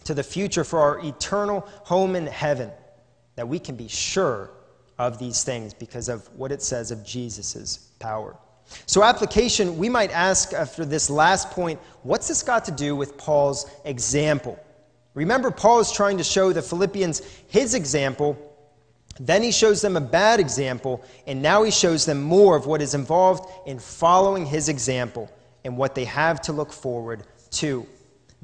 to 0.04 0.14
the 0.14 0.22
future 0.22 0.64
for 0.64 0.80
our 0.80 1.04
eternal 1.04 1.60
home 1.84 2.16
in 2.16 2.26
heaven, 2.26 2.70
that 3.36 3.48
we 3.48 3.58
can 3.58 3.76
be 3.76 3.88
sure 3.88 4.50
of 4.98 5.18
these 5.18 5.42
things 5.44 5.74
because 5.74 6.08
of 6.08 6.28
what 6.36 6.52
it 6.52 6.62
says 6.62 6.90
of 6.90 7.04
Jesus' 7.04 7.78
power. 7.98 8.36
So, 8.86 9.02
application, 9.02 9.76
we 9.76 9.88
might 9.88 10.10
ask 10.10 10.52
uh, 10.52 10.58
after 10.58 10.84
this 10.84 11.10
last 11.10 11.50
point 11.50 11.78
what's 12.02 12.28
this 12.28 12.42
got 12.42 12.64
to 12.66 12.72
do 12.72 12.96
with 12.96 13.18
Paul's 13.18 13.70
example? 13.84 14.58
Remember, 15.14 15.50
Paul 15.50 15.80
is 15.80 15.92
trying 15.92 16.18
to 16.18 16.24
show 16.24 16.52
the 16.52 16.62
Philippians 16.62 17.20
his 17.48 17.74
example. 17.74 18.36
Then 19.20 19.42
he 19.42 19.52
shows 19.52 19.80
them 19.80 19.96
a 19.96 20.00
bad 20.00 20.40
example, 20.40 21.04
and 21.26 21.40
now 21.40 21.62
he 21.62 21.70
shows 21.70 22.04
them 22.04 22.20
more 22.22 22.56
of 22.56 22.66
what 22.66 22.82
is 22.82 22.94
involved 22.94 23.48
in 23.66 23.78
following 23.78 24.44
his 24.44 24.68
example 24.68 25.30
and 25.64 25.76
what 25.76 25.94
they 25.94 26.04
have 26.04 26.40
to 26.42 26.52
look 26.52 26.72
forward 26.72 27.22
to. 27.52 27.86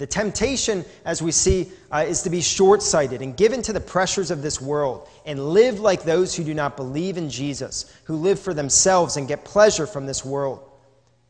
The 0.01 0.07
temptation, 0.07 0.87
as 1.05 1.21
we 1.21 1.31
see, 1.31 1.71
uh, 1.93 2.07
is 2.09 2.23
to 2.23 2.31
be 2.31 2.41
short 2.41 2.83
sighted 2.83 3.21
and 3.21 3.37
given 3.37 3.61
to 3.61 3.73
the 3.75 3.81
pressures 3.81 4.31
of 4.31 4.41
this 4.41 4.59
world 4.59 5.07
and 5.27 5.51
live 5.51 5.79
like 5.79 6.05
those 6.05 6.35
who 6.35 6.43
do 6.43 6.55
not 6.55 6.75
believe 6.75 7.19
in 7.19 7.29
Jesus, 7.29 7.95
who 8.05 8.17
live 8.17 8.41
for 8.41 8.55
themselves 8.55 9.19
and 9.19 9.29
get 9.29 9.45
pleasure 9.45 9.87
from 9.87 10.07
this 10.07 10.25
world. 10.25 10.67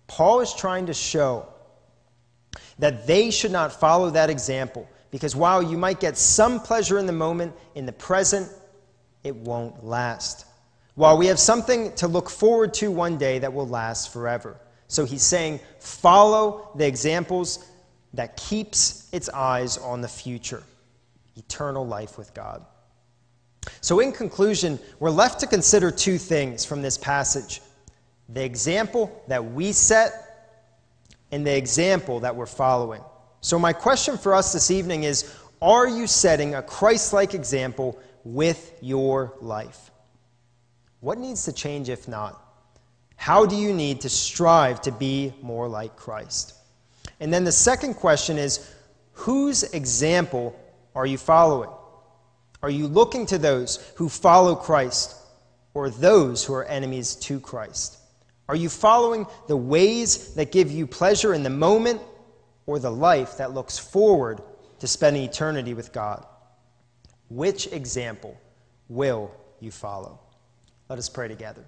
Paul 0.06 0.38
is 0.38 0.54
trying 0.54 0.86
to 0.86 0.94
show 0.94 1.48
that 2.78 3.08
they 3.08 3.32
should 3.32 3.50
not 3.50 3.72
follow 3.72 4.08
that 4.10 4.30
example 4.30 4.88
because 5.10 5.34
while 5.34 5.64
you 5.64 5.76
might 5.76 5.98
get 5.98 6.16
some 6.16 6.60
pleasure 6.60 7.00
in 7.00 7.06
the 7.06 7.12
moment, 7.12 7.52
in 7.74 7.86
the 7.86 7.92
present, 7.92 8.48
it 9.24 9.34
won't 9.34 9.84
last. 9.84 10.46
While 10.94 11.18
we 11.18 11.26
have 11.26 11.40
something 11.40 11.92
to 11.96 12.06
look 12.06 12.30
forward 12.30 12.72
to 12.74 12.92
one 12.92 13.18
day 13.18 13.40
that 13.40 13.52
will 13.52 13.66
last 13.66 14.12
forever. 14.12 14.60
So 14.86 15.04
he's 15.04 15.24
saying, 15.24 15.58
follow 15.80 16.70
the 16.76 16.86
examples 16.86 17.66
that 18.14 18.36
keeps 18.36 19.08
its 19.12 19.28
eyes 19.28 19.78
on 19.78 20.00
the 20.00 20.08
future 20.08 20.62
eternal 21.36 21.86
life 21.86 22.18
with 22.18 22.34
God. 22.34 22.64
So, 23.80 24.00
in 24.00 24.12
conclusion, 24.12 24.78
we're 24.98 25.10
left 25.10 25.40
to 25.40 25.46
consider 25.46 25.90
two 25.90 26.18
things 26.18 26.64
from 26.64 26.82
this 26.82 26.98
passage 26.98 27.60
the 28.28 28.44
example 28.44 29.22
that 29.26 29.44
we 29.44 29.72
set 29.72 30.56
and 31.32 31.46
the 31.46 31.56
example 31.56 32.20
that 32.20 32.34
we're 32.34 32.46
following. 32.46 33.02
So, 33.40 33.58
my 33.58 33.72
question 33.72 34.16
for 34.18 34.34
us 34.34 34.52
this 34.52 34.70
evening 34.70 35.04
is 35.04 35.34
Are 35.60 35.88
you 35.88 36.06
setting 36.06 36.54
a 36.54 36.62
Christ 36.62 37.12
like 37.12 37.34
example 37.34 37.98
with 38.24 38.78
your 38.80 39.34
life? 39.40 39.90
What 41.00 41.18
needs 41.18 41.44
to 41.44 41.52
change 41.52 41.88
if 41.88 42.08
not? 42.08 42.42
How 43.16 43.44
do 43.44 43.56
you 43.56 43.74
need 43.74 44.00
to 44.02 44.08
strive 44.08 44.80
to 44.82 44.92
be 44.92 45.34
more 45.42 45.68
like 45.68 45.96
Christ? 45.96 46.54
And 47.20 47.32
then 47.32 47.44
the 47.44 47.52
second 47.52 47.94
question 47.94 48.38
is 48.38 48.72
whose 49.12 49.62
example 49.62 50.58
are 50.94 51.06
you 51.06 51.18
following? 51.18 51.70
Are 52.62 52.70
you 52.70 52.86
looking 52.86 53.26
to 53.26 53.38
those 53.38 53.76
who 53.96 54.08
follow 54.08 54.54
Christ 54.54 55.16
or 55.74 55.90
those 55.90 56.44
who 56.44 56.54
are 56.54 56.64
enemies 56.64 57.14
to 57.16 57.40
Christ? 57.40 57.98
Are 58.48 58.56
you 58.56 58.68
following 58.68 59.26
the 59.46 59.56
ways 59.56 60.34
that 60.34 60.52
give 60.52 60.70
you 60.70 60.86
pleasure 60.86 61.32
in 61.32 61.42
the 61.42 61.50
moment 61.50 62.00
or 62.66 62.78
the 62.78 62.90
life 62.90 63.38
that 63.38 63.54
looks 63.54 63.78
forward 63.78 64.42
to 64.80 64.86
spending 64.86 65.22
eternity 65.22 65.74
with 65.74 65.92
God? 65.92 66.26
Which 67.28 67.68
example 67.68 68.36
will 68.88 69.30
you 69.60 69.70
follow? 69.70 70.18
Let 70.88 70.98
us 70.98 71.08
pray 71.08 71.28
together. 71.28 71.64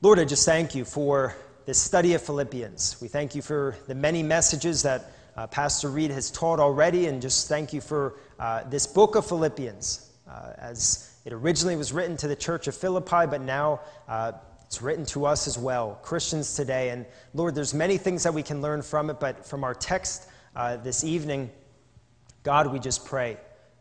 Lord, 0.00 0.20
I 0.20 0.24
just 0.24 0.46
thank 0.46 0.74
you 0.74 0.84
for 0.84 1.34
this 1.66 1.80
study 1.80 2.12
of 2.12 2.20
Philippians. 2.20 2.98
We 3.00 3.08
thank 3.08 3.34
you 3.34 3.40
for 3.40 3.76
the 3.86 3.94
many 3.94 4.22
messages 4.22 4.82
that 4.82 5.12
uh, 5.34 5.46
Pastor 5.46 5.88
Reed 5.88 6.10
has 6.10 6.30
taught 6.30 6.60
already, 6.60 7.06
and 7.06 7.22
just 7.22 7.48
thank 7.48 7.72
you 7.72 7.80
for 7.80 8.16
uh, 8.38 8.64
this 8.64 8.86
book 8.86 9.16
of 9.16 9.26
Philippians. 9.26 10.10
Uh, 10.28 10.52
as 10.58 11.18
it 11.24 11.32
originally 11.32 11.76
was 11.76 11.92
written 11.92 12.16
to 12.18 12.28
the 12.28 12.36
church 12.36 12.66
of 12.66 12.74
Philippi, 12.74 13.26
but 13.26 13.40
now 13.40 13.80
uh, 14.08 14.32
it's 14.66 14.82
written 14.82 15.06
to 15.06 15.24
us 15.24 15.46
as 15.46 15.56
well, 15.56 15.98
Christians 16.02 16.54
today. 16.54 16.90
And 16.90 17.06
Lord, 17.32 17.54
there's 17.54 17.72
many 17.72 17.96
things 17.96 18.22
that 18.24 18.34
we 18.34 18.42
can 18.42 18.60
learn 18.60 18.82
from 18.82 19.08
it, 19.08 19.18
but 19.18 19.46
from 19.46 19.64
our 19.64 19.74
text 19.74 20.28
uh, 20.54 20.76
this 20.76 21.02
evening, 21.02 21.50
God, 22.42 22.70
we 22.70 22.78
just 22.78 23.06
pray 23.06 23.38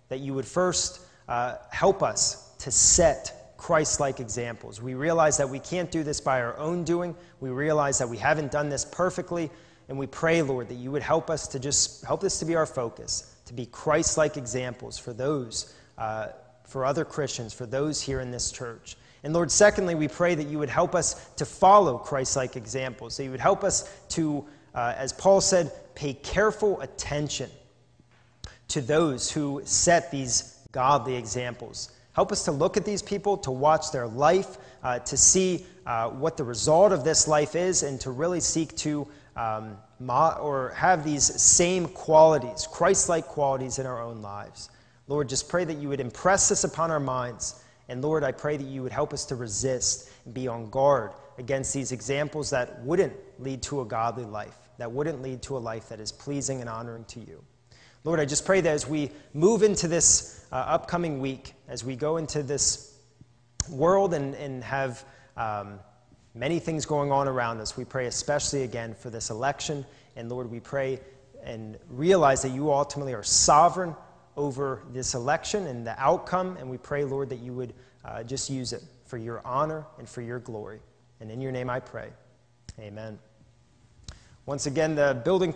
that 0.07 0.19
you 0.19 0.33
would 0.33 0.45
first 0.45 1.01
uh, 1.27 1.57
help 1.69 2.01
us 2.01 2.55
to 2.59 2.71
set 2.71 3.42
Christ 3.63 4.01
like 4.01 4.19
examples. 4.19 4.81
We 4.81 4.93
realize 4.93 5.37
that 5.37 5.47
we 5.49 5.57
can't 5.57 5.89
do 5.89 6.03
this 6.03 6.19
by 6.19 6.41
our 6.41 6.57
own 6.57 6.83
doing. 6.83 7.15
We 7.39 7.49
realize 7.49 7.97
that 7.99 8.09
we 8.09 8.17
haven't 8.17 8.51
done 8.51 8.67
this 8.67 8.83
perfectly. 8.83 9.49
And 9.87 9.97
we 9.97 10.05
pray, 10.05 10.41
Lord, 10.41 10.67
that 10.67 10.75
you 10.75 10.91
would 10.91 11.01
help 11.01 11.29
us 11.29 11.47
to 11.47 11.59
just 11.59 12.03
help 12.03 12.19
this 12.19 12.39
to 12.39 12.45
be 12.45 12.57
our 12.57 12.65
focus, 12.65 13.33
to 13.45 13.53
be 13.53 13.65
Christ 13.65 14.17
like 14.17 14.35
examples 14.35 14.97
for 14.99 15.13
those, 15.13 15.73
uh, 15.97 16.27
for 16.65 16.83
other 16.83 17.05
Christians, 17.05 17.53
for 17.53 17.65
those 17.65 18.01
here 18.01 18.19
in 18.19 18.31
this 18.31 18.51
church. 18.51 18.97
And 19.23 19.33
Lord, 19.33 19.49
secondly, 19.49 19.95
we 19.95 20.09
pray 20.09 20.35
that 20.35 20.47
you 20.47 20.59
would 20.59 20.67
help 20.67 20.93
us 20.93 21.29
to 21.37 21.45
follow 21.45 21.97
Christ 21.97 22.35
like 22.35 22.57
examples, 22.57 23.15
that 23.15 23.23
you 23.23 23.31
would 23.31 23.39
help 23.39 23.63
us 23.63 23.89
to, 24.09 24.45
uh, 24.75 24.93
as 24.97 25.13
Paul 25.13 25.39
said, 25.39 25.71
pay 25.95 26.15
careful 26.15 26.81
attention 26.81 27.49
to 28.67 28.81
those 28.81 29.31
who 29.31 29.61
set 29.63 30.11
these 30.11 30.59
godly 30.73 31.15
examples. 31.15 31.93
Help 32.13 32.31
us 32.31 32.45
to 32.45 32.51
look 32.51 32.77
at 32.77 32.85
these 32.85 33.01
people, 33.01 33.37
to 33.37 33.51
watch 33.51 33.91
their 33.91 34.07
life, 34.07 34.57
uh, 34.83 34.99
to 34.99 35.17
see 35.17 35.65
uh, 35.85 36.09
what 36.09 36.37
the 36.37 36.43
result 36.43 36.91
of 36.91 37.03
this 37.03 37.27
life 37.27 37.55
is, 37.55 37.83
and 37.83 37.99
to 38.01 38.11
really 38.11 38.39
seek 38.39 38.75
to 38.77 39.07
um, 39.35 39.77
mo- 39.99 40.37
or 40.39 40.69
have 40.69 41.03
these 41.03 41.23
same 41.41 41.87
qualities, 41.87 42.67
Christ 42.71 43.09
like 43.09 43.25
qualities 43.25 43.79
in 43.79 43.85
our 43.85 44.01
own 44.01 44.21
lives. 44.21 44.69
Lord, 45.07 45.27
just 45.27 45.49
pray 45.49 45.65
that 45.65 45.77
you 45.77 45.89
would 45.89 45.99
impress 45.99 46.49
this 46.49 46.63
upon 46.63 46.91
our 46.91 46.99
minds. 46.99 47.63
And 47.89 48.01
Lord, 48.01 48.23
I 48.23 48.31
pray 48.31 48.57
that 48.57 48.67
you 48.67 48.83
would 48.83 48.91
help 48.91 49.11
us 49.11 49.25
to 49.25 49.35
resist 49.35 50.09
and 50.25 50.33
be 50.33 50.47
on 50.47 50.69
guard 50.69 51.11
against 51.37 51.73
these 51.73 51.91
examples 51.91 52.49
that 52.51 52.81
wouldn't 52.83 53.13
lead 53.39 53.61
to 53.63 53.81
a 53.81 53.85
godly 53.85 54.23
life, 54.23 54.57
that 54.77 54.91
wouldn't 54.91 55.21
lead 55.21 55.41
to 55.43 55.57
a 55.57 55.59
life 55.59 55.89
that 55.89 55.99
is 55.99 56.11
pleasing 56.11 56.61
and 56.61 56.69
honoring 56.69 57.05
to 57.05 57.19
you. 57.19 57.43
Lord, 58.05 58.19
I 58.19 58.25
just 58.25 58.45
pray 58.45 58.59
that 58.59 58.69
as 58.69 58.87
we 58.87 59.11
move 59.33 59.63
into 59.63 59.87
this 59.87 60.45
uh, 60.51 60.55
upcoming 60.55 61.21
week, 61.21 61.53
as 61.69 61.85
we 61.85 61.95
go 61.95 62.17
into 62.17 62.43
this 62.43 62.99
world 63.69 64.13
and, 64.13 64.35
and 64.35 64.61
have 64.61 65.05
um, 65.37 65.79
many 66.35 66.59
things 66.59 66.85
going 66.85 67.11
on 67.11 67.27
around 67.27 67.59
us. 67.59 67.77
We 67.77 67.85
pray 67.85 68.07
especially 68.07 68.63
again 68.63 68.93
for 68.93 69.09
this 69.09 69.29
election. 69.29 69.85
And 70.15 70.29
Lord, 70.29 70.51
we 70.51 70.59
pray 70.59 70.99
and 71.43 71.77
realize 71.89 72.41
that 72.41 72.49
you 72.49 72.71
ultimately 72.71 73.13
are 73.13 73.23
sovereign 73.23 73.95
over 74.35 74.83
this 74.91 75.13
election 75.13 75.67
and 75.67 75.85
the 75.85 75.97
outcome. 75.97 76.57
And 76.57 76.69
we 76.69 76.77
pray, 76.77 77.03
Lord, 77.03 77.29
that 77.29 77.39
you 77.39 77.53
would 77.53 77.73
uh, 78.03 78.23
just 78.23 78.49
use 78.49 78.73
it 78.73 78.83
for 79.05 79.17
your 79.17 79.41
honor 79.45 79.85
and 79.97 80.09
for 80.09 80.21
your 80.21 80.39
glory. 80.39 80.79
And 81.19 81.31
in 81.31 81.39
your 81.39 81.51
name 81.51 81.69
I 81.69 81.79
pray. 81.79 82.09
Amen. 82.79 83.19
Once 84.45 84.65
again, 84.65 84.95
the 84.95 85.21
building 85.23 85.53